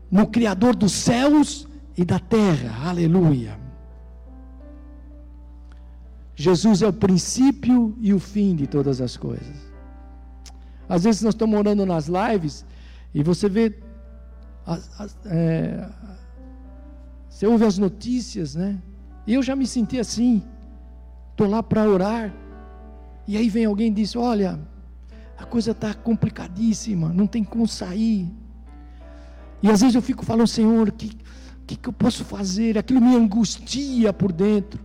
no 0.09 0.27
Criador 0.27 0.75
dos 0.75 0.91
céus 0.91 1.67
e 1.97 2.05
da 2.05 2.19
terra. 2.19 2.89
Aleluia. 2.89 3.59
Jesus 6.35 6.81
é 6.81 6.87
o 6.87 6.93
princípio 6.93 7.95
e 7.99 8.13
o 8.13 8.19
fim 8.19 8.55
de 8.55 8.67
todas 8.67 9.01
as 9.01 9.17
coisas. 9.17 9.73
Às 10.87 11.03
vezes 11.03 11.21
nós 11.21 11.33
estamos 11.33 11.57
orando 11.57 11.85
nas 11.85 12.07
lives 12.07 12.65
e 13.13 13.23
você 13.23 13.47
vê, 13.47 13.75
as, 14.65 14.89
as, 14.99 15.17
é, 15.25 15.89
você 17.29 17.45
ouve 17.47 17.65
as 17.65 17.77
notícias, 17.77 18.55
né? 18.55 18.79
Eu 19.27 19.41
já 19.41 19.55
me 19.55 19.65
senti 19.65 19.99
assim. 19.99 20.43
Estou 21.31 21.47
lá 21.47 21.63
para 21.63 21.87
orar. 21.87 22.33
E 23.27 23.37
aí 23.37 23.49
vem 23.49 23.65
alguém 23.65 23.87
e 23.87 23.91
diz: 23.91 24.15
Olha, 24.15 24.59
a 25.37 25.45
coisa 25.45 25.71
está 25.71 25.93
complicadíssima, 25.93 27.09
não 27.09 27.25
tem 27.25 27.43
como 27.43 27.67
sair. 27.67 28.31
E 29.61 29.69
às 29.69 29.79
vezes 29.79 29.95
eu 29.95 30.01
fico 30.01 30.25
falando, 30.25 30.47
Senhor, 30.47 30.91
que, 30.91 31.07
o 31.07 31.65
que, 31.65 31.75
que, 31.77 31.87
eu 31.87 31.93
posso 31.93 32.25
fazer? 32.25 32.77
Aquilo 32.77 32.99
me 32.99 33.15
angustia 33.15 34.11
por 34.11 34.31
dentro. 34.33 34.83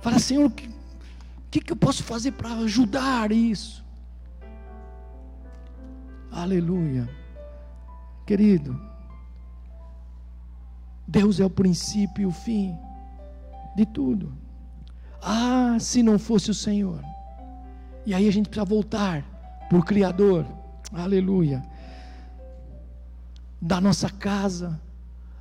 Fala, 0.00 0.18
Senhor, 0.18 0.46
o 0.46 0.50
que, 0.50 0.70
que, 1.50 1.60
que 1.60 1.72
eu 1.72 1.76
posso 1.76 2.02
fazer 2.02 2.32
para 2.32 2.54
ajudar 2.54 3.30
isso? 3.30 3.84
Aleluia. 6.32 7.08
Querido, 8.26 8.80
Deus 11.06 11.38
é 11.38 11.44
o 11.44 11.50
princípio 11.50 12.22
e 12.22 12.26
o 12.26 12.32
fim 12.32 12.74
de 13.74 13.84
tudo. 13.86 14.32
Ah, 15.22 15.76
se 15.80 16.02
não 16.02 16.18
fosse 16.18 16.50
o 16.50 16.54
Senhor. 16.54 17.00
E 18.06 18.14
aí 18.14 18.28
a 18.28 18.32
gente 18.32 18.48
precisa 18.48 18.64
voltar 18.64 19.24
para 19.68 19.78
o 19.78 19.82
Criador. 19.82 20.46
Aleluia. 20.92 21.62
Da 23.60 23.80
nossa 23.80 24.10
casa, 24.10 24.78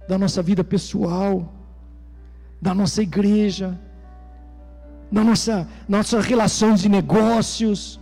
da 0.08 0.18
nossa 0.18 0.42
vida 0.42 0.64
pessoal, 0.64 1.54
da 2.62 2.74
nossa 2.74 3.02
igreja, 3.02 3.78
da 5.12 5.24
nossa, 5.24 5.68
nossa 5.88 6.22
relação 6.22 6.74
de 6.74 6.88
negócios, 6.88 8.00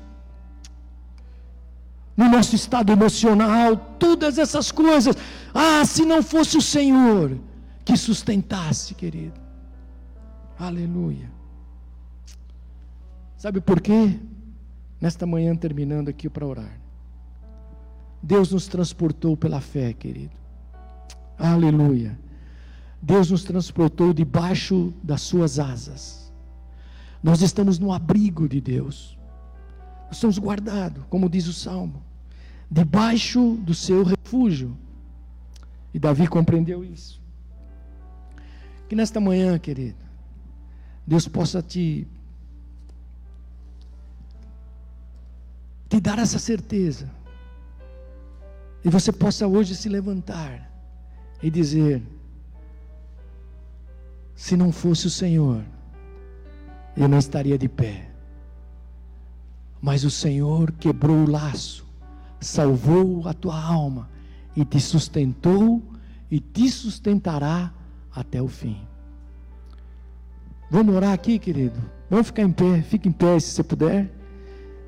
no 2.15 2.29
nosso 2.29 2.55
estado 2.55 2.91
emocional, 2.91 3.75
todas 3.97 4.37
essas 4.37 4.71
coisas. 4.71 5.15
Ah, 5.53 5.83
se 5.83 6.05
não 6.05 6.21
fosse 6.21 6.57
o 6.57 6.61
Senhor 6.61 7.39
que 7.83 7.97
sustentasse, 7.97 8.93
querido. 8.93 9.40
Aleluia. 10.61 11.27
Sabe 13.35 13.59
por 13.59 13.81
quê? 13.81 14.19
Nesta 15.01 15.25
manhã, 15.25 15.55
terminando 15.55 16.09
aqui 16.09 16.29
para 16.29 16.45
orar. 16.45 16.79
Deus 18.21 18.51
nos 18.51 18.67
transportou 18.67 19.35
pela 19.35 19.59
fé, 19.59 19.91
querido. 19.91 20.35
Aleluia. 21.35 22.15
Deus 23.01 23.31
nos 23.31 23.43
transportou 23.43 24.13
debaixo 24.13 24.93
das 25.01 25.21
suas 25.21 25.57
asas. 25.57 26.31
Nós 27.23 27.41
estamos 27.41 27.79
no 27.79 27.91
abrigo 27.91 28.47
de 28.47 28.61
Deus. 28.61 29.17
Nós 30.05 30.17
estamos 30.17 30.37
guardados, 30.37 31.03
como 31.09 31.27
diz 31.27 31.47
o 31.47 31.53
Salmo, 31.53 32.03
debaixo 32.69 33.55
do 33.63 33.73
seu 33.73 34.03
refúgio. 34.03 34.77
E 35.91 35.97
Davi 35.97 36.27
compreendeu 36.27 36.85
isso. 36.85 37.19
Que 38.87 38.95
nesta 38.95 39.19
manhã, 39.19 39.57
querido, 39.57 40.00
Deus 41.05 41.27
possa 41.27 41.61
te 41.61 42.07
te 45.89 45.99
dar 45.99 46.19
essa 46.19 46.39
certeza. 46.39 47.09
E 48.83 48.89
você 48.89 49.11
possa 49.11 49.45
hoje 49.45 49.75
se 49.75 49.89
levantar 49.89 50.71
e 51.43 51.49
dizer: 51.49 52.01
se 54.35 54.55
não 54.55 54.71
fosse 54.71 55.07
o 55.07 55.09
Senhor, 55.09 55.63
eu 56.95 57.07
não 57.07 57.19
estaria 57.19 57.57
de 57.57 57.67
pé. 57.67 58.09
Mas 59.81 60.03
o 60.03 60.09
Senhor 60.09 60.71
quebrou 60.71 61.17
o 61.17 61.29
laço, 61.29 61.85
salvou 62.39 63.27
a 63.27 63.33
tua 63.33 63.61
alma 63.61 64.09
e 64.55 64.63
te 64.63 64.79
sustentou 64.79 65.81
e 66.29 66.39
te 66.39 66.69
sustentará 66.69 67.73
até 68.15 68.41
o 68.41 68.47
fim. 68.47 68.79
Vamos 70.71 70.95
orar 70.95 71.11
aqui, 71.11 71.37
querido? 71.37 71.77
Vamos 72.09 72.27
ficar 72.27 72.43
em 72.43 72.51
pé, 72.51 72.81
fique 72.81 73.09
em 73.09 73.11
pé 73.11 73.37
se 73.41 73.47
você 73.47 73.61
puder. 73.61 74.09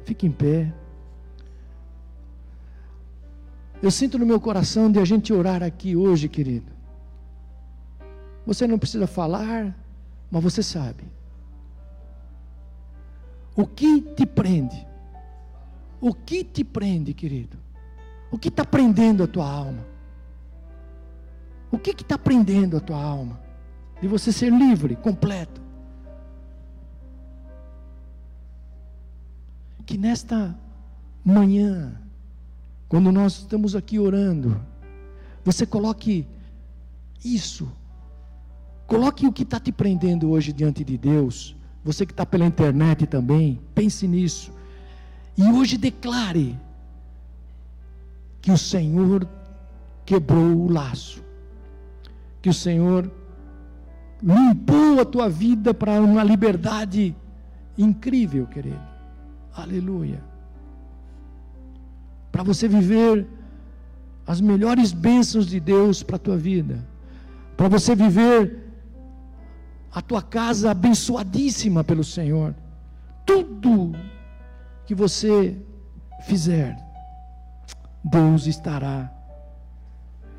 Fique 0.05 0.25
em 0.25 0.31
pé. 0.31 0.73
Eu 3.81 3.91
sinto 3.91 4.17
no 4.17 4.25
meu 4.25 4.39
coração 4.39 4.89
de 4.89 4.97
a 4.97 5.03
gente 5.03 5.33
orar 5.33 5.61
aqui 5.61 5.93
hoje, 5.93 6.29
querido. 6.29 6.71
Você 8.45 8.65
não 8.65 8.79
precisa 8.79 9.05
falar, 9.07 9.77
mas 10.31 10.41
você 10.41 10.63
sabe. 10.63 11.03
O 13.53 13.67
que 13.67 13.99
te 13.99 14.25
prende? 14.25 14.87
O 15.99 16.13
que 16.13 16.45
te 16.45 16.63
prende, 16.63 17.13
querido? 17.13 17.57
O 18.31 18.37
que 18.37 18.47
está 18.47 18.63
prendendo 18.63 19.21
a 19.21 19.27
tua 19.27 19.51
alma? 19.51 19.85
O 21.69 21.77
que 21.77 21.91
está 21.91 22.17
prendendo 22.17 22.77
a 22.77 22.79
tua 22.79 23.03
alma? 23.03 23.37
De 24.01 24.07
você 24.07 24.31
ser 24.31 24.49
livre, 24.49 24.95
completo. 24.95 25.62
Que 29.85 29.97
nesta 29.97 30.55
manhã, 31.23 31.93
quando 32.87 33.11
nós 33.11 33.39
estamos 33.39 33.75
aqui 33.75 33.99
orando, 33.99 34.59
você 35.43 35.65
coloque 35.65 36.25
isso, 37.23 37.71
coloque 38.85 39.25
o 39.25 39.33
que 39.33 39.43
está 39.43 39.59
te 39.59 39.71
prendendo 39.71 40.29
hoje 40.29 40.53
diante 40.53 40.83
de 40.83 40.97
Deus. 40.97 41.55
Você 41.83 42.05
que 42.05 42.13
está 42.13 42.25
pela 42.25 42.45
internet 42.45 43.05
também, 43.07 43.59
pense 43.75 44.07
nisso. 44.07 44.53
E 45.37 45.43
hoje 45.43 45.77
declare 45.77 46.57
que 48.41 48.51
o 48.51 48.57
Senhor 48.57 49.27
quebrou 50.05 50.55
o 50.55 50.71
laço, 50.71 51.23
que 52.41 52.49
o 52.49 52.53
Senhor 52.53 53.11
limpou 54.21 55.01
a 55.01 55.05
tua 55.05 55.29
vida 55.29 55.73
para 55.73 55.99
uma 56.01 56.23
liberdade 56.23 57.15
incrível, 57.77 58.45
querido. 58.47 58.92
Aleluia. 59.55 60.23
Para 62.31 62.43
você 62.43 62.67
viver 62.67 63.27
as 64.25 64.41
melhores 64.41 64.91
bênçãos 64.91 65.45
de 65.45 65.59
Deus 65.59 66.01
para 66.01 66.15
a 66.15 66.19
tua 66.19 66.37
vida, 66.37 66.83
para 67.55 67.67
você 67.67 67.95
viver 67.95 68.63
a 69.91 70.01
tua 70.01 70.21
casa 70.21 70.71
abençoadíssima 70.71 71.83
pelo 71.83 72.03
Senhor. 72.03 72.55
Tudo 73.25 73.93
que 74.85 74.95
você 74.95 75.55
fizer, 76.25 76.75
Deus 78.03 78.47
estará 78.47 79.11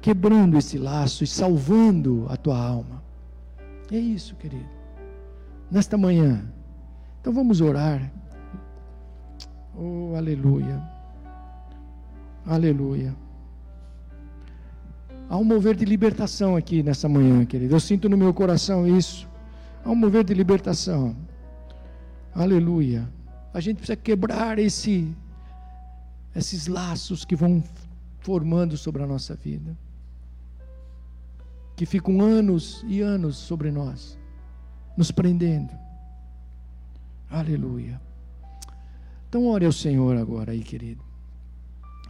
quebrando 0.00 0.58
esse 0.58 0.76
laço 0.76 1.24
e 1.24 1.26
salvando 1.26 2.26
a 2.28 2.36
tua 2.36 2.58
alma. 2.58 3.02
É 3.90 3.96
isso, 3.96 4.34
querido. 4.34 4.68
Nesta 5.70 5.96
manhã. 5.96 6.44
Então 7.20 7.32
vamos 7.32 7.60
orar. 7.60 8.12
Oh, 9.76 10.14
aleluia. 10.16 10.82
Aleluia. 12.46 13.14
Há 15.28 15.36
um 15.36 15.44
mover 15.44 15.74
de 15.74 15.84
libertação 15.84 16.56
aqui 16.56 16.82
nessa 16.82 17.08
manhã, 17.08 17.44
querido. 17.44 17.74
Eu 17.74 17.80
sinto 17.80 18.08
no 18.08 18.16
meu 18.16 18.32
coração 18.32 18.86
isso. 18.86 19.28
Há 19.84 19.90
um 19.90 19.94
mover 19.94 20.24
de 20.24 20.34
libertação. 20.34 21.16
Aleluia. 22.34 23.08
A 23.52 23.60
gente 23.60 23.78
precisa 23.78 23.96
quebrar 23.96 24.58
esse 24.58 25.14
esses 26.34 26.66
laços 26.66 27.24
que 27.24 27.36
vão 27.36 27.62
formando 28.18 28.76
sobre 28.76 29.02
a 29.02 29.06
nossa 29.06 29.36
vida, 29.36 29.76
que 31.76 31.86
ficam 31.86 32.20
anos 32.20 32.84
e 32.88 33.00
anos 33.00 33.36
sobre 33.36 33.70
nós, 33.70 34.18
nos 34.96 35.12
prendendo. 35.12 35.72
Aleluia. 37.30 38.00
Então, 39.34 39.48
ore 39.48 39.66
ao 39.66 39.72
Senhor 39.72 40.16
agora 40.16 40.52
aí, 40.52 40.60
querido. 40.60 41.02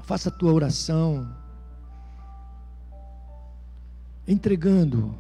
Faça 0.02 0.28
a 0.28 0.32
tua 0.32 0.52
oração, 0.52 1.26
entregando 4.28 5.16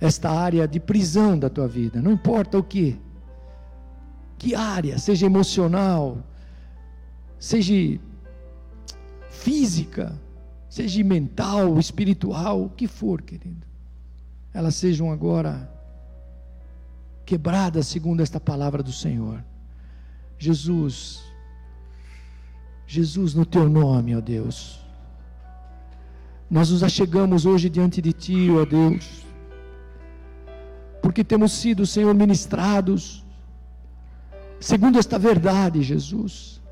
esta 0.00 0.30
área 0.30 0.68
de 0.68 0.78
prisão 0.78 1.36
da 1.36 1.50
tua 1.50 1.66
vida, 1.66 2.00
não 2.00 2.12
importa 2.12 2.56
o 2.56 2.62
que, 2.62 2.96
que 4.38 4.54
área, 4.54 4.96
seja 4.96 5.26
emocional, 5.26 6.18
seja 7.36 7.98
física, 9.28 10.16
seja 10.68 11.02
mental, 11.02 11.80
espiritual, 11.80 12.62
o 12.62 12.70
que 12.70 12.86
for, 12.86 13.20
querido, 13.20 13.66
elas 14.52 14.76
sejam 14.76 15.10
agora 15.10 15.68
quebradas 17.26 17.88
segundo 17.88 18.20
esta 18.20 18.38
palavra 18.38 18.84
do 18.84 18.92
Senhor. 18.92 19.44
Jesus, 20.38 21.23
Jesus, 22.94 23.34
no 23.34 23.44
teu 23.44 23.68
nome, 23.68 24.14
ó 24.14 24.20
Deus, 24.20 24.78
nós 26.48 26.70
nos 26.70 26.82
achegamos 26.84 27.44
hoje 27.44 27.68
diante 27.68 28.00
de 28.00 28.12
Ti, 28.12 28.50
ó 28.50 28.64
Deus, 28.64 29.04
porque 31.02 31.24
temos 31.24 31.50
sido, 31.52 31.84
Senhor, 31.84 32.14
ministrados, 32.14 33.24
segundo 34.60 34.98
esta 34.98 35.18
verdade, 35.18 35.82
Jesus, 35.82 36.62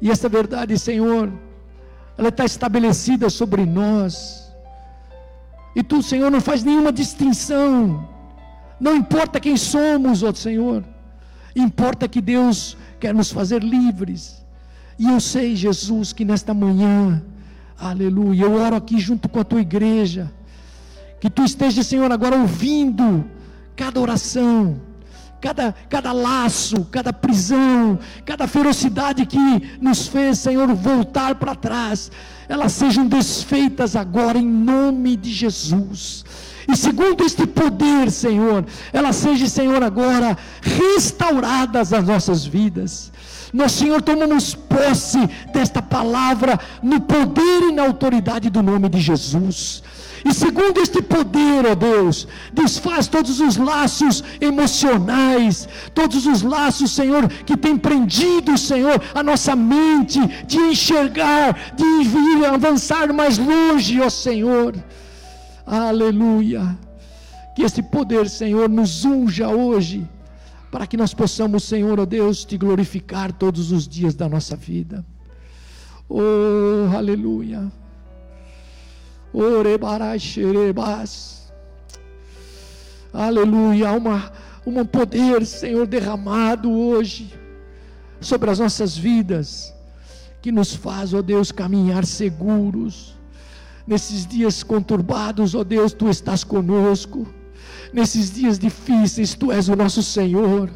e 0.00 0.10
esta 0.10 0.28
verdade, 0.28 0.78
Senhor, 0.78 1.32
ela 2.16 2.28
está 2.28 2.44
estabelecida 2.44 3.28
sobre 3.28 3.64
nós. 3.64 4.52
E 5.74 5.82
tu, 5.82 6.02
Senhor, 6.02 6.30
não 6.30 6.40
faz 6.40 6.62
nenhuma 6.62 6.92
distinção. 6.92 8.08
Não 8.78 8.94
importa 8.94 9.40
quem 9.40 9.56
somos, 9.56 10.22
ó 10.22 10.32
Senhor. 10.32 10.84
Importa 11.54 12.06
que 12.06 12.20
Deus 12.20 12.76
quer 13.00 13.14
nos 13.14 13.32
fazer 13.32 13.62
livres. 13.62 14.41
E 14.98 15.08
eu 15.08 15.20
sei, 15.20 15.56
Jesus, 15.56 16.12
que 16.12 16.24
nesta 16.24 16.52
manhã, 16.54 17.22
aleluia, 17.78 18.44
eu 18.44 18.52
oro 18.54 18.76
aqui 18.76 18.98
junto 18.98 19.28
com 19.28 19.40
a 19.40 19.44
tua 19.44 19.60
igreja. 19.60 20.32
Que 21.20 21.30
tu 21.30 21.44
esteja, 21.44 21.82
Senhor, 21.82 22.10
agora 22.10 22.36
ouvindo 22.36 23.24
cada 23.76 24.00
oração 24.00 24.80
cada, 25.42 25.74
cada 25.90 26.12
laço, 26.12 26.84
cada 26.84 27.12
prisão, 27.12 27.98
cada 28.24 28.46
ferocidade 28.46 29.26
que 29.26 29.76
nos 29.80 30.06
fez, 30.06 30.38
Senhor, 30.38 30.72
voltar 30.72 31.34
para 31.34 31.56
trás, 31.56 32.12
elas 32.48 32.72
sejam 32.72 33.04
desfeitas 33.04 33.96
agora 33.96 34.38
em 34.38 34.46
nome 34.46 35.16
de 35.16 35.32
Jesus. 35.32 36.24
E 36.68 36.76
segundo 36.76 37.24
este 37.24 37.44
poder, 37.44 38.08
Senhor, 38.12 38.64
elas 38.92 39.16
sejam, 39.16 39.48
Senhor, 39.48 39.82
agora 39.82 40.38
restauradas 40.62 41.92
as 41.92 42.06
nossas 42.06 42.46
vidas. 42.46 43.12
Nós, 43.52 43.72
Senhor, 43.72 44.02
tomamos 44.02 44.54
posse 44.54 45.18
desta 45.52 45.80
palavra 45.80 46.58
no 46.82 47.00
poder 47.00 47.68
e 47.68 47.72
na 47.72 47.82
autoridade 47.82 48.50
do 48.50 48.62
nome 48.62 48.88
de 48.88 49.00
Jesus. 49.00 49.82
E 50.24 50.32
segundo 50.32 50.80
este 50.80 51.02
poder, 51.02 51.66
ó 51.66 51.74
Deus, 51.74 52.28
desfaz 52.52 53.08
todos 53.08 53.40
os 53.40 53.56
laços 53.56 54.22
emocionais, 54.40 55.68
todos 55.92 56.26
os 56.26 56.42
laços, 56.42 56.92
Senhor, 56.92 57.28
que 57.28 57.56
tem 57.56 57.76
prendido, 57.76 58.56
Senhor, 58.56 59.02
a 59.14 59.22
nossa 59.22 59.56
mente 59.56 60.20
de 60.46 60.58
enxergar, 60.58 61.74
de 61.74 62.08
vir 62.08 62.44
avançar 62.44 63.12
mais 63.12 63.36
longe, 63.36 64.00
ó 64.00 64.08
Senhor. 64.08 64.74
Aleluia. 65.66 66.76
Que 67.56 67.64
esse 67.64 67.82
poder, 67.82 68.28
Senhor, 68.28 68.68
nos 68.68 69.04
unja 69.04 69.48
hoje, 69.48 70.08
para 70.72 70.86
que 70.86 70.96
nós 70.96 71.12
possamos, 71.12 71.64
Senhor, 71.64 72.00
ó 72.00 72.06
Deus, 72.06 72.46
te 72.46 72.56
glorificar 72.56 73.30
todos 73.30 73.70
os 73.70 73.86
dias 73.86 74.14
da 74.14 74.26
nossa 74.26 74.56
vida. 74.56 75.04
Oh, 76.08 76.96
aleluia. 76.96 77.70
Aleluia. 83.12 83.90
Há 83.90 83.92
uma, 83.92 84.32
um 84.66 84.82
poder, 84.86 85.44
Senhor, 85.44 85.86
derramado 85.86 86.72
hoje 86.72 87.38
sobre 88.18 88.50
as 88.50 88.58
nossas 88.58 88.96
vidas, 88.96 89.74
que 90.40 90.50
nos 90.50 90.74
faz, 90.74 91.12
ó 91.12 91.20
Deus, 91.20 91.52
caminhar 91.52 92.06
seguros. 92.06 93.14
Nesses 93.86 94.26
dias 94.26 94.62
conturbados, 94.62 95.54
ó 95.54 95.62
Deus, 95.62 95.92
tu 95.92 96.08
estás 96.08 96.42
conosco. 96.42 97.26
Nesses 97.92 98.30
dias 98.30 98.58
difíceis, 98.58 99.34
tu 99.34 99.52
és 99.52 99.68
o 99.68 99.76
nosso 99.76 100.02
Senhor. 100.02 100.70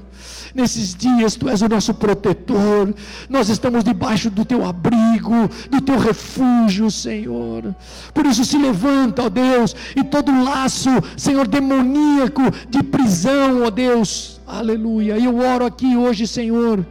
Nesses 0.54 0.94
dias 0.94 1.34
tu 1.34 1.48
és 1.48 1.62
o 1.62 1.68
nosso 1.68 1.94
protetor. 1.94 2.94
Nós 3.28 3.48
estamos 3.48 3.84
debaixo 3.84 4.30
do 4.30 4.44
teu 4.44 4.64
abrigo, 4.64 5.48
do 5.70 5.80
teu 5.80 5.98
refúgio, 5.98 6.90
Senhor. 6.90 7.74
Por 8.12 8.26
isso 8.26 8.44
se 8.44 8.58
levanta, 8.58 9.24
ó 9.24 9.28
Deus, 9.28 9.74
e 9.94 10.02
todo 10.02 10.42
laço, 10.44 10.90
Senhor, 11.16 11.46
demoníaco 11.46 12.42
de 12.68 12.82
prisão, 12.82 13.64
ó 13.64 13.70
Deus. 13.70 14.40
Aleluia. 14.46 15.18
E 15.18 15.24
eu 15.24 15.38
oro 15.38 15.64
aqui 15.64 15.96
hoje, 15.96 16.26
Senhor. 16.26 16.86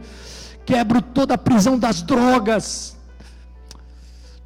Quebro 0.64 1.00
toda 1.00 1.34
a 1.34 1.38
prisão 1.38 1.78
das 1.78 2.02
drogas, 2.02 2.96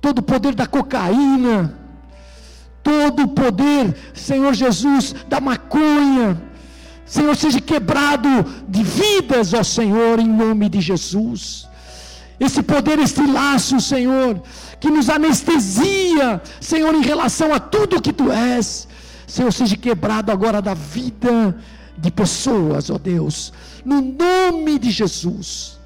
todo 0.03 0.19
o 0.19 0.23
poder 0.23 0.55
da 0.55 0.67
cocaína, 0.67 1.80
todo 2.83 3.25
o 3.25 3.29
poder, 3.29 3.95
Senhor 4.15 4.55
Jesus, 4.55 5.15
da 5.29 5.41
maconha, 5.41 6.41
Senhor, 7.11 7.35
seja 7.35 7.61
quebrado 7.61 8.29
de 8.69 8.85
vidas, 8.85 9.53
ó 9.53 9.65
Senhor, 9.65 10.21
em 10.21 10.29
nome 10.29 10.69
de 10.69 10.81
Jesus. 10.81 11.69
Esse 12.39 12.63
poder, 12.63 13.01
esse 13.01 13.21
laço, 13.27 13.81
Senhor, 13.81 14.41
que 14.79 14.89
nos 14.89 15.11
anestesia, 15.11 16.41
Senhor, 16.61 16.95
em 16.95 17.03
relação 17.03 17.53
a 17.53 17.59
tudo 17.59 18.01
que 18.01 18.13
Tu 18.13 18.31
és. 18.31 18.87
Senhor, 19.27 19.53
seja 19.53 19.77
quebrado 19.77 20.31
agora 20.31 20.63
da 20.63 20.73
vida 20.73 21.57
de 21.99 22.11
pessoas, 22.13 22.91
ó 22.91 22.97
Deus, 22.97 23.53
no 23.85 24.01
nome 24.01 24.79
de 24.79 24.93
Jesus. 24.93 25.79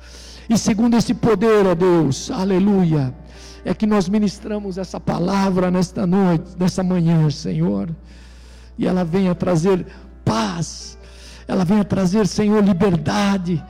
E 0.49 0.59
segundo 0.59 0.97
esse 0.97 1.15
poder, 1.15 1.67
ó 1.67 1.75
Deus, 1.75 2.31
aleluia, 2.31 3.15
é 3.65 3.73
que 3.73 3.87
nós 3.87 4.09
ministramos 4.09 4.77
essa 4.77 5.01
palavra 5.01 5.71
nesta 5.71 6.07
noite, 6.07 6.45
nessa 6.59 6.83
manhã, 6.83 7.31
Senhor. 7.31 7.89
E 8.77 8.87
ela 8.87 9.05
venha 9.05 9.35
trazer 9.35 9.87
paz, 10.25 10.99
ela 11.49 11.65
venha 11.65 11.85
trazer, 11.85 12.27
Senhor, 12.27 12.63
liberdade. 12.63 13.65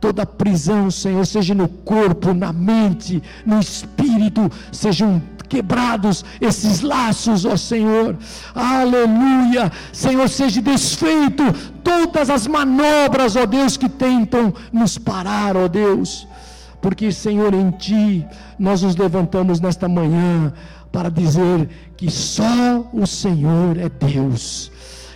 Toda 0.00 0.24
prisão, 0.24 0.90
Senhor, 0.92 1.26
seja 1.26 1.54
no 1.54 1.68
corpo, 1.68 2.32
na 2.32 2.52
mente, 2.52 3.20
no 3.44 3.58
espírito, 3.58 4.48
sejam 4.70 5.20
quebrados 5.48 6.24
esses 6.40 6.82
laços, 6.82 7.44
ó 7.44 7.56
Senhor. 7.56 8.16
Aleluia. 8.54 9.72
Senhor, 9.92 10.28
seja 10.28 10.62
desfeito 10.62 11.42
todas 11.82 12.30
as 12.30 12.46
manobras, 12.46 13.34
ó 13.34 13.46
Deus, 13.46 13.76
que 13.76 13.88
tentam 13.88 14.54
nos 14.72 14.98
parar, 14.98 15.56
ó 15.56 15.66
Deus. 15.66 16.27
Porque, 16.80 17.10
Senhor, 17.10 17.52
em 17.54 17.70
Ti 17.72 18.26
nós 18.58 18.82
nos 18.82 18.96
levantamos 18.96 19.60
nesta 19.60 19.88
manhã 19.88 20.52
para 20.92 21.10
dizer 21.10 21.68
que 21.96 22.10
só 22.10 22.88
o 22.92 23.06
Senhor 23.06 23.76
é 23.76 23.88
Deus, 23.88 24.70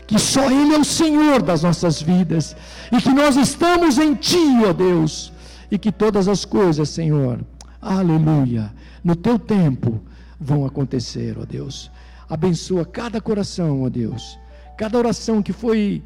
que 0.07 0.19
só 0.19 0.51
Ele 0.51 0.75
é 0.75 0.79
o 0.79 0.85
Senhor 0.85 1.41
das 1.41 1.63
nossas 1.63 2.03
vidas, 2.03 2.57
e 2.91 3.01
que 3.01 3.11
nós 3.11 3.37
estamos 3.37 3.99
em 3.99 4.15
Ti, 4.15 4.65
ó 4.69 4.73
Deus, 4.73 5.33
e 5.71 5.79
que 5.79 5.93
todas 5.93 6.29
as 6.29 6.45
coisas, 6.45 6.89
Senhor, 6.89 7.41
aleluia, 7.81 8.73
no 9.03 9.15
Teu 9.15 9.39
tempo 9.39 10.01
vão 10.39 10.67
acontecer, 10.67 11.37
ó 11.41 11.45
Deus. 11.45 11.91
Abençoa 12.29 12.85
cada 12.85 13.21
coração, 13.21 13.83
ó 13.83 13.89
Deus, 13.89 14.39
cada 14.77 14.99
oração 14.99 15.43
que 15.43 15.53
foi 15.53 16.03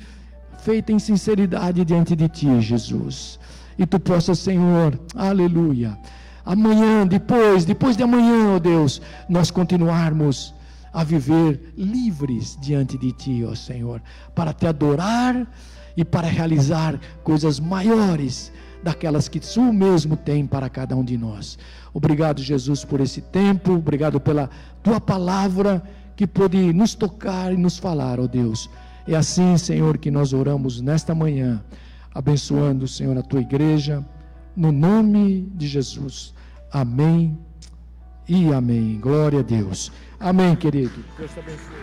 feita 0.58 0.92
em 0.92 0.98
sinceridade 0.98 1.84
diante 1.84 2.14
de 2.14 2.28
Ti, 2.28 2.60
Jesus 2.60 3.38
e 3.78 3.86
tu 3.86 4.00
possa, 4.00 4.34
Senhor, 4.34 4.98
aleluia, 5.14 5.98
amanhã, 6.44 7.06
depois, 7.06 7.64
depois 7.64 7.96
de 7.96 8.02
amanhã, 8.02 8.54
ó 8.54 8.58
Deus, 8.58 9.02
nós 9.28 9.50
continuarmos 9.50 10.54
a 10.92 11.04
viver 11.04 11.74
livres 11.76 12.56
diante 12.60 12.96
de 12.96 13.12
Ti, 13.12 13.44
ó 13.44 13.54
Senhor, 13.54 14.00
para 14.34 14.52
te 14.54 14.66
adorar 14.66 15.46
e 15.96 16.04
para 16.04 16.26
realizar 16.26 16.98
coisas 17.22 17.60
maiores 17.60 18.50
daquelas 18.82 19.28
que 19.28 19.40
Tu 19.40 19.60
mesmo 19.60 20.16
tem 20.16 20.46
para 20.46 20.70
cada 20.70 20.96
um 20.96 21.04
de 21.04 21.18
nós. 21.18 21.58
Obrigado, 21.92 22.40
Jesus, 22.40 22.84
por 22.84 23.00
esse 23.00 23.20
tempo, 23.20 23.72
obrigado 23.72 24.18
pela 24.18 24.48
Tua 24.82 25.00
palavra 25.00 25.82
que 26.16 26.26
pôde 26.26 26.72
nos 26.72 26.94
tocar 26.94 27.52
e 27.52 27.56
nos 27.58 27.76
falar, 27.76 28.18
ó 28.18 28.26
Deus. 28.26 28.70
É 29.06 29.14
assim, 29.14 29.58
Senhor, 29.58 29.98
que 29.98 30.10
nós 30.10 30.32
oramos 30.32 30.80
nesta 30.80 31.14
manhã 31.14 31.62
abençoando, 32.16 32.88
Senhor, 32.88 33.16
a 33.18 33.22
tua 33.22 33.40
igreja, 33.40 34.02
no 34.56 34.72
nome 34.72 35.42
de 35.54 35.68
Jesus. 35.68 36.32
Amém 36.72 37.38
e 38.26 38.50
amém. 38.54 38.98
Glória 38.98 39.40
a 39.40 39.42
Deus. 39.42 39.92
Amém, 40.18 40.56
querido. 40.56 41.04
Deus 41.18 41.30
te 41.34 41.40
abençoe. 41.40 41.76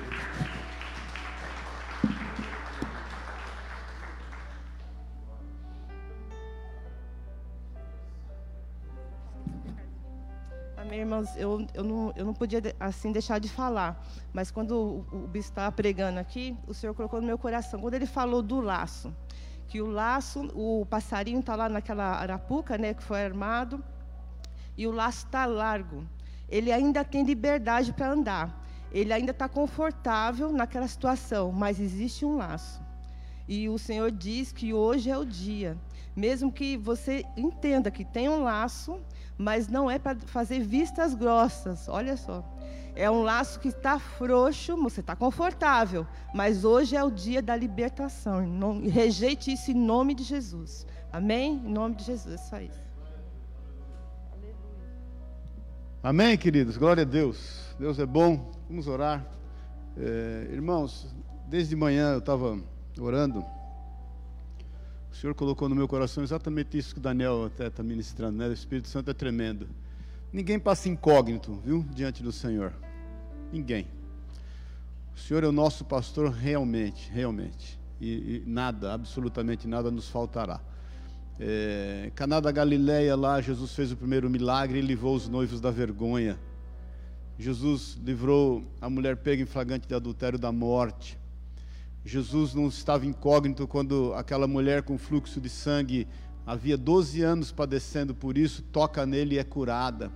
Amém, 10.76 11.00
irmãos, 11.02 11.30
eu, 11.38 11.68
eu, 11.76 11.84
não, 11.84 12.12
eu 12.16 12.26
não 12.26 12.34
podia 12.34 12.60
assim 12.80 13.12
deixar 13.12 13.40
de 13.40 13.50
falar, 13.50 14.04
mas 14.34 14.50
quando 14.50 15.06
o, 15.12 15.16
o 15.16 15.28
bispo 15.28 15.52
estava 15.52 15.72
pregando 15.72 16.20
aqui, 16.20 16.58
o 16.68 16.74
Senhor 16.74 16.96
colocou 16.96 17.22
no 17.22 17.28
meu 17.28 17.38
coração, 17.38 17.80
quando 17.80 17.94
ele 17.94 18.08
falou 18.08 18.42
do 18.42 18.60
laço, 18.60 19.14
que 19.74 19.82
o 19.82 19.88
laço, 19.88 20.52
o 20.54 20.86
passarinho 20.86 21.40
está 21.40 21.56
lá 21.56 21.68
naquela 21.68 22.20
arapuca, 22.20 22.78
né, 22.78 22.94
que 22.94 23.02
foi 23.02 23.26
armado, 23.26 23.84
e 24.78 24.86
o 24.86 24.92
laço 24.92 25.26
está 25.26 25.48
largo. 25.48 26.06
Ele 26.48 26.72
ainda 26.72 27.04
tem 27.04 27.24
liberdade 27.24 27.92
para 27.92 28.12
andar. 28.12 28.64
Ele 28.92 29.12
ainda 29.12 29.32
está 29.32 29.50
confortável 29.50 30.52
naquela 30.52 30.88
situação, 30.88 31.52
mas 31.52 31.80
existe 31.80 32.24
um 32.24 32.38
laço. 32.38 32.84
E 33.48 33.68
o 33.68 33.80
Senhor 33.80 34.12
diz 34.12 34.52
que 34.52 34.76
hoje 34.76 35.10
é 35.10 35.18
o 35.18 35.26
dia. 35.26 35.76
Mesmo 36.16 36.52
que 36.52 36.78
você 36.78 37.26
entenda 37.36 37.90
que 37.90 38.06
tem 38.06 38.30
um 38.30 38.44
laço, 38.44 39.02
mas 39.40 39.68
não 39.68 39.90
é 39.90 39.98
para 39.98 40.20
fazer 40.20 40.60
vistas 40.60 41.16
grossas. 41.16 41.90
Olha 41.90 42.16
só. 42.16 42.46
É 42.96 43.10
um 43.10 43.24
laço 43.24 43.60
que 43.60 43.70
está 43.70 43.98
frouxo, 43.98 44.76
você 44.78 45.00
está 45.00 45.16
confortável, 45.16 46.06
mas 46.34 46.64
hoje 46.64 46.96
é 46.96 47.04
o 47.04 47.10
dia 47.10 47.42
da 47.42 47.56
libertação. 47.56 48.46
Não, 48.46 48.82
rejeite 48.82 49.52
isso 49.52 49.72
em 49.72 49.76
nome 49.76 50.14
de 50.14 50.24
Jesus. 50.24 50.86
Amém? 51.12 51.62
Em 51.66 51.72
nome 51.72 51.96
de 51.96 52.04
Jesus, 52.04 52.36
é 52.36 52.38
só 52.38 52.62
isso. 52.62 52.84
Amém, 56.04 56.38
queridos. 56.38 56.78
Glória 56.78 57.02
a 57.02 57.06
Deus. 57.06 57.74
Deus 57.80 57.98
é 57.98 58.06
bom. 58.06 58.52
Vamos 58.68 58.88
orar. 58.88 59.26
É, 59.98 60.50
irmãos, 60.52 61.08
desde 61.48 61.76
manhã 61.76 62.14
eu 62.14 62.20
estava 62.20 62.60
orando. 63.00 63.44
O 65.12 65.16
Senhor 65.16 65.34
colocou 65.34 65.70
no 65.70 65.76
meu 65.76 65.88
coração 65.88 66.24
exatamente 66.24 66.78
isso 66.78 66.94
que 66.94 67.00
o 67.00 67.02
Daniel 67.02 67.46
até 67.46 67.68
está 67.68 67.82
ministrando, 67.82 68.38
né? 68.38 68.48
O 68.48 68.54
Espírito 68.54 68.88
Santo 68.88 69.12
é 69.12 69.14
tremendo. 69.14 69.70
Ninguém 70.34 70.58
passa 70.58 70.90
incógnito, 70.90 71.62
viu, 71.64 71.86
diante 71.94 72.24
do 72.24 72.32
Senhor. 72.32 72.74
Ninguém. 73.52 73.88
O 75.16 75.20
Senhor 75.20 75.44
é 75.44 75.48
o 75.48 75.52
nosso 75.52 75.86
pastor 75.86 76.32
realmente, 76.32 77.08
realmente. 77.12 77.80
E, 78.02 78.08
e 78.38 78.44
nada, 78.48 78.92
absolutamente 78.92 79.68
nada 79.68 79.92
nos 79.92 80.10
faltará. 80.10 80.60
É, 81.40 82.12
Caná 82.16 82.40
da 82.40 82.52
Galileia 82.52 83.16
lá, 83.16 83.40
Jesus 83.42 83.76
fez 83.76 83.92
o 83.92 83.96
primeiro 83.96 84.28
milagre 84.28 84.80
e 84.80 84.82
livrou 84.82 85.16
os 85.16 85.30
noivos 85.30 85.62
da 85.62 85.70
vergonha. 85.70 86.40
Jesus 87.38 87.96
livrou 88.04 88.64
a 88.82 88.90
mulher 88.90 89.18
pega 89.18 89.44
em 89.44 89.46
flagrante 89.46 89.88
de 89.88 89.94
adultério 89.94 90.40
da 90.40 90.52
morte. 90.52 91.16
Jesus 92.04 92.56
não 92.56 92.68
estava 92.70 93.06
incógnito 93.06 93.68
quando 93.68 94.16
aquela 94.16 94.48
mulher 94.48 94.82
com 94.82 94.98
fluxo 94.98 95.40
de 95.40 95.50
sangue 95.50 96.08
havia 96.44 96.76
12 96.76 97.22
anos 97.22 97.52
padecendo 97.52 98.16
por 98.16 98.36
isso, 98.36 98.64
toca 98.64 99.06
nele 99.06 99.36
e 99.36 99.40
é 99.40 99.44
curada. 99.44 100.12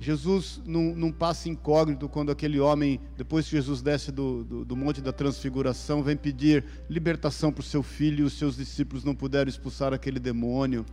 Jesus 0.00 0.62
não, 0.64 0.94
não, 0.94 1.10
passa 1.10 1.48
incógnito 1.48 2.08
quando 2.08 2.30
aquele 2.30 2.60
homem, 2.60 3.00
depois 3.16 3.46
que 3.46 3.56
Jesus 3.56 3.82
desce 3.82 4.12
do, 4.12 4.44
do, 4.44 4.64
do 4.64 4.76
Monte 4.76 5.00
da 5.00 5.12
Transfiguração, 5.12 6.04
vem 6.04 6.16
pedir 6.16 6.64
libertação 6.88 7.52
para 7.52 7.62
o 7.62 7.64
seu 7.64 7.82
filho 7.82 8.20
e 8.20 8.22
os 8.22 8.34
seus 8.34 8.56
discípulos 8.56 9.02
não 9.02 9.14
puderam 9.14 9.48
expulsar 9.48 9.92
aquele 9.92 10.20
demônio. 10.20 10.86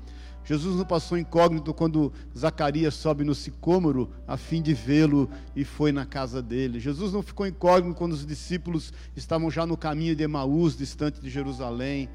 Jesus 0.43 0.75
não 0.75 0.85
passou 0.85 1.17
incógnito 1.17 1.71
quando 1.71 2.11
Zacarias 2.35 2.95
sobe 2.95 3.23
no 3.23 3.35
sicômoro 3.35 4.11
a 4.27 4.37
fim 4.37 4.61
de 4.61 4.73
vê-lo 4.73 5.29
e 5.55 5.63
foi 5.63 5.91
na 5.91 6.05
casa 6.05 6.41
dele. 6.41 6.79
Jesus 6.79 7.13
não 7.13 7.21
ficou 7.21 7.45
incógnito 7.45 7.95
quando 7.95 8.13
os 8.13 8.25
discípulos 8.25 8.91
estavam 9.15 9.51
já 9.51 9.67
no 9.67 9.77
caminho 9.77 10.15
de 10.15 10.23
Emaús, 10.23 10.75
distante 10.75 11.21
de 11.21 11.29
Jerusalém. 11.29 12.09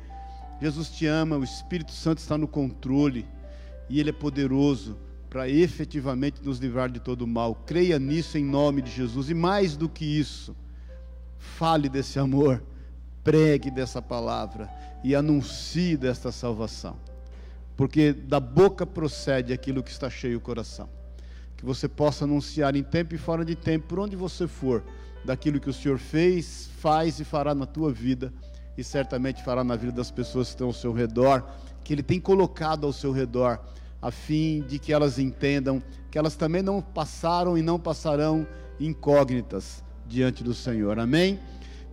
Jesus 0.61 0.91
te 0.91 1.07
ama, 1.07 1.37
o 1.37 1.45
Espírito 1.45 1.93
Santo 1.93 2.19
está 2.19 2.37
no 2.37 2.49
controle 2.49 3.27
e 3.89 4.01
ele 4.01 4.11
é 4.11 4.13
poderoso 4.13 4.97
para 5.31 5.49
efetivamente 5.49 6.43
nos 6.43 6.59
livrar 6.59 6.91
de 6.91 6.99
todo 6.99 7.23
o 7.23 7.27
mal. 7.27 7.55
Creia 7.55 8.01
nisso 8.01 8.37
em 8.37 8.45
nome 8.45 8.83
de 8.83 8.91
Jesus. 8.91 9.31
E 9.31 9.35
mais 9.35 9.77
do 9.77 9.89
que 9.89 10.05
isso, 10.05 10.57
fale 11.39 11.89
desse 11.89 12.19
amor, 12.19 12.61
pregue 13.23 13.71
dessa 13.71 14.03
palavra 14.03 14.69
e 15.05 15.15
anuncie 15.15 15.97
desta 15.97 16.33
salvação. 16.33 16.97
Porque 17.77 18.13
da 18.13 18.41
boca 18.41 18.85
procede 18.85 19.53
aquilo 19.53 19.85
que 19.85 19.91
está 19.93 20.11
cheio 20.11 20.39
o 20.39 20.41
coração. 20.41 20.89
Que 21.57 21.65
você 21.65 21.89
possa 21.89 22.25
anunciar 22.25 22.75
em 22.75 22.83
tempo 22.83 23.15
e 23.15 23.19
fora 23.19 23.45
de 23.45 23.55
tempo, 23.55 23.87
por 23.87 24.01
onde 24.01 24.17
você 24.17 24.49
for, 24.49 24.83
daquilo 25.25 25.61
que 25.61 25.71
o 25.71 25.73
Senhor 25.73 25.99
fez, 25.99 26.69
faz 26.81 27.21
e 27.21 27.25
fará 27.25 27.55
na 27.55 27.67
tua 27.67 27.93
vida 27.93 28.33
e 28.77 28.83
certamente 28.83 29.45
fará 29.45 29.63
na 29.63 29.77
vida 29.77 29.93
das 29.93 30.11
pessoas 30.11 30.49
que 30.49 30.55
estão 30.55 30.67
ao 30.69 30.73
seu 30.73 30.93
redor, 30.93 31.45
que 31.85 31.93
Ele 31.93 32.03
tem 32.03 32.19
colocado 32.19 32.87
ao 32.87 32.93
seu 32.93 33.13
redor 33.13 33.61
a 34.01 34.11
fim 34.11 34.63
de 34.67 34.79
que 34.79 34.93
elas 34.93 35.19
entendam 35.19 35.83
que 36.11 36.19
elas 36.19 36.35
também 36.35 36.63
não 36.63 36.83
passaram 36.83 37.57
e 37.57 37.63
não 37.63 37.79
passarão 37.79 38.47
incógnitas 38.79 39.85
diante 40.07 40.43
do 40.43 40.53
Senhor. 40.53 40.99
Amém? 40.99 41.39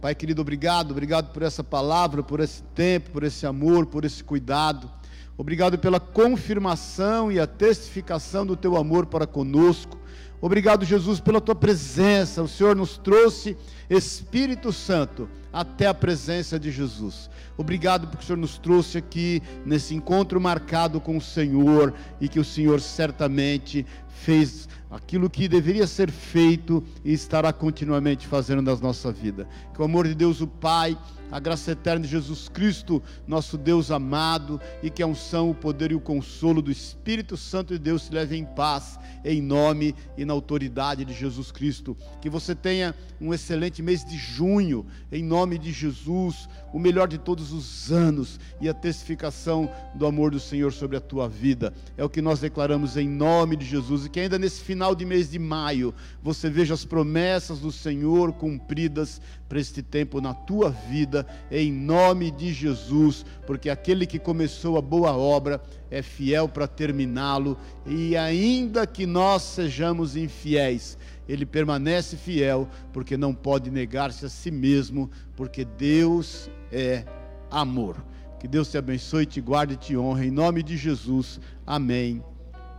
Pai 0.01 0.15
querido, 0.15 0.41
obrigado, 0.41 0.91
obrigado 0.91 1.31
por 1.31 1.43
essa 1.43 1.63
palavra, 1.63 2.23
por 2.23 2.39
esse 2.39 2.63
tempo, 2.75 3.11
por 3.11 3.23
esse 3.23 3.45
amor, 3.45 3.85
por 3.85 4.05
esse 4.05 4.23
cuidado. 4.23 4.89
Obrigado 5.37 5.77
pela 5.77 5.99
confirmação 5.99 7.31
e 7.31 7.39
a 7.39 7.45
testificação 7.45 8.45
do 8.45 8.55
teu 8.55 8.75
amor 8.75 9.05
para 9.05 9.27
conosco. 9.27 9.97
Obrigado, 10.41 10.85
Jesus, 10.85 11.19
pela 11.19 11.41
tua 11.41 11.55
presença. 11.55 12.41
O 12.41 12.47
Senhor 12.47 12.75
nos 12.75 12.97
trouxe 12.97 13.57
Espírito 13.89 14.71
Santo 14.71 15.29
até 15.59 15.87
a 15.87 15.93
presença 15.93 16.59
de 16.59 16.71
Jesus. 16.71 17.31
Obrigado 17.57 18.07
porque 18.07 18.23
o 18.23 18.27
Senhor 18.27 18.37
nos 18.37 18.59
trouxe 18.59 18.99
aqui 18.99 19.41
nesse 19.65 19.95
encontro 19.95 20.39
marcado 20.39 21.01
com 21.01 21.17
o 21.17 21.21
Senhor 21.21 21.95
e 22.21 22.29
que 22.29 22.39
o 22.39 22.45
Senhor 22.45 22.79
certamente 22.79 23.83
fez 24.07 24.69
aquilo 24.91 25.29
que 25.31 25.47
deveria 25.47 25.87
ser 25.87 26.11
feito 26.11 26.83
e 27.03 27.11
estará 27.11 27.51
continuamente 27.51 28.27
fazendo 28.27 28.61
na 28.61 28.75
nossa 28.75 29.11
vida. 29.11 29.47
Que 29.73 29.81
o 29.81 29.85
amor 29.85 30.07
de 30.07 30.13
Deus, 30.13 30.41
o 30.41 30.47
Pai, 30.47 30.95
a 31.31 31.39
graça 31.39 31.71
eterna 31.71 32.01
de 32.01 32.07
Jesus 32.07 32.47
Cristo, 32.49 33.01
nosso 33.27 33.57
Deus 33.57 33.91
amado, 33.91 34.59
e 34.81 34.89
que 34.89 35.03
a 35.03 35.07
unção, 35.07 35.49
o 35.49 35.55
poder 35.55 35.91
e 35.91 35.95
o 35.95 35.99
consolo 35.99 36.61
do 36.61 36.71
Espírito 36.71 37.35
Santo 37.35 37.73
de 37.73 37.79
Deus 37.79 38.03
se 38.03 38.13
leve 38.13 38.37
em 38.37 38.45
paz, 38.45 38.99
em 39.23 39.41
nome 39.41 39.93
e 40.17 40.23
na 40.23 40.33
autoridade 40.33 41.03
de 41.03 41.13
Jesus 41.13 41.51
Cristo. 41.51 41.97
Que 42.21 42.29
você 42.29 42.55
tenha 42.55 42.95
um 43.19 43.33
excelente 43.33 43.81
mês 43.81 44.05
de 44.05 44.17
junho, 44.17 44.85
em 45.11 45.23
nome 45.23 45.57
de 45.57 45.71
Jesus, 45.71 46.47
o 46.73 46.79
melhor 46.79 47.07
de 47.07 47.17
todos 47.17 47.51
os 47.51 47.91
anos 47.91 48.39
e 48.61 48.69
a 48.69 48.73
testificação 48.73 49.69
do 49.95 50.05
amor 50.05 50.31
do 50.31 50.39
Senhor 50.39 50.71
sobre 50.71 50.97
a 50.97 51.01
tua 51.01 51.27
vida. 51.27 51.73
É 51.97 52.03
o 52.03 52.09
que 52.09 52.21
nós 52.21 52.39
declaramos 52.39 52.97
em 52.97 53.07
nome 53.07 53.55
de 53.55 53.65
Jesus 53.65 54.05
e 54.05 54.09
que 54.09 54.19
ainda 54.19 54.39
nesse 54.39 54.61
final 54.61 54.95
de 54.95 55.05
mês 55.05 55.31
de 55.31 55.39
maio 55.39 55.93
você 56.21 56.49
veja 56.49 56.73
as 56.73 56.85
promessas 56.85 57.59
do 57.59 57.71
Senhor 57.71 58.33
cumpridas 58.33 59.21
para 59.47 59.59
este 59.59 59.81
tempo 59.81 60.19
na 60.19 60.33
tua 60.33 60.69
vida, 60.69 61.25
em 61.49 61.71
nome 61.71 62.31
de 62.31 62.53
Jesus, 62.53 63.25
porque 63.45 63.69
aquele 63.69 64.05
que 64.05 64.19
começou 64.19 64.77
a 64.77 64.81
boa 64.81 65.15
obra 65.15 65.61
é 65.89 66.01
fiel 66.01 66.49
para 66.49 66.67
terminá-lo, 66.67 67.57
e 67.85 68.17
ainda 68.17 68.85
que 68.85 69.05
nós 69.05 69.41
sejamos 69.43 70.15
infiéis, 70.15 70.97
ele 71.27 71.45
permanece 71.45 72.15
fiel, 72.15 72.67
porque 72.93 73.17
não 73.17 73.33
pode 73.33 73.69
negar-se 73.69 74.25
a 74.25 74.29
si 74.29 74.51
mesmo, 74.51 75.09
porque 75.35 75.65
Deus 75.65 76.49
é 76.71 77.05
amor. 77.49 77.97
Que 78.39 78.47
Deus 78.47 78.69
te 78.69 78.77
abençoe, 78.77 79.25
te 79.25 79.41
guarde 79.41 79.73
e 79.73 79.77
te 79.77 79.97
honre, 79.97 80.27
em 80.27 80.31
nome 80.31 80.61
de 80.61 80.77
Jesus. 80.77 81.39
Amém 81.65 82.23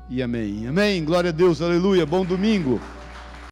e 0.08 0.22
amém. 0.22 0.66
Amém. 0.68 1.04
Glória 1.04 1.30
a 1.30 1.32
Deus, 1.32 1.60
aleluia. 1.60 2.06
Bom 2.06 2.24
domingo. 2.24 2.80